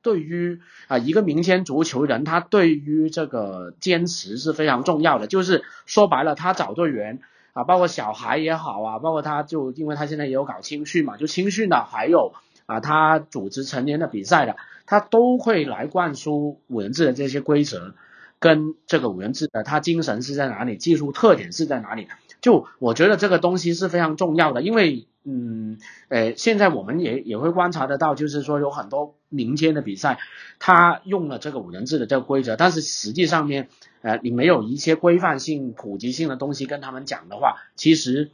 [0.01, 5.27] 对于啊一个民间足球人，他对于这个坚持是非常重要的。
[5.27, 7.19] 就是说白了，他找队员
[7.53, 12.33] 啊，包括小孩也好啊，包括他就因为他现在也有搞青训嘛，就青训的，还有
[12.65, 17.93] 啊他组织成年的比赛的，他都会来灌输五人制的这些规则，
[18.39, 22.07] 跟这个五人制的他精神是在哪里，技术特点是在哪里。
[22.41, 25.77] 就我觉得这个东西是非常重要的，因为嗯，
[26.09, 30.19] 呃，现在我们也也会观察得到，就是说有很多民间的比赛，
[30.59, 33.69] 他用了这个五人制的这个规则，但是实际上面，
[34.01, 38.31] 呃，你没有一些规范性、普及性的东西跟他们讲的话，其实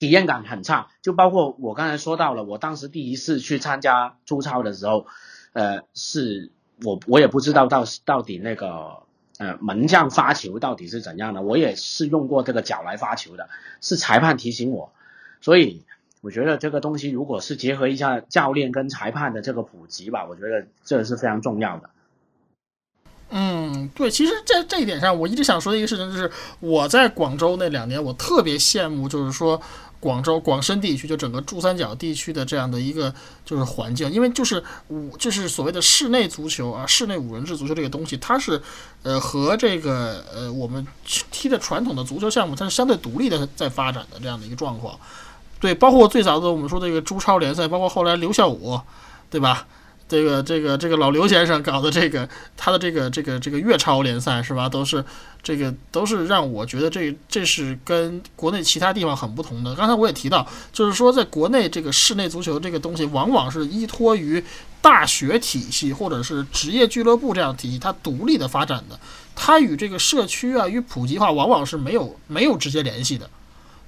[0.00, 0.88] 体验感很差。
[1.00, 5.06] 就包括我刚才说到了，我当时第一次去参加中超的时候，
[5.52, 6.50] 呃，是
[6.82, 9.04] 我我也不知道到到底那个
[9.38, 13.48] 呃门将发球到底是怎样的，我也是用过这个脚来发球的，
[13.80, 14.92] 是裁判提醒我，
[15.40, 15.84] 所以
[16.20, 21.90] 我觉得这个东西如果是结合一下教练跟裁判的这个普及吧，我觉得这是非常重要的。
[23.30, 29.62] 嗯，对，其实在这一点上，我一直想说的一个事情就是，我在广州那两年，我特别羡慕，就是说
[30.00, 33.14] 广州广深地区，就整个珠三角地区的这样的一个
[33.44, 38.60] 就是环境，因为就是五就是所谓的室内足球啊，室内五人制足球这个东西，它是
[39.04, 44.98] 呃和这个呃我们踢的传统的足球项目，它是相对独立的在发展的这样的一个状况。
[45.60, 48.80] 对，包括最早的我们说这个中超联赛，包括后来刘孝武，
[49.30, 49.66] 对吧？
[50.08, 54.68] 这个这个这个老刘先生搞的这个他的这个这个这个粤超联赛是吧？
[54.68, 55.04] 都是
[55.40, 59.72] 这个都是让我觉得这这是跟国内其他地方很不同的。
[59.76, 64.42] 刚才我也提到，就是说在国内这个室内足球这个东西，往往是依托于
[64.82, 68.98] 大学体系或者是职业俱乐部这样体系，它独立的发展的，
[69.36, 73.30] 它与这个社区啊与普及化往往是没有没有直接联系的。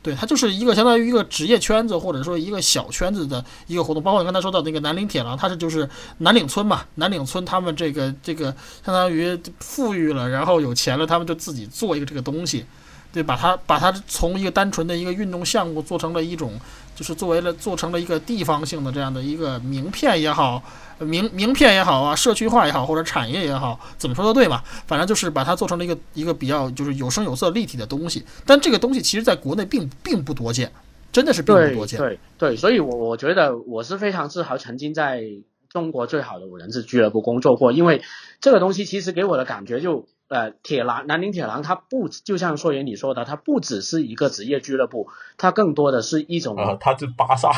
[0.03, 4.03] 对，它就是一个相当于一个职业圈子，或者说一个小圈子的一个活动。
[4.03, 5.89] 包括你刚才说到那个南岭铁狼，它是就是
[6.19, 8.47] 南岭村嘛，南岭村他们这个这个
[8.85, 12.65] 相当于富裕了，然后有钱了，他们就自己做一个这个东西，
[13.13, 16.59] 对，把它把它从一个单纯的一个运动项目做成了一种，
[16.97, 20.61] 就是作为了做成了一个地方性的这样的一个名片也好。
[21.05, 24.63] 名名片也好啊，社区化也好，或者产业也好，怎么说都对嘛。
[24.87, 28.25] 反正就是把它做成了一个一个比较就是有声有色、立体的东西。
[28.47, 30.71] 但这个东西其实在国内并并不多见，
[31.13, 31.99] 真的是并不多见。
[31.99, 35.21] 对对，所以我我觉得我是非常自豪，曾经在
[35.69, 38.03] 中国最好的五人制俱乐部工作过，因为
[38.41, 40.07] 这个东西其实给我的感觉就。
[40.33, 47.51] 呃，铁狼南宁铁狼，它不就像硕言你说的，它不只是一个职业俱乐部，它更多的是一种啊，它是巴萨。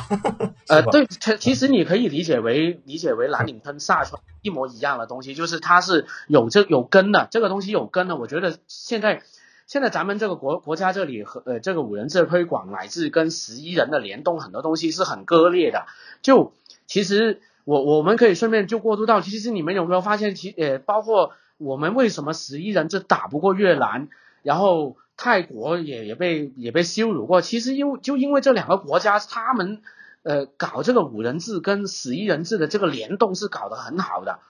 [0.67, 8.17] 呃，对，其其实你可以理解为理解为蓝领跟萨川一模一样的东西，就是它是有这有根的，这个东西有根的。
[8.17, 9.23] 我觉得现在
[9.69, 15.87] 现在咱们这个国国家这里和呃这个五人制推广乃至跟十一人的联动，很多东西是很割裂的。
[16.23, 16.53] 就
[16.89, 21.31] 其实我我们可以顺便就过渡到，其实你们有没有发现，其呃包括。
[21.59, 24.09] 我们为什么十一人制打不过越南，
[24.43, 27.41] 然后泰国也也被也被羞辱过？
[27.41, 29.81] 其实因为就因为这两个国家，他们
[30.23, 34.41] 呃搞这个五人制跟十一人制的这个联动是搞得很好的，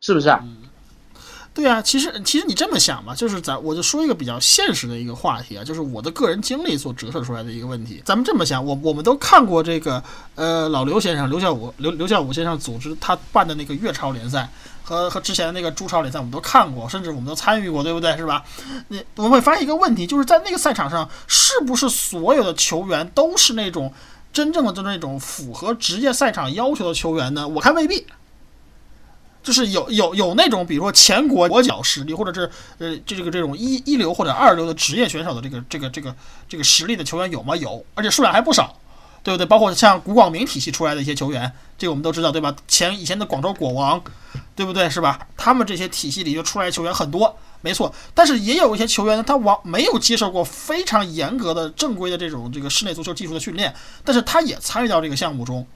[0.00, 0.44] 是不是啊？
[1.52, 8.00] 对啊，其实其实你这么想嘛，就是咱我就说一个比较现实的一个话题啊，就是我的个人经历所折射出来的一个问题。
[8.04, 10.02] 咱们这么想，我我们都看过这个
[10.36, 14.48] 呃老刘先生刘孝武刘刘孝武先生组织他办的那个粤超联赛。
[14.90, 18.16] 和和之前那个中超联赛，我们都看过，甚至我们都参与过，对不对？
[18.16, 18.44] 是吧？
[18.88, 23.92] 你我们会发现一个问题，就是在那个赛场上，是不是所有的球员都是那种
[24.32, 27.46] 真正的就是那种符合职业赛场要求的球员呢？
[27.46, 28.04] 我看未必。
[29.42, 36.14] 就是有有有那种，比如说前国国脚实力，或者是呃这个这种一一流或者二流的职业选手的这个这个这个
[36.48, 37.54] 这个实力的球员有吗？
[37.54, 38.79] 有，而且数量还不少。
[39.22, 39.46] 对不对？
[39.46, 42.54] 包括像古广明体系出来的一些球员，这个我们都知道，对吧？
[42.66, 44.02] 前以前的广州果王，
[44.54, 44.88] 对不对？
[44.88, 45.18] 是吧？
[45.36, 47.92] 他们这些体系里就出来球员很多，没错。
[48.14, 55.66] 但是也有一些球员呢，他往没有接受过非常严格的正规的这种这个室内足球技术的训练，但是他也参与到这个项目中，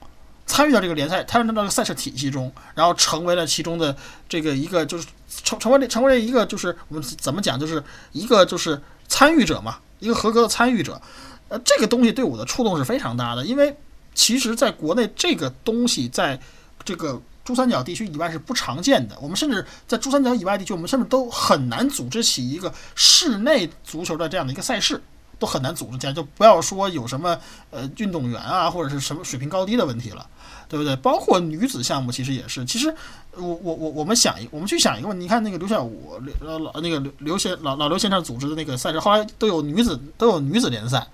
[0.47, 3.95] 参与到这个联赛，参与到这个赛事体系中，然后成为了其中的
[4.27, 5.05] 这个一个，就是
[5.43, 10.99] 成成为成为了一个，就是我们怎么讲，就是一个就是参与者嘛，一个合格的参与者。
[11.47, 13.75] 呃，这个东西对我的触动是非常大的，因为
[14.13, 16.39] 其实在国内这个东西在
[16.83, 19.15] 这个珠三角地区以外是不常见的。
[19.21, 24.99] 我们甚至在珠三角以外地区，我们甚至都很难组织起一个室内足球的这样的一个赛事，
[25.37, 26.13] 都很难组织起来。
[26.13, 27.37] 就不要说有什么
[27.69, 30.27] 呃运动员啊，或者是什么水平高低的问题了，
[30.67, 30.95] 对不对？
[30.95, 32.65] 包括女子项目其实也是。
[32.65, 32.91] 其实
[33.33, 41.05] 我我我我们想一，我们去想一个问题，你看那个刘晓武刘老那个刘刘先老老刘先生组织的那个赛事，后来都有女子都有女子联赛。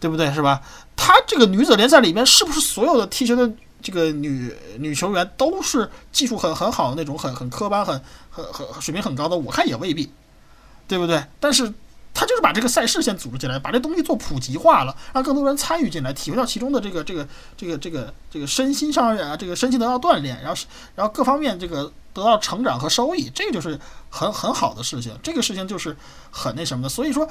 [0.00, 0.32] 对不对？
[0.32, 0.62] 是吧？
[0.96, 9.36] 他这个女子联赛里面，是不是所有的踢球的这个女女球员都是技术很很好的那种，很很科班、很很很水平很高的？
[9.36, 10.10] 我看也未必，
[10.86, 11.24] 对不对？
[11.38, 11.72] 但是
[12.12, 17.26] 他就是把这个赛事先组织起来，把这东西做普及化了，让更多人参与进来，体会到其中的这个这个
[17.56, 23.78] 这个这个这个身心上啊，这个身心得到锻炼，然后是然后各方面这个得到成长和收益，这个就是
[24.10, 25.16] 很很好的事情。
[25.22, 25.96] 这个事情就是
[26.30, 27.28] 很那什么的，所以说。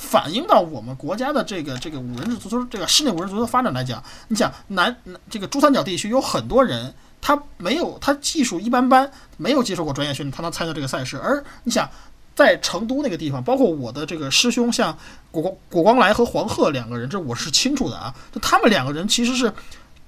[0.00, 4.96] 反映到我们国家的这个这个五人制足球这个室内五人足球的发展来讲，你想南
[5.28, 11.18] 这个珠三角地区有很多人，他没有他技术一般般，没有接受过专业训练，他能参加这个赛事。
[11.18, 11.88] 而你想
[12.34, 14.96] 在成都那个地方，包括我的这个师兄，像
[15.30, 18.12] 果光果光来和黄鹤两个人，这我是清楚的啊。
[18.32, 19.52] 就他们两个人其实是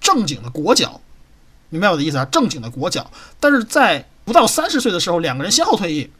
[0.00, 1.00] 正经的国脚，
[1.68, 2.24] 明白我的意思啊？
[2.24, 6.10] 正经的国脚，但是在不到三十岁的时候，两个人先后退役。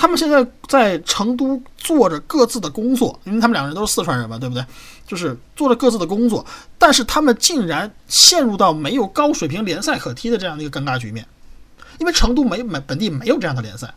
[0.00, 4.64] 他们现在在成都做着各自的工作，因为他们两个人都是四川人嘛，对不对？
[5.06, 6.42] 就是做着各自的工作，
[6.78, 11.26] 但是他们竟然陷入到没有高水平联赛可踢的这样的一个尴尬局面，
[11.98, 13.92] 因为成都没没本地没有这样的联赛，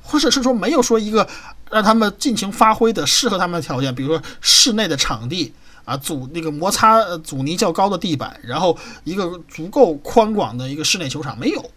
[0.00, 1.28] 或者是说没有说一个
[1.70, 5.52] 让他们尽情发挥的适合他们的条件，比如说室内的场地
[5.84, 11.70] 啊，阻那个摩擦阻尼较高的地板，然后一个足够宽广的一个室内球场，没有，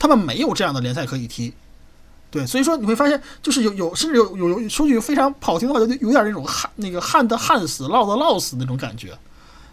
[0.00, 1.54] 他们没有这样的联赛可以踢。
[2.36, 9.16] 对，所以说你会发现，就是有有甚至有有有说句非常不好听的话，就有点那种旱那个旱的旱死，涝的涝死那种感觉。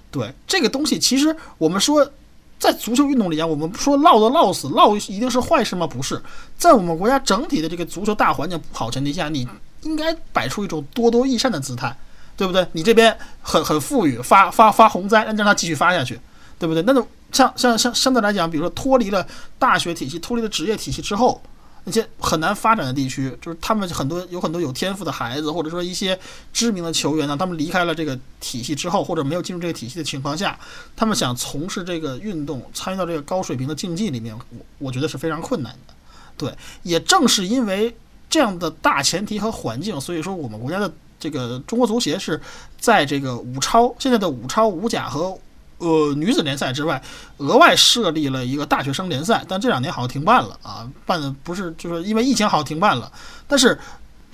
[0.10, 2.10] 对，这个东西其实我们说，
[2.58, 5.86] 在足球运动里讲，我们说涝的涝死，涝一定是坏事吗？
[5.86, 6.22] 不是，
[6.58, 9.46] 在我们国家整体的这个足球大环境不好前提下，你
[9.82, 11.94] 应该摆出一种多多益善的姿态，
[12.38, 12.66] 对不对？
[12.72, 16.18] 你这边很很富裕，发发发洪灾，让让它继续发下去，
[16.58, 16.82] 对不对？
[16.84, 19.28] 那种像像像相对来讲，比如说脱离了
[19.60, 21.42] 大学体系，脱离了职业体系之后。
[21.86, 26.18] 那些很难发展的地区，就是他们很多有很多有天赋的孩子，或者说一些
[26.54, 30.58] 知名的球员呢，他们离开了这个体系之后，或者没有进入这个体系的情况下，
[30.96, 35.94] 他们想从事这个运动，参与到这个高水平的竞技里面，我我觉得是非常困难的。
[36.38, 36.54] 对，
[36.84, 37.94] 也正是因为
[38.30, 42.42] 这样的大前提和环境，所以说我们国家的这个中国足协是
[42.80, 45.38] 在这个五超现在的五超、五甲和。
[45.84, 47.02] 呃，女子联赛之外，
[47.38, 53.12] 额外设立了一个大学生联赛，但这两年好像停办了啊，办的不是就是因为疫情好像停办了。
[53.48, 53.78] 但是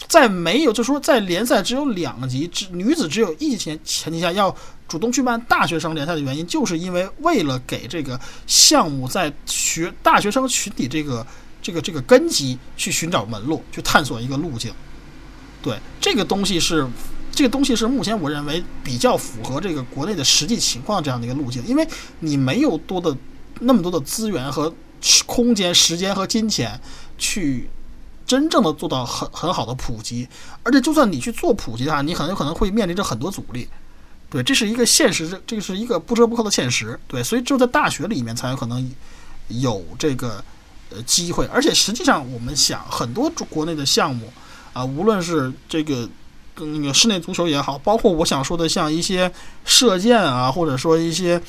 [0.08, 4.56] 在没有，就说在联赛只有两级，只女子只有一级前前提下，要
[4.88, 11.26] 主动去办大学生联赛的原因，就是因为为了给这个项目在学大学生群体这个
[11.62, 14.72] 这个这个根基去寻找门路，去探索一个路径。
[15.64, 16.88] 对，这个东西是。
[17.40, 21.88] 这个东西是目前我认为比较符合这个国内的实际情况这样的一个路径，因为
[22.20, 23.16] 你没有多的
[23.62, 24.76] 那么多的资源和
[25.26, 26.78] 空间、时间和金钱
[27.18, 27.70] 去
[28.28, 30.28] 真正的做到很很好的普及，
[30.64, 33.70] 而且就算你去做普及的话，你很有可能会面临着很多阻力。
[34.30, 37.00] 对，这是一个现实，这这个是一个不折不扣的现实。
[37.08, 38.92] 对，所以只有在大学里面才有可能
[39.48, 40.44] 有这个
[40.90, 44.30] 呃机会，而且实际上我们想很多国内的项目
[44.74, 46.10] 啊，无论是这个。
[46.66, 49.32] 那个室内足球也好，包括我想说的像一些
[49.66, 51.42] 射箭啊，或者说一些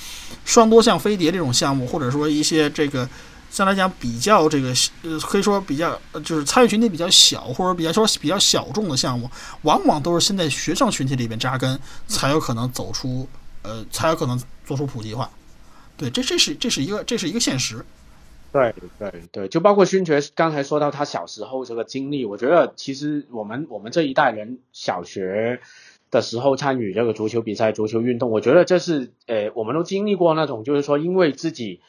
[0.44, 3.08] 双多项飞碟这种项目，或者说一些这个
[3.50, 9.30] 相对来讲比较这个呃，可以说比较就是参与群体比较小，或者比较说比较小众的项目，
[9.62, 13.28] 往往都是先在学生群体里边扎根，才有可能走出
[13.62, 15.28] 呃，才有可能做出普及化。
[15.96, 17.84] 对，这这是这是一个这是一个现实。
[18.52, 25.60] 对对对，就包括勋爵刚才说到他小时候这个经历，我觉得其实我们我们这一代人小学
[26.10, 31.80] 的时候参与这个足球比赛、足球运动，我觉得这是呃我们都经历过那种，就是说因为自己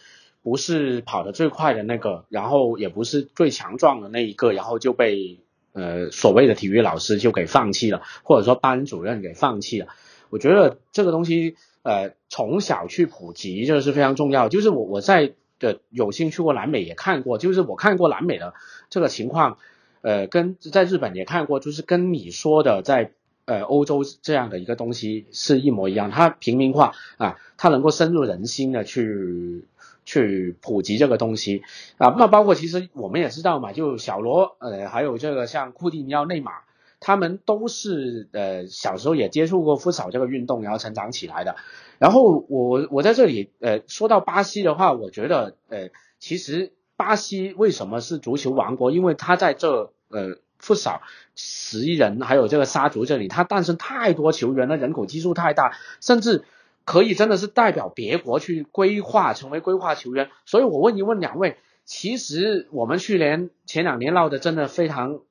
[0.44, 5.40] 不是跑得最快的那个，然后也不是最强壮的那一个，然后就被
[5.74, 9.88] 呃所谓的体育老师就给放弃了，或者说班主任给放弃了。
[10.30, 15.34] 我觉得这个东西呃从小去普及这是非常重要，就是我我在。
[15.62, 18.54] 的有幸去过南美也看过，就是我看过南美的
[18.90, 19.58] 这个情况，
[20.02, 23.14] 呃，跟在日本也看过，就是跟你说的在
[23.46, 29.64] 呃欧洲这样的一个东西是一模一样，它平民化啊，它能够深入人心的去
[30.04, 31.62] 去普及这个东西
[31.98, 36.52] 啊，那包括其实我们也知道嘛，就小罗呃还有这个像库蒂尼奥、内马，
[37.02, 41.56] 他们都是呃小时候也接触过ฟุ扫这个运动，然后成长起来的。
[41.98, 45.90] 然后我我在这里呃说到巴西的话，我觉得呃
[46.20, 48.92] 其实巴西为什么是足球王国？
[48.92, 51.02] 因为它在这呃不少
[51.36, 56.44] 十亿人还有这个沙族这里，它诞生太多球员了，人口基数太大，甚至
[56.86, 60.30] 可以真的是代表别国去规划成为规划球员。
[60.46, 65.22] 所以我问一问两位，其实我们去年前两年闹的真的非常。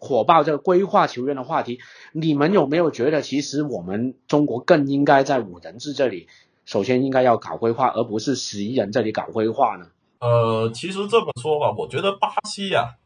[0.00, 1.78] 火爆这个规划球员的话题，
[2.12, 6.26] 你们有没有觉得，其实我们中国更应该在五人制这里，
[6.64, 9.86] 首先应该要搞规划，而不是十一人这里搞规划呢？
[10.20, 12.96] 呃，其实这么说吧，我觉得巴西呀，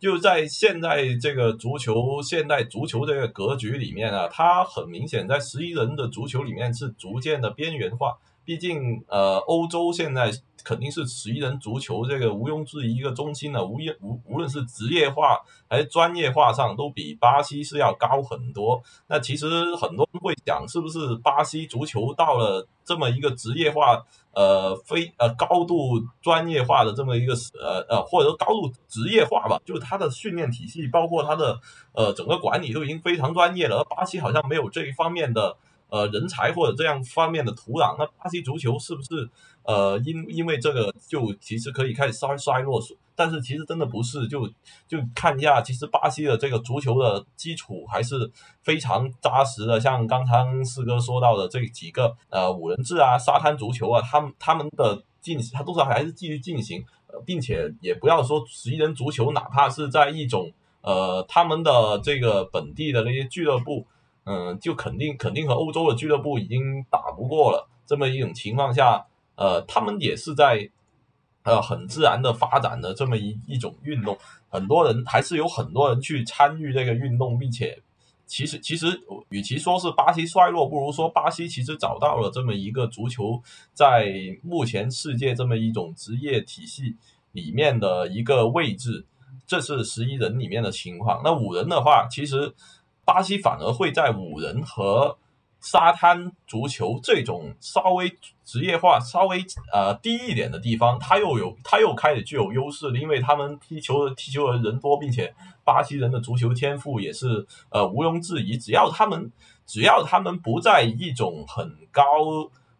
[0.00, 10.30] 就在现在这个足球现代足球这个格局里面啊，它很明显在十一人的足球里面是逐渐的边缘化，毕竟呃，欧洲现在
[10.64, 18.82] 肯定是十一人足球这个毋庸置疑一个中心的，无无无论是职业化还是专业化上，都比巴西是要高很多。
[19.08, 24.04] 那其实很多人会想，是不是巴西足球到了这么一个职业化？
[24.32, 31.60] 呃，非呃高度专业化的这么一个呃呃，或者说高度职业化吧，就是它的训练体系，包括它的
[31.92, 33.78] 呃整个管理都已经非常专业了。
[33.78, 35.56] 而巴西好像没有这一方面的
[35.90, 37.96] 呃人才或者这样方面的土壤。
[37.98, 39.28] 那巴西足球是不是
[39.64, 42.80] 呃因因为这个就其实可以开始衰衰落？
[43.14, 44.48] 但是其实真的不是，就
[44.88, 48.30] 就看一下，其实巴西的这个足球的基础还是
[48.62, 49.78] 非常扎实的。
[49.78, 56.82] 像刚才四哥说到的这几个呃五人制啊、沙滩足球啊，他们他们的进行，他都是还是继续进行，
[57.26, 63.86] 并且也不要说十一人足球，哪怕是在一种呃他们的这个本地的那些俱乐部，
[64.30, 67.68] 嗯，就肯定肯定和欧洲的俱乐部已经打不过了。
[67.86, 69.04] 这么一种情况下，
[69.34, 70.70] 呃，他们也是在。
[71.42, 74.16] 呃，很自然的发展的这么一一种运动，
[74.50, 77.80] 很多人还是有很多人去参与这个运动，并且，
[78.26, 78.86] 其实其实
[79.30, 84.12] 与其说是巴西衰落，不如说巴西其实找到了这么一个足球在
[84.42, 86.94] 目前世界这么一种职业体系
[87.32, 89.06] 里面的一个位置。
[89.46, 91.22] 这是十一人里面的情况。
[91.24, 92.52] 那五人的话，其实
[93.10, 95.18] 巴西反而会在五人和。
[95.62, 98.10] 沙滩足球这种稍微
[98.46, 108.56] 职业化、稍微呃低一点的地方，它又有它又开始具有优势了，因为他们踢球的踢球的人多，并且巴西人的足球天赋也是呃毋庸置疑。
[108.56, 109.30] 只要他们
[109.66, 112.02] 只要他们不在一种很高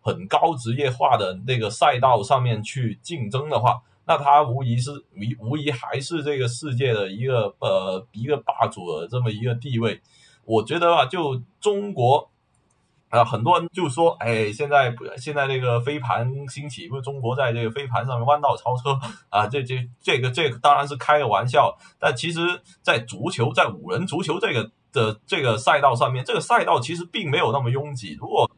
[0.00, 10.00] 很高职业化的那个赛道上面去竞争的话，那他无疑是无无疑还是这个世界的一个呃一个霸主的这么一个地位。
[10.50, 12.28] 我觉得啊，就中国。
[13.10, 18.96] 啊，很多人就说，哎，现在不，现在这个飞盘兴起，不是中国在这个飞盘上面弯道超车
[19.30, 19.48] 啊？
[19.48, 22.38] 这这这个这个当然是开个玩笑，但其实，
[22.82, 28.16] 在足球，在五人足球这个的这个赛道上面，这个赛道其实并没有那么拥挤。
[28.20, 28.48] 如果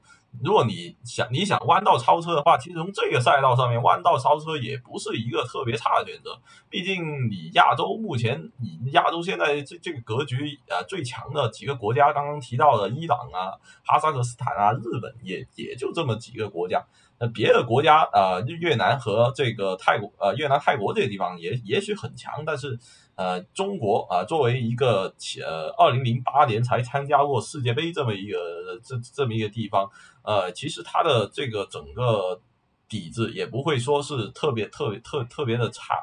[0.41, 6.41] 如果你想你想弯道超车的话，其实从这个赛道上面弯道超车也不是一个特别差的选择。
[6.71, 13.55] 毕竟你亚洲目前，你亚洲现在这这个格局啊最强的几个国家，刚刚提到的伊朗啊、
[13.85, 16.83] 哈萨克斯坦啊、日本，也也就这么几个国家。
[17.29, 22.79] 别的国家啊，越南和这个泰国，呃，越南、泰国这些地方也也许很强，但是。
[23.15, 25.15] 呃，中国啊，作为一个
[25.45, 28.39] 呃，二零零八年才参加过世界杯这么一个
[28.83, 29.87] 这这么一个地方，
[30.23, 32.41] 呃，其实它的这个整个
[32.89, 36.03] 底子也不会说是特别特别特特别的差。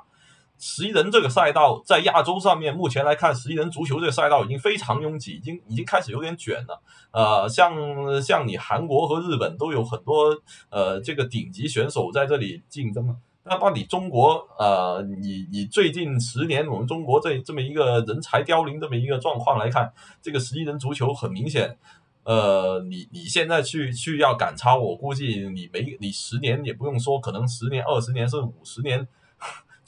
[0.60, 6.82] 十一人这个赛道在亚洲上面，目前来看，十一人足球这个赛道已经非常拥挤，已经已经开始有点卷了。
[7.12, 10.38] 呃，像像你韩国和日本都有很多
[10.70, 13.16] 呃这个顶级选手在这里竞争了。
[13.45, 19.91] 那到底中国呃，你你最近十年我们中国这这么一个人才凋零这么一个状况来看，
[20.22, 21.78] 这个十一人足球很明显，
[22.26, 29.07] 呃，你你现在去去要赶超，我估计你没你十年也不用说，可能十年、二十年甚至五十年，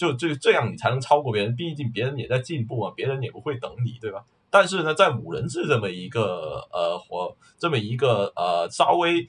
[0.09, 1.55] 就就这样你才能超过别人。
[1.55, 4.23] 毕竟别人也在进步嘛，别人也不会等你，对吧？
[4.49, 9.27] 但是呢，在五人制这么一个呃或这么一个呃稍微。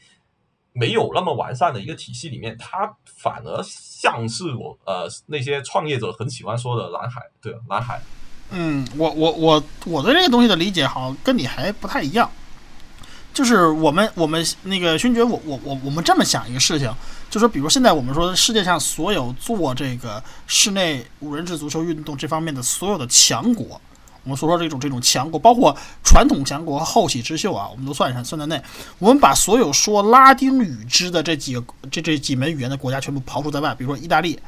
[0.75, 8.01] 没有那么完善的一个体系里面，它反而像是我呃那些创业者很喜欢说的蓝海，对蓝海。
[8.49, 12.31] 嗯，我我我我对这个东西的理解好像跟你还不太一样，
[13.35, 16.91] 就是我们我们那个勋爵，我我我我们这么想一个事情，
[17.33, 23.80] 就说比如现在我们说世界上所有做这个室内五人制足球运动这方面的所有的强国。
[24.22, 25.74] 我们所说这种这种强国，包括
[26.05, 28.62] 传统强国和后起之秀啊，我们都算上算在内。
[28.99, 34.39] 我们把所有说拉丁语支的这几个这这几门语言的国家全部刨除在外，比如说意大利、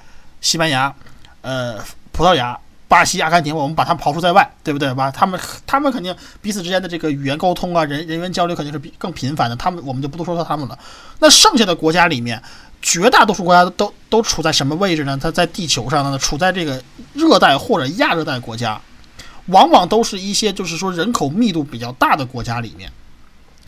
[0.43, 0.95] 西班牙、
[1.41, 1.79] 呃
[2.13, 2.57] 葡萄牙、
[2.87, 4.93] 巴西、阿根廷，我们把它们刨除在外，对不对？
[4.93, 5.11] 吧？
[5.11, 9.57] 他们他们肯定彼此之间的这个语言沟通啊，人人员交流肯定是比更频繁的。
[9.57, 10.79] 他们我们就不多说说他们了。
[11.19, 12.41] 那剩下的国家里面，
[12.85, 15.19] 绝大多数国家都都处在什么位置呢？
[15.21, 16.81] 它在地球上呢，处在这个
[17.15, 18.79] 热带或者亚热带国家。
[19.47, 22.91] 往往都是一些就是说人口密度比较大的国家里面，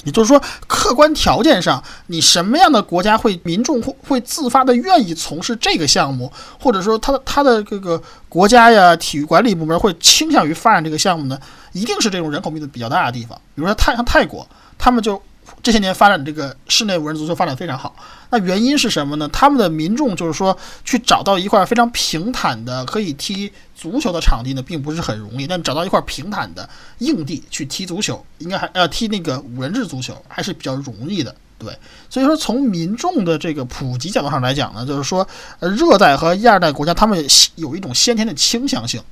[0.04, 11.38] 也就是说客观条件上，你什么样的国家会民众会会自发的愿意从事这个项目，或者说他的他的这个国家呀体育管理部门会倾向于发展这个项目呢？
[11.72, 14.46] 一定是这种人口密度比较大的地方，比如说泰像泰国，
[14.78, 15.22] 他们就。
[15.66, 17.92] 这些年发展这个室内五人足球发展非常好，
[18.30, 19.28] 那原因是什么呢？
[19.32, 25.44] 他们的民众就是说去找到一块非常平坦的可以踢足球的场地呢，并不是很容易。
[25.44, 31.34] 但找到一块平坦的硬地去踢足球，应该还呃踢那个五人制足球还是比较容易的。
[31.58, 31.76] 对，
[32.08, 35.26] 所以说从民众的这个普及角度上来讲呢，就是说，
[35.58, 37.26] 热带和亚热带国家他们
[37.56, 39.02] 有一种先天的倾向性，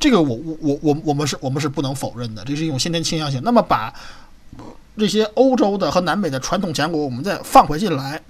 [0.00, 3.40] 这个我我我我们是我们是不能否认的，这是一种先天倾向性。
[3.44, 3.94] 那么把
[4.96, 8.20] 这些欧洲的和南美的传统强国，我们再放回进来，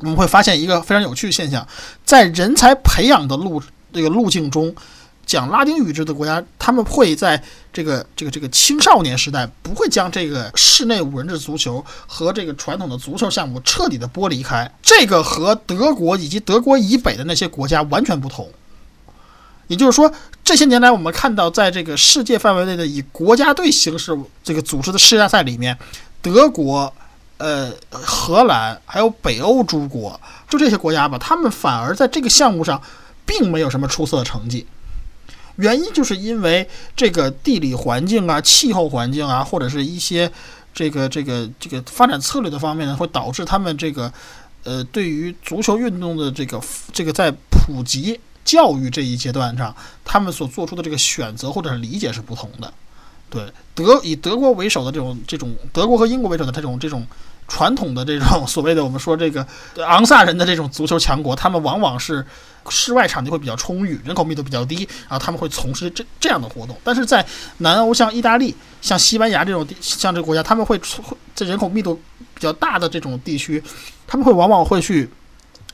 [0.00, 1.66] 我们会发现一个非常有趣的现象，
[2.04, 3.62] 在人才培养的路
[3.92, 4.74] 这个路径中。
[5.26, 7.40] 讲拉丁语制的国家，他们会在
[7.72, 14.68] 这个这个这个青少年时代，不会将这个室内五人制足球和这个传统的足球项目彻底的剥离开。
[14.82, 18.48] 这个和德国以及德国以北的那些国家完全不同。
[19.70, 25.78] 也就是说，这些年来我们看到，在这个世界范围内的以国家队形式这个组织的世界大赛里面，
[26.20, 26.92] 德国、
[27.38, 32.82] 呃、荷兰还有北欧诸国，就这些国家吧，他们反而在这个项目上
[33.24, 34.66] 并没有什么出色的成绩。
[35.54, 40.28] 原因就是因为这个地理环境啊、气候环境啊，或者是一些
[40.74, 44.12] 这个这个这个发展策略的方面呢，会导致他们这个
[44.64, 46.60] 呃对于足球运动的这个
[46.92, 52.72] 这个在普及教育这一阶段上，他们所做出的这个选择或者是理解是不同的。
[53.28, 53.42] 对
[53.74, 57.06] 德以德国为首的这种这种德国和英国为首的这种这种
[57.46, 59.46] 传统的这种所谓的我们说这个
[59.86, 62.24] 昂萨人的这种足球强国，他们往往是。
[62.68, 66.76] 室外场地会比较充裕，人口密度比较低，然后他们会从事这这样的活动。
[66.84, 67.26] 但是在
[67.58, 70.78] 南欧，像意大利、像西班牙这种地，像这个国家，他们会
[71.34, 71.98] 在人口密度
[72.34, 73.60] 比较大的这种地区，
[74.06, 75.08] 他们会往往会去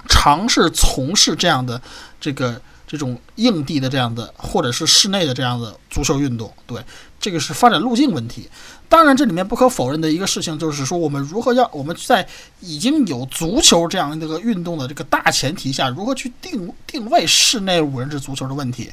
[0.07, 1.81] 尝试从事这样的
[2.21, 6.53] 这个这种硬地的这样的，或者是室内的这样的足球运动。
[6.67, 6.81] 对，
[7.21, 8.49] 这个是发展路径问题。
[8.89, 12.25] 当然，这里面不可否认的一个事情就是说，我们如何要我们在
[12.61, 18.93] 已经有足球这样一个运动的这个大前提下，如何去定定位室内五人制足球的问题。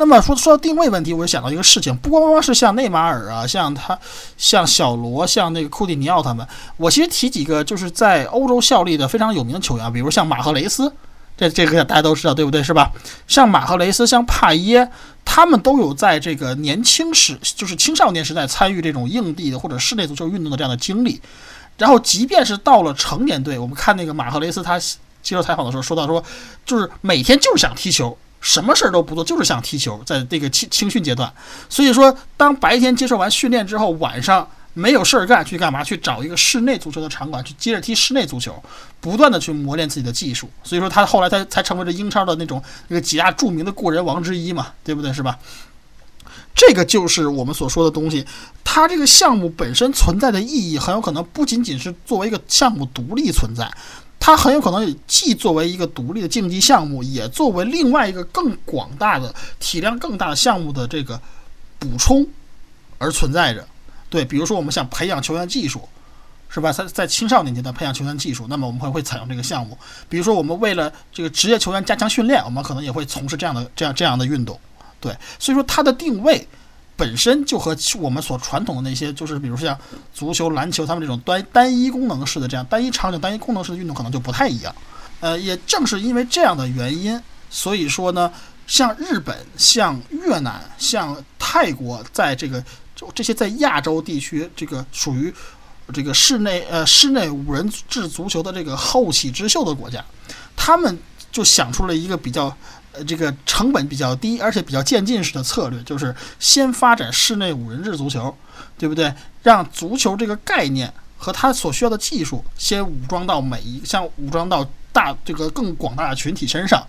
[0.00, 3.98] 那么说说到定位问题，我就想到一个事情，不光光是像内马尔啊，像他，
[4.38, 6.46] 像小罗，像那个库蒂尼奥他们，
[6.78, 10.90] 我其实提几个就是在欧洲效力的非常有名的球员，比如像马赫雷斯。
[11.36, 12.62] 这这个大家都知道，对不对？
[12.62, 12.90] 是吧？
[13.26, 14.90] 像马赫雷斯，像帕耶，
[15.22, 21.20] 他们都有在这个年轻时，就是青少年时代参与这种硬地的或者室内足球运动的这样的经历。
[21.76, 26.22] 然后，即便是到了成年队，我们看那个马赫雷斯，他接受采访的时候说到说，
[26.64, 31.32] 就是每天就是想踢球，什么事儿都不做，就是想踢球，在这个青青训阶段。
[31.68, 34.48] 所以说，当白天接受完训练之后，晚上。
[34.72, 35.82] 没有事儿干，去干嘛？
[35.82, 38.54] 去找一个室内足球的场馆，去接着踢室内足球，
[39.00, 40.48] 不断的去磨练自己的技术。
[40.62, 45.12] 所以说，他后来他才成为了英超的那种那个几大著名的过人王之一嘛，对不对？
[45.12, 45.36] 是吧？
[46.54, 48.24] 这个就是我们所说的东西。
[48.62, 53.68] 它这个项目本身存在的意义，很有可能不仅仅是作为一个项目独立存在，
[54.20, 61.20] 它很有可能既作为一个独立的竞技项目，也作为另外一个更广大的、体量更大的项目的这个
[61.78, 62.24] 补充
[62.98, 63.66] 而存在着。
[64.10, 65.88] 对，比如说我们想培养球员技术，
[66.50, 66.70] 是吧？
[66.70, 69.76] 在在青少年阶段培养球员技术，那么我们会会采用这个项目。
[70.08, 74.60] 比如说我们为了这个职业球员加强训练，我们可能也会从事这样的这样这样的运动。
[75.00, 76.46] 对，所以说它的定位
[77.00, 79.74] 本身就和我们所传统的那些，就是比如像
[80.12, 84.74] 足球、篮球他们这种单单一功能式的这样单一场景、单一功能式的运动，可能就不太一样。
[85.20, 87.18] 呃，也正是因为这样的原因，
[87.48, 88.30] 所以说呢，
[88.66, 92.62] 像日本、像越南、像泰国，在这个。
[93.14, 95.32] 这些在亚洲地区，这个属于
[95.90, 100.04] 这个室内呃室内五人制足球的这个后起之秀的国家，
[100.54, 100.98] 他们
[101.32, 102.54] 就想出了一个比较
[102.92, 108.34] 呃这个成本比较低而且比较渐进式的策略，就是先发展室内五人制足球，
[108.78, 109.12] 对不对？
[109.42, 116.86] 让足球这个概念和它所需要的技术先武装到每一像武装到大这个更广大的群体身上，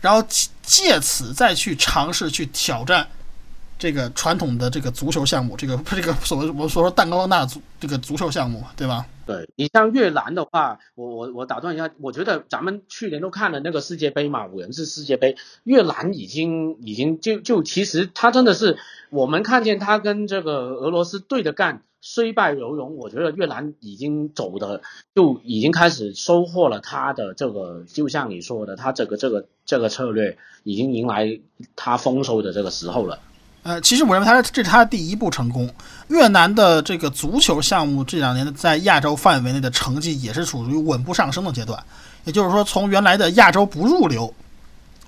[0.00, 0.24] 然后
[0.62, 3.06] 借此再去尝试去挑战。
[3.78, 9.06] 这个传统的这个足球项目，这个这个所谓我们所说蛋糕大足这个足球项目，对吧？
[9.30, 18.76] 对你像越南的话，我我我打断一下，我觉得咱们去年都看了那个世界杯嘛，五人制世界杯，越南已经已经就就其实他真的是
[19.10, 22.96] 我们看见他跟这个俄罗斯对着干，虽败犹荣。
[22.96, 24.82] 我觉得越南已经走的
[25.14, 31.40] 就已经开始收获了他的这个，就像你说的，他这个这个这个策略已经迎来
[31.76, 33.20] 他丰收的这个时候了。
[33.62, 35.68] 呃，其实我认为他这是他的第一步成功。
[36.08, 41.80] 越南的这个足球项目这两年在亚洲范围内的成绩也是处于稳步上升的阶段，
[42.24, 44.34] 也就是说，从原来的亚洲不入流，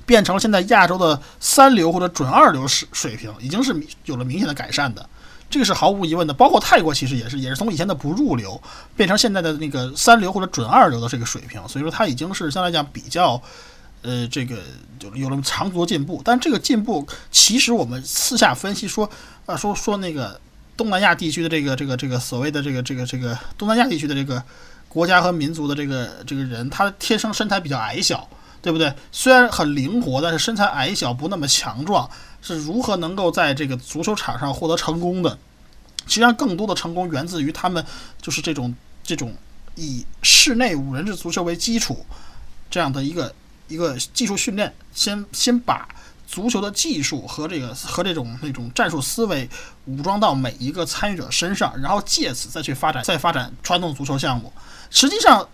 [0.05, 3.75] 变成了现在亚洲的三流或者准二流水水平，已经是
[4.05, 5.09] 有了明显的改善的。
[5.49, 6.35] 这个是毫无疑问的。
[6.35, 8.61] 包括泰国其实也是，也是从以前的不入流
[8.95, 13.43] 变成现在的那个三流或者准二流的这个水平，所以说它已经是相对来讲比较。
[14.03, 14.59] 呃，这个
[14.99, 19.09] 就有了长足进步，但这个进步其实我们私下分析说，
[19.47, 20.41] 啊，说说那个
[20.77, 24.43] 东南亚地区的这个这个这个所谓的这个这个这个东南亚地区的这个
[24.89, 28.29] 国家和民族的这个这个人，他天生身材比较矮小，
[28.61, 28.93] 对不对？
[29.11, 32.09] 虽然很灵活，但是身材矮小，不那么强壮，
[32.43, 35.39] 是如何能够在这个足球场上获得成功的？
[36.05, 37.85] 其实上，更多的成功源自于他们
[38.21, 38.75] 就是这种
[39.05, 39.33] 这种
[39.77, 42.05] 以室内五人制足球为基础
[42.69, 43.33] 这样的一个
[43.73, 45.89] 一个技术训练，先先把。
[46.25, 49.47] 足球的技术和这个和这种那种战术思维
[49.85, 54.51] 武装到每一个参与者身上，然后借此再去发展再发展传统足球项目。
[54.89, 55.47] 实际上，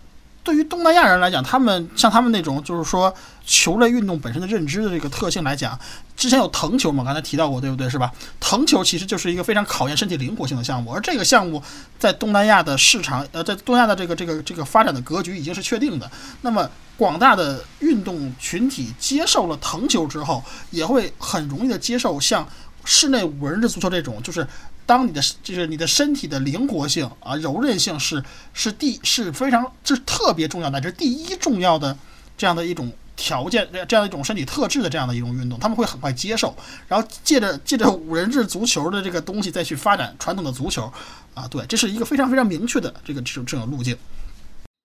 [0.42, 3.12] 对于东南亚人来讲，他们像他们那种就是说
[3.44, 5.78] 球类运动本身的认知的这个特性来讲，
[6.16, 7.88] 之前有藤球嘛，刚才提到过，对不对？
[7.88, 8.10] 是吧？
[8.40, 11.62] 藤球其实就是一个非常考验身体灵活性的项目，而这个项目
[11.98, 16.10] 在东南亚的市场，呃，在东南亚的这个这个这个发展的格局已经是确定的。
[16.42, 16.68] 那么。
[16.98, 22.44] 广大的运动群体接受了藤球之后，也会很容易的接受像
[22.84, 24.44] 室内五人制足球这种，就是
[24.88, 28.24] 当你的就是你的身体的灵活性啊、柔韧性是
[28.54, 31.94] 是第是非常这是特别重要的，这是第一重要的
[32.38, 36.56] 这样的一种条件，这样一种身体特质的这样的一种运动，他们会很快接受，
[36.86, 40.90] 然后借着借着五人制足球的这个东西再去发展传统的足球，
[41.34, 43.94] 啊，对，这是一个非常非常明确的这个这种这种路径。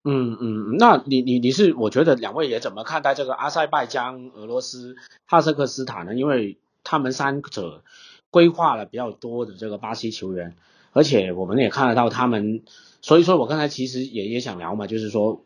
[0.04, 6.14] 嗯嗯，那你你你是我觉得两位也怎么看待这个阿塞拜疆、俄罗斯、哈萨克斯坦呢？
[6.14, 7.86] 因为他们三者
[8.34, 10.56] 规划了比较多的这个巴西球员，
[10.92, 12.64] 而且我们也看得到他们，
[13.04, 15.44] 所以说我刚才其实也也想聊嘛，就是说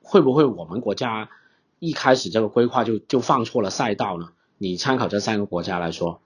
[0.00, 1.28] 会不会我们国家
[1.80, 4.28] 一开始这个规划就就放错了赛道呢？
[4.58, 6.20] 你参考这三个国家来说，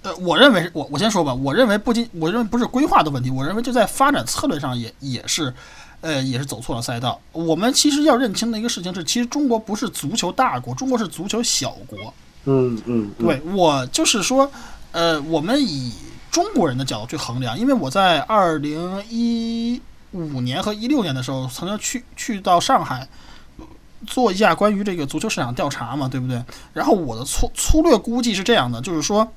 [0.00, 5.52] 呃，我认为我我先说吧，我认为不仅我认为不是规划的问题，我认为就在发展策略上也也是。
[6.02, 7.20] 呃，也是走错了赛道。
[7.30, 11.98] 我们其实要认清的一个事情是，其实中国不是足球大国，中国是足球小国。
[12.46, 14.50] 嗯嗯，对我就是说，
[14.92, 15.92] 呃，我们以
[16.30, 19.80] 中国人的角度去衡量，因为我在二零一
[20.12, 23.08] 五年和一六年的时候，曾经去去到上海
[24.06, 26.42] 做一下关于这个足球市场调查嘛，对不对？
[26.72, 29.30] 然后我的粗粗略估计是这样的，就是说，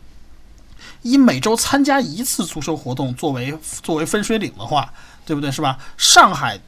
[1.01, 4.93] 以每周参加一次足球活动作为作为分水岭的话。
[5.25, 5.49] 对不对？
[5.49, 5.79] 是吧？
[5.95, 6.59] 上海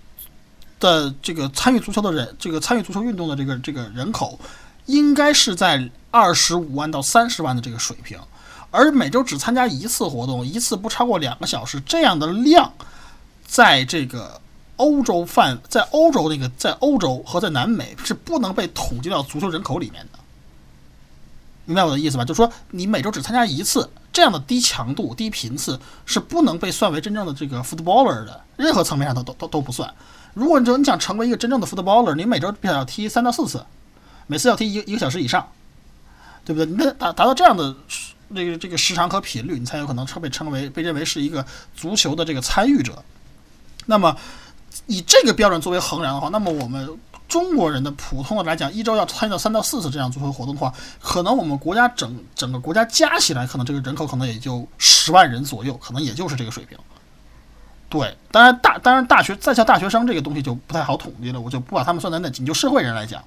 [0.80, 4.40] 的这个参与足球的人，这个参与足球运动的这个这个人口，
[4.86, 8.18] 应该是在二十五万到三十万的这个水平，
[8.72, 12.72] 而每周只参加一次活动，一次不超过两个小时，这样的量，
[13.46, 14.40] 在这个
[14.78, 20.20] 欧洲范，在欧洲那个，在欧洲和在南美是不能被统计到足球人口里面的。
[21.68, 22.24] 明白我的意思吧？
[22.24, 29.92] 就是说，你每周只参加一次，这样的低强度、低频次是不能被算为真正的这个 footballer 的，任何层面上都都都都不算。
[30.36, 33.66] 如果你说你想成为一个真正的 footballer，你每周至少要踢三到四次，
[34.28, 35.48] 每次要踢一一个小时以上，
[36.44, 36.72] 对不对？
[36.72, 37.76] 你得达达到这样的
[38.36, 41.46] 这个这个时长和频率，你才有可能称被称为被认为是一个
[41.76, 43.04] 足球的这个参与者。
[43.86, 44.16] 那么，
[44.88, 46.96] 以这个标准作为衡量的话，那么我们。
[47.28, 50.72] 中国人的普通的来讲，一周要参与到三到四次这样足球活动的话，
[51.02, 56.78] 可能我们国家整整个国家加起来，可能这个人口可能也就十万人左右，可能也就是这个水平。
[57.90, 62.30] 对，当然大当然大学在校大学生这个东西就不太好统计了，我就不把他们算在内。
[62.30, 63.22] 仅就社会人来讲，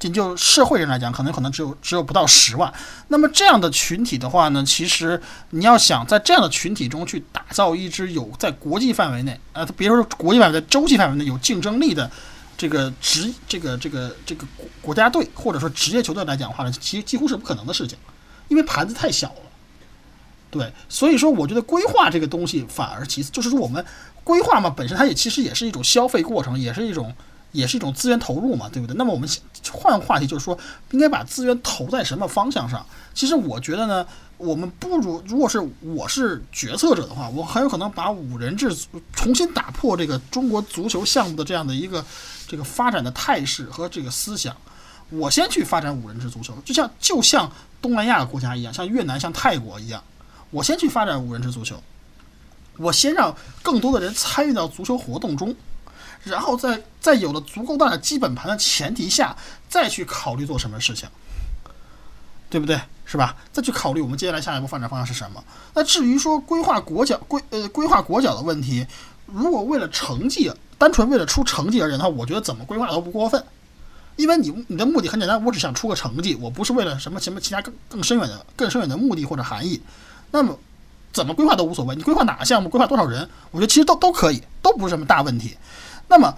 [0.00, 2.72] 仅就社会人来讲，可能可能只有只有不到十万。
[3.06, 12.10] 那么这样的群体的话呢，其实你要想在这样的群体中去打造一支有在国际范围内，呃，别说国际范围，在洲际范围内有竞争力的。
[12.56, 14.46] 这个职这个这个这个
[14.82, 17.96] 国家队或者说职业球队来讲的话呢，其实几乎是不可能的事情，
[18.48, 19.36] 因为盘子太小了。
[20.50, 23.82] 对，所以说我觉得规划这个东西反而其次，就是说我们
[24.22, 27.14] 规划嘛，本身它也其实也是一种消费过程，也是一种
[27.52, 28.96] 也是一种资源投入嘛，对不对？
[28.96, 29.28] 那么我们
[29.72, 30.58] 换话题就是说，
[30.90, 32.84] 应该把资源投在什么方向上？
[33.14, 34.06] 其实我觉得呢。
[34.40, 38.74] 我们不如，如果是我是决策者的话，我很有可能把五人制
[39.12, 42.02] 重新打破这个中国足球项目的这样的一个
[42.48, 44.56] 这个发展的态势和这个思想。
[45.10, 47.52] 我先去发展五人制足球，就像就像
[47.82, 50.02] 东南亚国家一样，像越南、像泰国一样，
[50.50, 51.78] 我先去发展五人制足球，
[52.78, 55.54] 我先让更多的人参与到足球活动中，
[56.24, 59.36] 然后在在有了足够大的基本盘的前提下，
[59.68, 61.08] 再去考虑做什么事情，
[62.48, 62.80] 对不对？
[63.04, 63.34] 是吧？
[63.52, 65.42] 再去考虑我们接下来下一步发展方向是什么？
[65.74, 68.86] 那至于说规划国脚规呃规划国脚的问题，
[69.26, 70.48] 如果为了成绩，
[70.78, 73.44] 单纯为了出成绩而言的话，我觉得怎么规划都不过分。
[74.14, 79.82] 因为你你的目的很简单，我只想出个成绩，我不是为了什么什么其他更更深远的更深远的目的或者含义。
[80.30, 80.56] 那么
[81.12, 85.56] 怎么规划都无所谓，你规划哪个项目，规划多少人，我觉得其实都都可以，都不是什么大问题。
[86.10, 86.34] 那么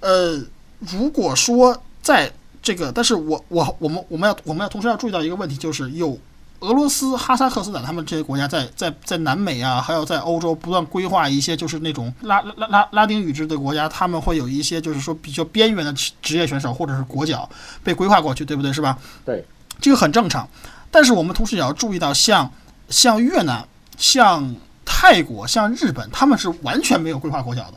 [0.00, 0.42] 呃，
[0.80, 2.30] 如果说在
[2.60, 6.18] 这个，但是我我我们我们要我们要同时要注意到一个问题，就是有
[6.60, 17.48] 俄罗斯、哈萨克斯坦他们这些国家在在在南美啊，还有在欧洲不断规划一些就是那种拉拉拉拉丁语制的国家，他们会有一些就是说比较边缘的职业选手或者是国脚
[17.84, 18.72] 被规划过去，对不对？
[18.72, 18.98] 是吧？
[19.24, 19.44] 对，
[19.80, 20.48] 这个很正常。
[20.90, 22.50] 但是我们同时也要注意到，像
[22.88, 23.66] 像越南、
[23.96, 24.54] 像
[24.84, 27.74] 泰国、像日本，他们是完全没有规划国脚的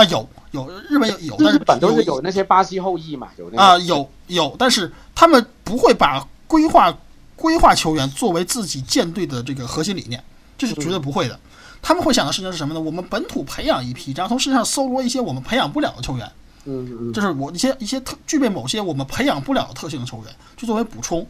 [0.00, 6.96] 啊，有有日本有有，但是日本都是有那些巴西后裔嘛，有那个啊，有有，但是他们不会把规划
[7.36, 10.22] 规划球员作为自己舰队的这个核心理念，
[10.56, 11.38] 这是绝对不会的。
[11.82, 12.80] 他们会想的事情是什么呢？
[12.80, 16.32] 我们本土培养一批，然后从世界上搜罗一些我们培养不了的球员，
[16.64, 21.26] 嗯嗯就是我一些一些特具备某些我们培养不了的特性的球员，就作为补充。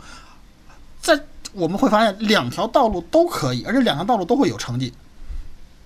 [1.01, 1.21] 在
[1.53, 4.93] 我们会发现两条道路都可以，而且两条道路都会有成绩。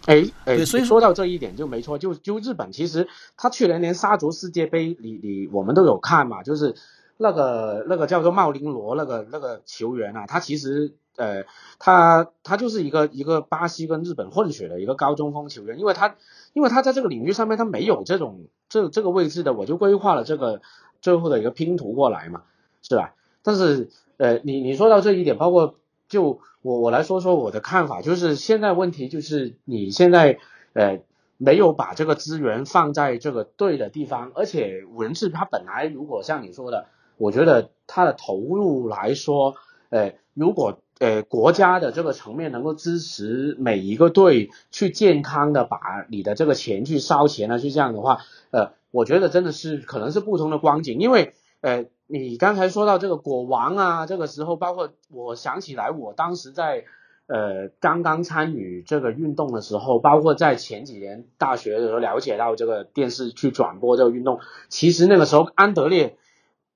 [0.06, 6.74] 哎哎，所以说说到这一点就没错，就就日本其实他去年连沙足世界杯你你我们都有看嘛，就是
[7.16, 11.44] 那个那个叫做茂林罗那个那个球员啊，他其实呃
[11.78, 16.16] 他他就是一个一个巴西跟日本混血的一个高中锋球员，因为他
[16.52, 20.60] 因为他在这个领域上面他没有这种这这个位置的，我就规划了这个
[21.00, 22.42] 最后的一个拼图过来嘛，
[22.82, 23.14] 是吧？
[23.42, 25.76] 但是呃你你说到这一点，包括
[26.08, 30.38] 就我我来说说我的看法，就是现在问题就是你现在
[30.72, 31.00] 呃
[31.36, 36.86] 没有把这个资源放在这个对的地方，而且五人制它本来如果像你说的，
[37.18, 39.56] 我觉得它的投入来说，
[39.90, 45.78] 呃如果呃国家的这个层面能够支持每一个队去健康的把
[46.08, 48.20] 你的这个钱去烧钱呢，去这样的话，
[48.52, 51.34] 呃我觉得真的是可能是不同的光景，因为
[51.64, 51.86] 呃。
[52.06, 56.84] 你刚才说到这个果王啊，这个时候包括我想起来，我当时在
[57.26, 64.38] 呃刚刚参与这个运动的时候，包括在前几年大学的时候了解到这个电视去转播这个运动，
[64.68, 66.18] 其实那个时候安德烈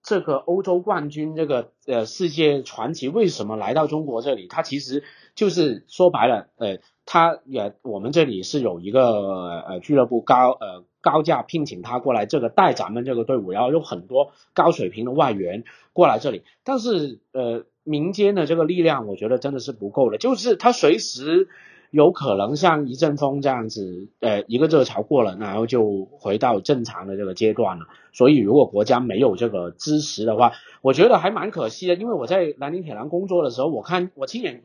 [0.02, 4.46] 这个欧洲冠军，这个呃世界传奇为什么来到中国这里？
[4.46, 5.04] 他其实
[5.38, 10.84] 就是说白了，呃，他也我们这里是有一个呃俱乐部高呃。
[11.00, 15.62] 高价聘请他过来，这个带咱们这个队伍，然后有很多高水平的外援
[15.92, 21.48] 过来这里，但是呃，民间的这个力量，我觉得真的是不够的，就是他随时
[21.92, 27.86] 有可能像一阵风这样子，呃，一个热潮过了，然后就回到正常的这个阶段了。
[28.12, 30.52] 所以如果国家没有这个支持的话，
[30.82, 31.94] 我觉得还蛮可惜的。
[31.94, 34.64] 因为我在南宁铁蓝工作的时候，我看我亲眼。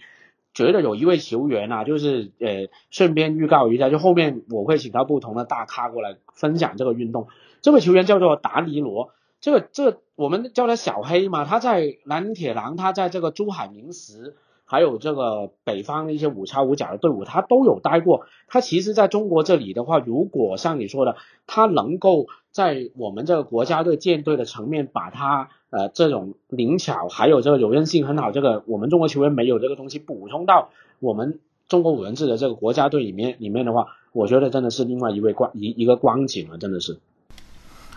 [0.53, 7.27] 觉得有一位球员啊，就是呃，顺便预告一下，就后面我会请到不同的大咖过来分享这个运动。
[7.61, 9.11] 这位球员叫做达尼罗，
[9.41, 14.35] 这个这我们叫他小黑嘛，他在南铁狼，他在这个珠海明石，
[14.73, 18.25] 还有这个北方的一些五超五甲的队伍，他都有待过。
[18.47, 25.49] 他其实在中国这里的话，如果像你说的，他能够在我们这个国家队舰队的层面把他。
[25.75, 30.69] 呃，这种灵巧还有这个柔韧性很好，这个我们中国球员没有这个东西补充到
[30.99, 36.99] 我们中国五人制的这个国家队里面里面的话，我觉得真的是另外一位光一一个光景了，真的是。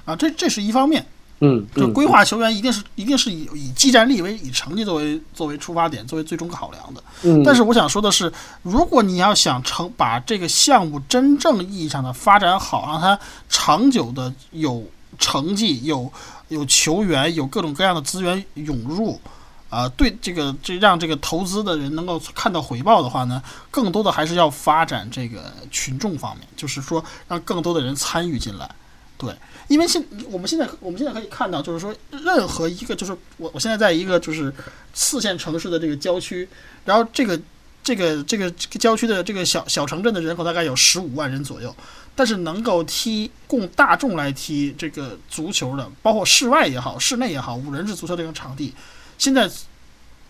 [0.07, 1.05] 啊，这这是一方面，
[1.41, 7.03] 嗯，就规划球员一定是一定是以以技战力为以成绩作为作为出发点，作为最终考量的。
[7.23, 8.33] 嗯，但是我想说的是，
[8.63, 13.19] 如果你要想成把这个项目真正意义上的发展好，让它
[13.49, 14.85] 长久的有
[15.19, 16.13] 成绩有。
[16.49, 19.21] 有球员，有各种各样的资源涌入，
[19.69, 28.71] 啊，对这个这让这个投资的人能够看到回报的话呢，更多的还是要发展这个群众方面，就是说让更多的人参与进来。
[29.19, 29.35] 对，
[29.69, 34.53] 因为现我们现在我们现在可以看到，就是说任何一个就是我我现在在一个就是
[34.95, 36.49] 四线城市的这个郊区，
[36.85, 37.41] 然后这个
[37.83, 41.75] 这个这个郊区的这个小小城镇的人口大概有十五万人左右。
[42.19, 48.73] 但是能够踢供大众来踢这个足球的，包括室外也好、室内也好，五人制足球这种场地，
[49.19, 49.51] 现在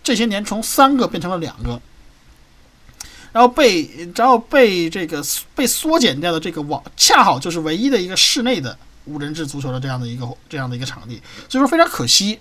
[0.03, 1.79] 这些年从三个变成了两个，
[3.31, 5.23] 然后被然后被这个
[5.55, 8.77] 被缩减掉的这个网，恰好就是唯一的一个室内的
[9.07, 12.39] 无人制足球的这样的一个这样的一个场地，所以说非常可惜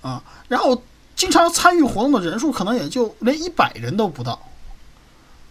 [0.00, 0.22] 啊。
[0.48, 0.82] 然后
[1.14, 4.40] 经常参与活动的人数可能也就连一百人都不到，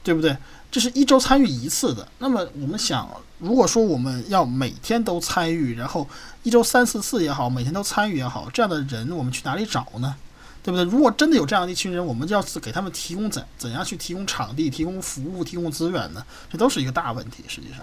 [0.03, 0.35] 对不对？
[0.71, 2.07] 这是一周参与一次的。
[2.19, 3.09] 那么我们想，
[3.39, 6.07] 如果说我们要每天都参与，然后
[6.43, 10.15] 一周三四次也好，每天都参与也好，这样的人我们去哪里找呢？
[10.61, 10.83] 对不对？
[10.83, 16.23] 如果真的有这样的一群人，我们就要给他们提供怎怎样去提供场地、提供服务、提供资源呢？
[16.51, 17.43] 这都是一个大问题。
[17.47, 17.79] 实际上，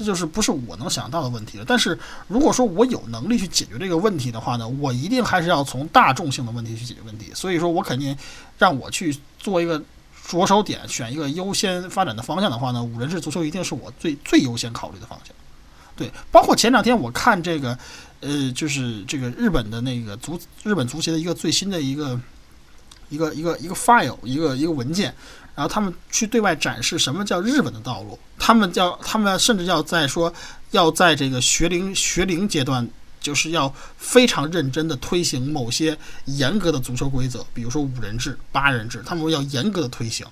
[0.00, 1.64] 这就是不是我能想到的问题了。
[1.66, 7.30] 但是如果说我有能力去解决这个问题的话呢，我一定还是要从大众性的问题去解决问题。
[7.34, 8.16] 所以说我肯定
[8.56, 9.82] 让我去做一个。
[10.28, 15.34] 着手点选一个优先发展的方向的话呢，五人制足球一定是我最最优先考虑的方向。
[15.96, 17.76] 对，包括前两天我看这个，
[18.20, 22.20] 呃，就是这个日本的那个足日本足协的一个最新的一个
[23.08, 25.12] 一个一个一个 file 一个一个文件，
[25.60, 30.32] 然后他们去对外展示什么叫日本的道路，他们叫他们甚至要在说
[30.70, 32.88] 要在这个学龄学龄阶段。
[33.20, 40.26] 就是要非常认真的推行某些严格的足球规则，比如说五人制、八人制，他们要严格的推行，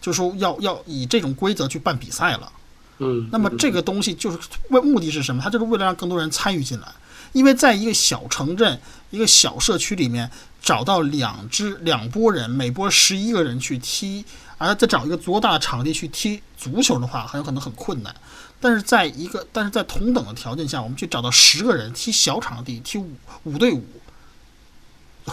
[0.00, 2.52] 就说要要以这种规则去办比赛了。
[2.98, 4.38] 嗯，那么这个东西就是
[4.70, 5.40] 为目的是什么？
[5.40, 6.88] 它就是为了让更多人参与进来，
[7.32, 8.80] 因为在一个小城镇、
[9.10, 10.28] 一个小社区里面，
[10.60, 14.24] 找到两支两拨人，每拨十一个人去踢，
[14.58, 18.14] 而再找一个足够大的场地去踢足球的话，很有可能很困难。
[18.60, 23.10] 但是在一个，但是在同等的条件下，我们去找到十个人踢小场地，踢五
[23.44, 23.82] 五对五，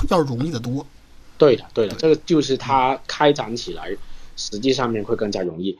[0.09, 0.87] 要容易得多。
[1.37, 3.95] 对的，对的，这个就是它开展起来，
[4.37, 5.77] 实际上面会更加容易。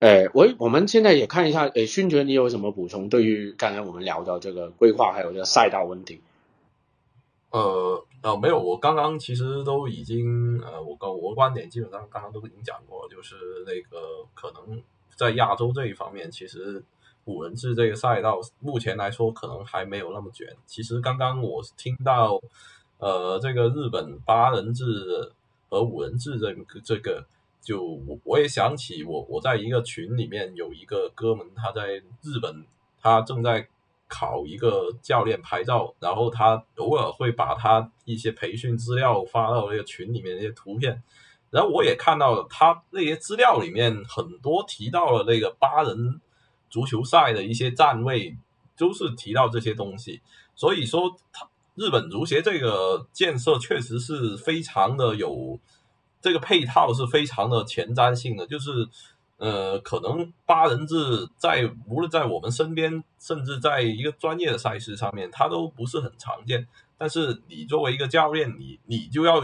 [0.00, 3.08] 哎，我我们现在也看一下，哎，勋爵，你有什么补充？
[3.08, 6.20] 对于刚才我们聊到这个规划，还有这个赛道问题。
[7.54, 14.82] 呃，呃，没有，我刚刚其实都已经，呃，我跟我的观点基本上刚刚都已经讲过，就是那个可能
[15.14, 16.82] 在亚洲这一方面，其实
[17.26, 20.48] 五人制这个赛道目前来说可能还没有那么卷。
[20.66, 22.40] 其实刚刚我听到，
[22.98, 25.30] 呃，这个日本八人制
[25.68, 27.24] 和五人制这个这个，
[27.62, 32.66] 就我我也想起我我在一个群里面有一个哥们，他在日本，
[33.00, 33.68] 他正在。
[34.14, 41.02] 考一个教练牌照，然后他偶尔会把他一些培训资料发到那个群里面那些图片，
[41.50, 46.20] 然后我也看到了他那些资料里面很多提到了那个八人
[46.70, 48.36] 足球赛的一些站位，
[48.76, 50.22] 都是提到这些东西，
[50.54, 55.58] 所以说他日本足协这个建设确实是非常的有
[56.20, 58.88] 这个配套是非常的前瞻性的，就是。
[59.36, 60.94] 呃，可能八人制
[61.36, 66.66] 在无论在我们身边，甚至在一个专业的赛事上面，它都不是很常见。
[66.96, 69.42] 但是你作为一个教练，你你就要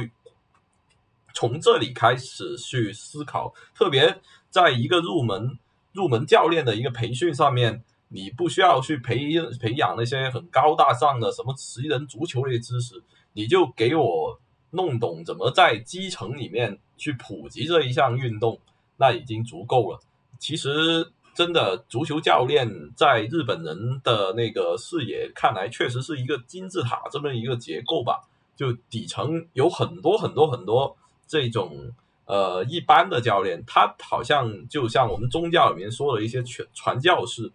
[1.35, 5.59] 从这里开始去思考，特别在一个入门
[5.93, 9.29] 入门教练的一个培训上面，你不需要去培
[9.61, 13.03] 培养那些很高大上的什么十人足球的知识，
[13.33, 14.41] 你就给我
[14.71, 18.61] 弄懂怎么在基层里面去普及这一项运动。
[19.01, 19.99] 那已经足够了。
[20.39, 28.29] 其实，真的足球教练在日本人的那个视野看来，确实是一个金字塔这么一个结构吧。
[28.57, 30.97] 就底层有很多很多很多
[31.27, 31.93] 这种
[32.27, 37.53] 呃一般的教练，他好像就像我们宗教里面说的一些传传教士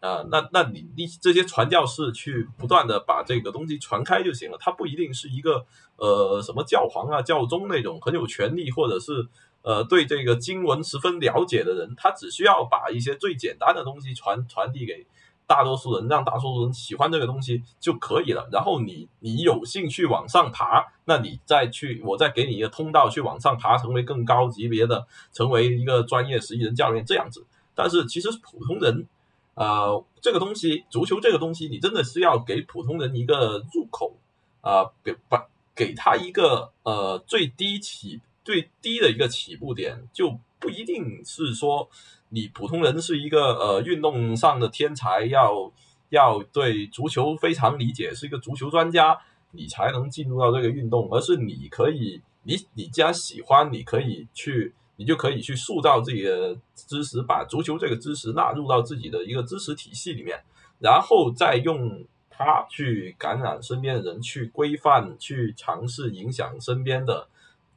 [0.00, 0.24] 啊。
[0.30, 5.64] 那那你你这些传教士去不断的把这个东西传开就行了，他不一定是一个
[5.96, 9.26] 呃什么教皇啊教宗那种很有权力或者是。
[9.66, 15.04] 呃，对这个经文十分了解的人，他只需要把一些最简单的东西传传递给
[15.44, 18.48] 大多数人，让大多数人喜欢这个东西就可以了。
[18.52, 27.44] 然后你你有兴趣往上爬，那你再去，我再给你一个通道去往上爬，成为更高级别的，成为一个专业十一人教练这样子。
[27.74, 29.08] 但是其实普通人，
[29.54, 34.16] 呃，这个东西，足球这个东西，你真的是要给普通人一个入口
[34.60, 38.20] 啊，给把给他一个呃最低起。
[38.46, 41.90] 最低的一个起步点就不一定是说
[42.28, 45.72] 你普通人是一个呃运动上的天才，要
[46.10, 49.18] 要对足球非常理解，是一个足球专家，
[49.50, 60.40] 你才能进入到这个运动，而是你可以，你你既然喜欢，你可以去，你就可以去塑造自己的知识，把足球这个知识纳入到自己的一个知识体系里面，
[60.78, 67.26] 然后再用它去感染身边的人，去规范，去尝试影响身边的。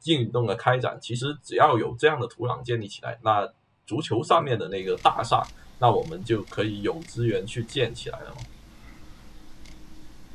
[0.06, 3.48] 运动的开展，其实只要有这样的土壤建立起来，那
[3.86, 5.42] 足球上面的那个大厦，
[5.78, 8.32] 那我们就可以有资源去建起来了。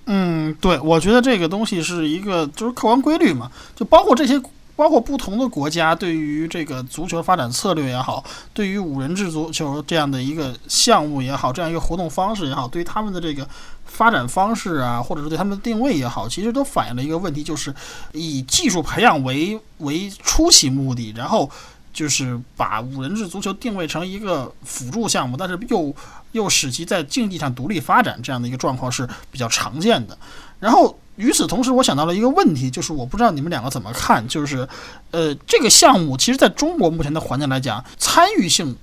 [0.07, 4.39] 嗯，对，我觉得这个东西是一个就是客观规律嘛，就包括这些，
[4.75, 8.23] 包括不同的国家对于这个足球发展策略也好，
[8.53, 13.47] 对于五人制足球这样的一个项目也好，这样一个活动方式也好，对于他们的这个。
[13.85, 17.73] 发展方式啊，或者说对他们的定位也好，其实都反映了一个问题，就是
[18.11, 21.49] 以技术培养为为初期目的，然后
[21.93, 25.95] 就是把五人制足球定位成一个辅助项目，但是又
[26.33, 30.17] 又使其在竞技上独立发展，这样的一个状况是比较常见的。
[30.59, 34.67] 然后与此同时，我想到了一个问题，就是我不知道你们两个怎么看，就是
[35.11, 38.75] 呃，这个项目其实在中国目前的环境来讲，参与性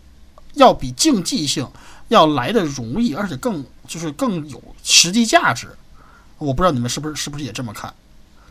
[0.54, 1.66] 要比竞技性
[2.08, 3.64] 要来的容易，而且更。
[3.88, 5.68] 就是更有实际价值，
[6.38, 7.92] 我不知道你们是不是是不是也这么看？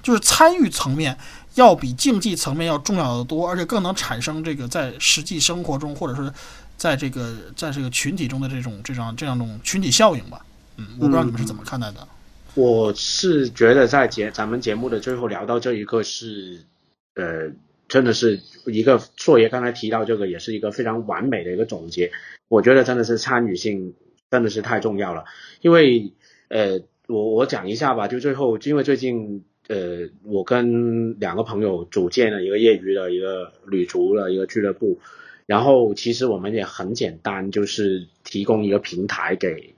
[0.04, 1.18] 就是参与层面
[1.56, 6.32] 要比竞技层面要重要的多，而且更能产生这个在实际生活中，或者说
[6.78, 10.46] 在这个在这个群体中的这种这种这样种群体效应吧。
[10.76, 12.08] 嗯，我不知道你们是怎么看待的。
[12.54, 16.60] 我是觉得在节咱们节目的最后聊到这一个是，
[17.16, 17.52] 呃，
[17.88, 22.12] 真的是一个硕爷刚才提到这个，也是一个非常完美的一个总结。
[22.50, 23.94] 我觉得真的是参与性
[24.30, 25.24] 真的是太重要了，
[25.62, 26.12] 因为
[26.50, 35.00] 呃，我我讲一下吧，就最后因为最近呃，我跟两个朋友组建了一个业余的一个旅足的一个俱乐部，
[35.46, 39.74] 然后其实我们也很简单，就是提供一个平台给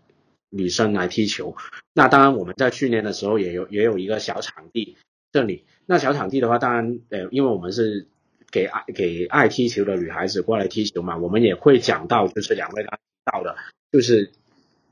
[0.54, 1.56] 女生来踢球。
[1.94, 4.96] 那当然我们在去年的时候也有也有一个小场地
[5.32, 8.08] 这里，那小场地的话，当然呃，因为我们是
[8.52, 13.56] 给爱给爱踢球的女孩子过来踢球嘛，我们也会讲到，就是两位刚提到的，
[13.92, 14.32] 就是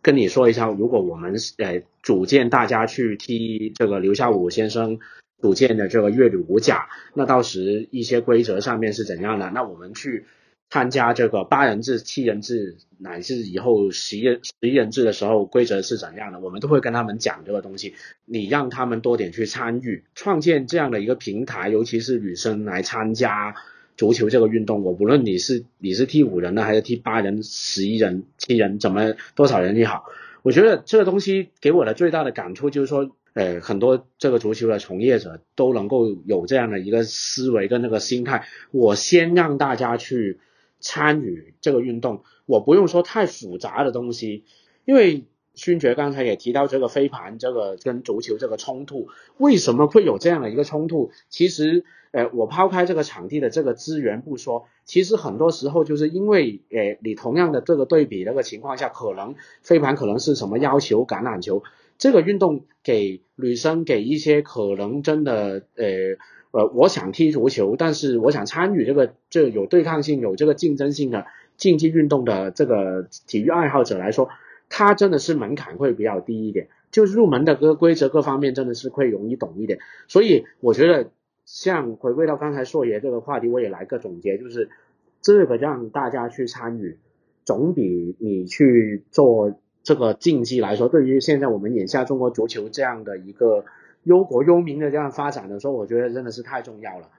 [0.02, 5.00] 跟你说一下，如果我们呃组建大家去踢这个刘孝武先生
[5.40, 9.52] 组建的这个粤女五甲，那到时一些规则上面是怎样的？
[9.52, 10.26] 那我们去
[10.72, 16.40] 参加这个八人制、七人制，乃至以后十一十一人制的时候，规则是怎样的？
[16.40, 17.94] 我们都会跟他们讲这个东西。
[18.26, 23.54] 你让他们多点去参与，创建这样的一个平台，尤其是女生来参加
[23.98, 24.82] 足球这个运动。
[24.84, 30.06] 我不论你是你是踢五人呢，还是踢八人、十一人、七人，怎么多少人也好，
[30.42, 38.46] 我觉得这个东西给我的最大的感触就是说，呃，很多这个足球的从业者都能够有这样的一个思维跟那个心态。
[38.72, 40.40] 我先让大家去
[40.82, 44.44] 参与这个运动，我不用说太复杂的东西，
[44.84, 51.12] 因为勋爵刚才也提到这个飞盘这个跟足球这个冲突，为什么会有这样的一个冲突？
[51.30, 61.64] 其实，呃，我抛开这个场地的这个资源不说，其实很多时候就是因为，呃，你同样的这个对比那个情况下，可能飞盘可能是什么要求橄榄球
[61.98, 65.86] 这个运动给女生给一些可能真的，呃。
[66.52, 71.26] 呃，我想踢足球，但是我想参与这个这有对抗性、有这个竞争性的
[71.56, 74.28] 竞技运动的这个体育爱好者来说，
[74.68, 79.80] 他真的是门槛会比较低一点，就是入门的个规则各方面真的是会容易懂一点。
[80.10, 81.12] 所以我觉得，
[81.46, 84.70] 像回归到刚才硕爷这个话题，我也来个总结，就是
[85.22, 86.98] 这个让大家去参与，
[87.46, 93.64] 总比你去做这个竞技来说，对于现在我们眼下中国足球这样的一个。
[94.04, 97.10] 忧国忧民的这样发展的时候，我觉得真的是太重要了。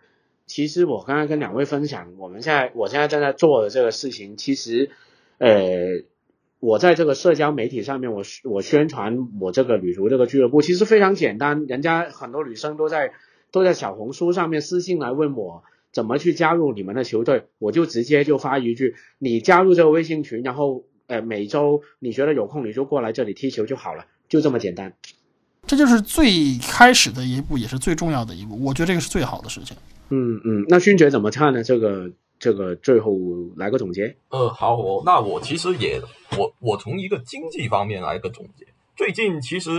[0.47, 4.91] 其实我刚刚跟两位分享，我们现在我现在正在做的这个事情，其实，
[5.39, 6.03] 呃，
[6.59, 11.65] 我在这个社交媒体上面，我我宣传我这个旅足这个俱乐部，其实非常简单。
[11.67, 13.13] 人家很多女生都在
[13.53, 24.95] 都在小红书上面私信来问我怎么去加入你们的球队，我就直接就发一句：你加入这个微信群，然后呃每周你觉得有空你就过来这里踢球就好了，就这么简单。
[25.67, 28.63] 这就是最开始的一步，也是最重要的一步。
[28.63, 29.77] 我觉得这个是最好的事情。
[30.11, 31.63] 嗯嗯，那勋爵怎么看呢？
[31.63, 33.17] 这个这个最后
[33.57, 34.15] 来个总结。
[34.29, 36.03] 呃，好，我那我其实也
[36.37, 38.67] 我我从一个经济方面来个总结。
[38.95, 39.71] 最近其实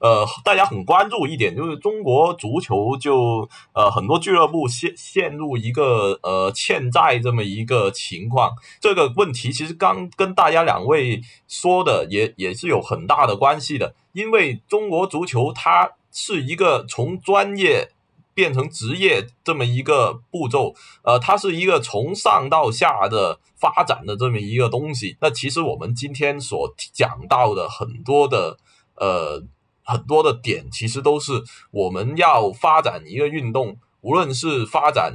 [0.00, 8.52] 呃大家很关注一点，就是中国足球就呃很多俱乐部陷陷入一个呃欠债这么一个情况。
[8.80, 13.94] 这个问题其实刚跟大家两位说的也也是有很大的关系的。
[14.16, 17.90] 因为中国足球它是一个从专业
[18.32, 25.18] 变成职业这么一个步骤，呃，它是一个从上到下的发展的这么一个东西。
[25.20, 28.56] 那其实我们今天所讲到的很多的
[28.94, 29.42] 呃
[29.84, 35.12] 很多的点，其实都是我们要发展一个运动，无论是发展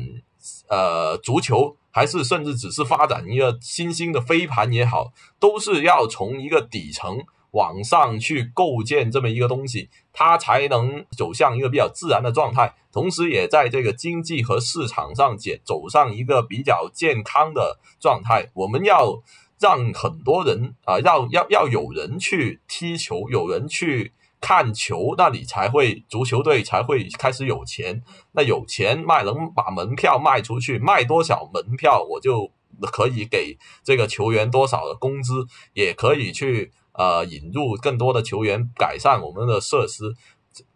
[0.67, 7.17] 呃足球，还是甚至只是发展一个新兴的飞盘也好，都是要从一个底层。
[7.51, 18.49] 往上去构建这么一个东西，它才能走向一个比较自然的状态，同时也在这个经济和市场上解走上一个比较健康的状态。
[18.53, 19.21] 我们要
[19.59, 28.01] 让很多人啊，要要要有人去踢球，有人去看球，那你才会足球队才会开始有钱。
[28.31, 32.49] 那有钱卖能把门票卖出去，卖多少门票，我就
[32.93, 36.71] 可以给这个球员多少的工资，也可以去。
[36.93, 40.13] 呃，引入更多的球员，改善我们的设施，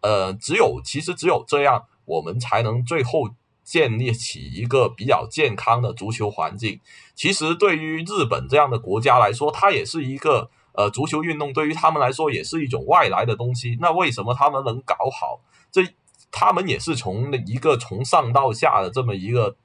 [0.00, 3.28] 呃，只有其实只有这样，我们才能最后
[3.62, 6.80] 建立起一个比较健康的足球环境。
[7.14, 13.76] 其实对于日本这样的国家来说，它也是一个呃足球运动，对于他们来说也是一种外来的东西。
[13.80, 15.40] 那为什么他们能搞好？
[15.70, 15.82] 这
[16.30, 19.56] 他们也是从一个从上到下的这么一个。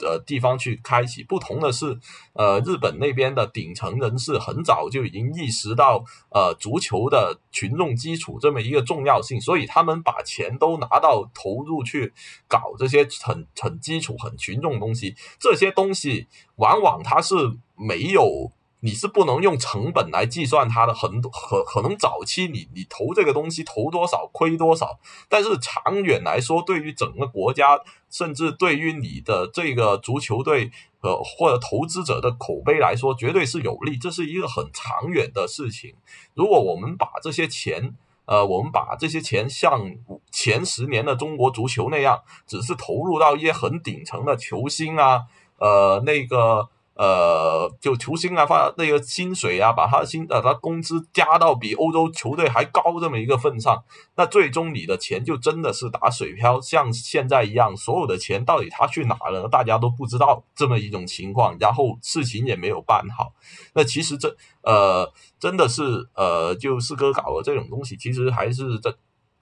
[0.00, 1.22] 呃，地方去开启。
[1.22, 1.98] 不同的是，
[2.32, 12.12] 呃，日本那边的顶层人士很早就已经意识到，呃，足球的群众基础这么一个重要性，所以他们把钱都拿到投入去
[12.48, 15.14] 搞这些很很基础、很群众东西。
[15.38, 17.34] 这些东西往往它是
[17.76, 18.52] 没有
[18.82, 24.98] 你是不能用成本来计算它的，很多可可能早期你你投这个东西投多少亏多少，
[25.28, 27.78] 但是长远来说，对于整个国家，
[28.08, 30.70] 甚至对于你的这个足球队
[31.02, 33.98] 呃或者投资者的口碑来说，绝对是有利。
[33.98, 35.94] 这是一个很长远的事情。
[36.32, 37.94] 如果我们把这些钱，
[38.24, 39.94] 呃，我们把这些钱像
[40.30, 45.24] 前十年的中国足球那样，只是投入到一些很顶层的球星啊，
[45.58, 46.70] 呃，那个。
[46.94, 53.82] 呃，就球星啊，发那个薪水啊，把他的薪呃，他工资加到比欧洲球队还高这么一个份上，
[54.16, 63.32] 那最终你的钱就真的是打水漂，像现在一样，所有的钱到底他去哪了，大家都不知道这么一种情况，然后事情也没有办好。
[63.72, 68.94] 那其实这呃，真的是呃，就四哥搞的这种东西，其实还是这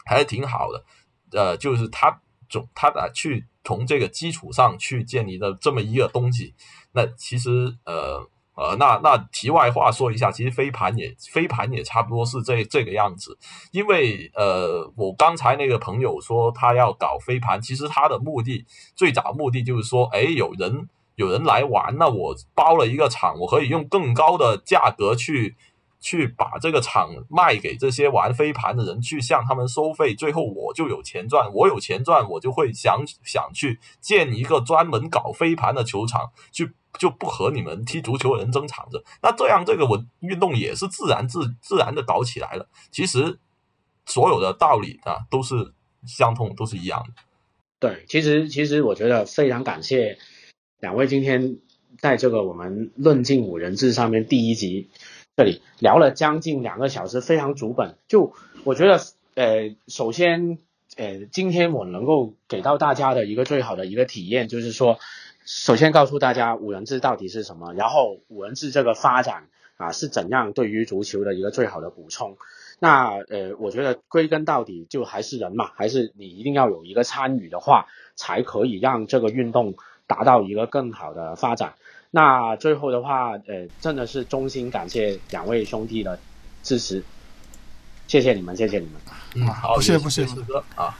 [0.04, 0.84] 还是挺好的。
[1.32, 6.54] 呃，就是他总他的去从这个基础上去建立的这么一个东西。
[6.98, 13.38] 那其实呃呃，那那题外话说一下，其实飞盘也飞盘也差不多是这这个样子，
[13.70, 18.66] 因为呃，我刚才那个朋友说他要搞飞盘，其实他的目的
[18.96, 25.54] 最早目的就是说，哎，有人有人来玩，那我包了一个场，我可以用更高的价格去。
[26.00, 31.52] 去把这个场卖给这些玩飞盘的人，去向他们收费，最后我就有钱赚。
[31.52, 39.04] 我有钱赚，我就会想想去建一个专门搞飞盘的球场，去就不和你们踢足球的人争场子。
[39.22, 42.68] 那这样这个文运动也是自然自自然的搞起来了。
[42.90, 43.38] 其实
[44.06, 45.72] 所有的道理啊都是
[46.06, 47.14] 相通，都是一样的。
[47.80, 50.18] 对，其实其实我觉得非常感谢
[50.80, 51.58] 两位今天
[51.98, 54.88] 在这个我们论尽五人制上面第一集。
[55.36, 57.96] 这里聊了将近两个小时，非常足本。
[58.08, 58.34] 就
[58.64, 59.00] 我觉得，
[59.36, 60.58] 呃，首先，
[60.96, 64.98] 呃，今天我能够给到大家的一个最好的一个体验，就是说，
[65.50, 69.48] 首先告诉大家五人制到底是什么，然后五人制这个发展
[69.78, 72.36] 啊是怎样对于足球的一个最好的补充。
[72.78, 79.74] 那呃，我觉得归根到底就还是人嘛，还是你一定要有一个参与的话，才可以让这个运动
[80.06, 81.72] 达到一个更好的发展。
[82.10, 86.18] 那最后的话，呃，真的是衷心感谢两位兄弟的
[86.62, 87.02] 支持，
[88.06, 89.00] 谢谢你们，谢谢你们。
[89.34, 90.94] 嗯，好，不谢不谢四哥啊。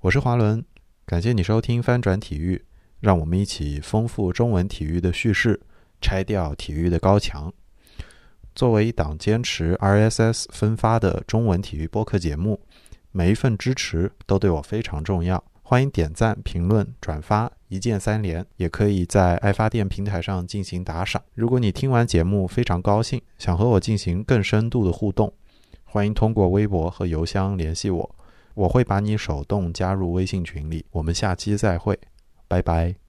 [0.00, 0.64] 我是华伦，
[1.06, 2.64] 感谢你收听翻转体育，
[3.00, 5.58] 让我们一起丰富中文体育的叙事，
[6.00, 7.52] 拆掉体育的高墙。
[8.54, 12.60] 作为一档坚持 RSS 分发的中文体育播客节目，
[13.10, 15.42] 每一份支持都对我非常重要。
[15.62, 21.22] 欢迎点赞、评论、转发，一键三连，也可以在爱发电平台上进行打赏。
[21.34, 25.32] 如果你听完节目非常高兴，想和我进行更深度的互动，
[25.84, 28.16] 欢迎通过微博和邮箱联系我，
[28.54, 30.84] 我会把你手动加入微信群里。
[30.90, 31.96] 我们下期再会，
[32.50, 33.00] 拜拜。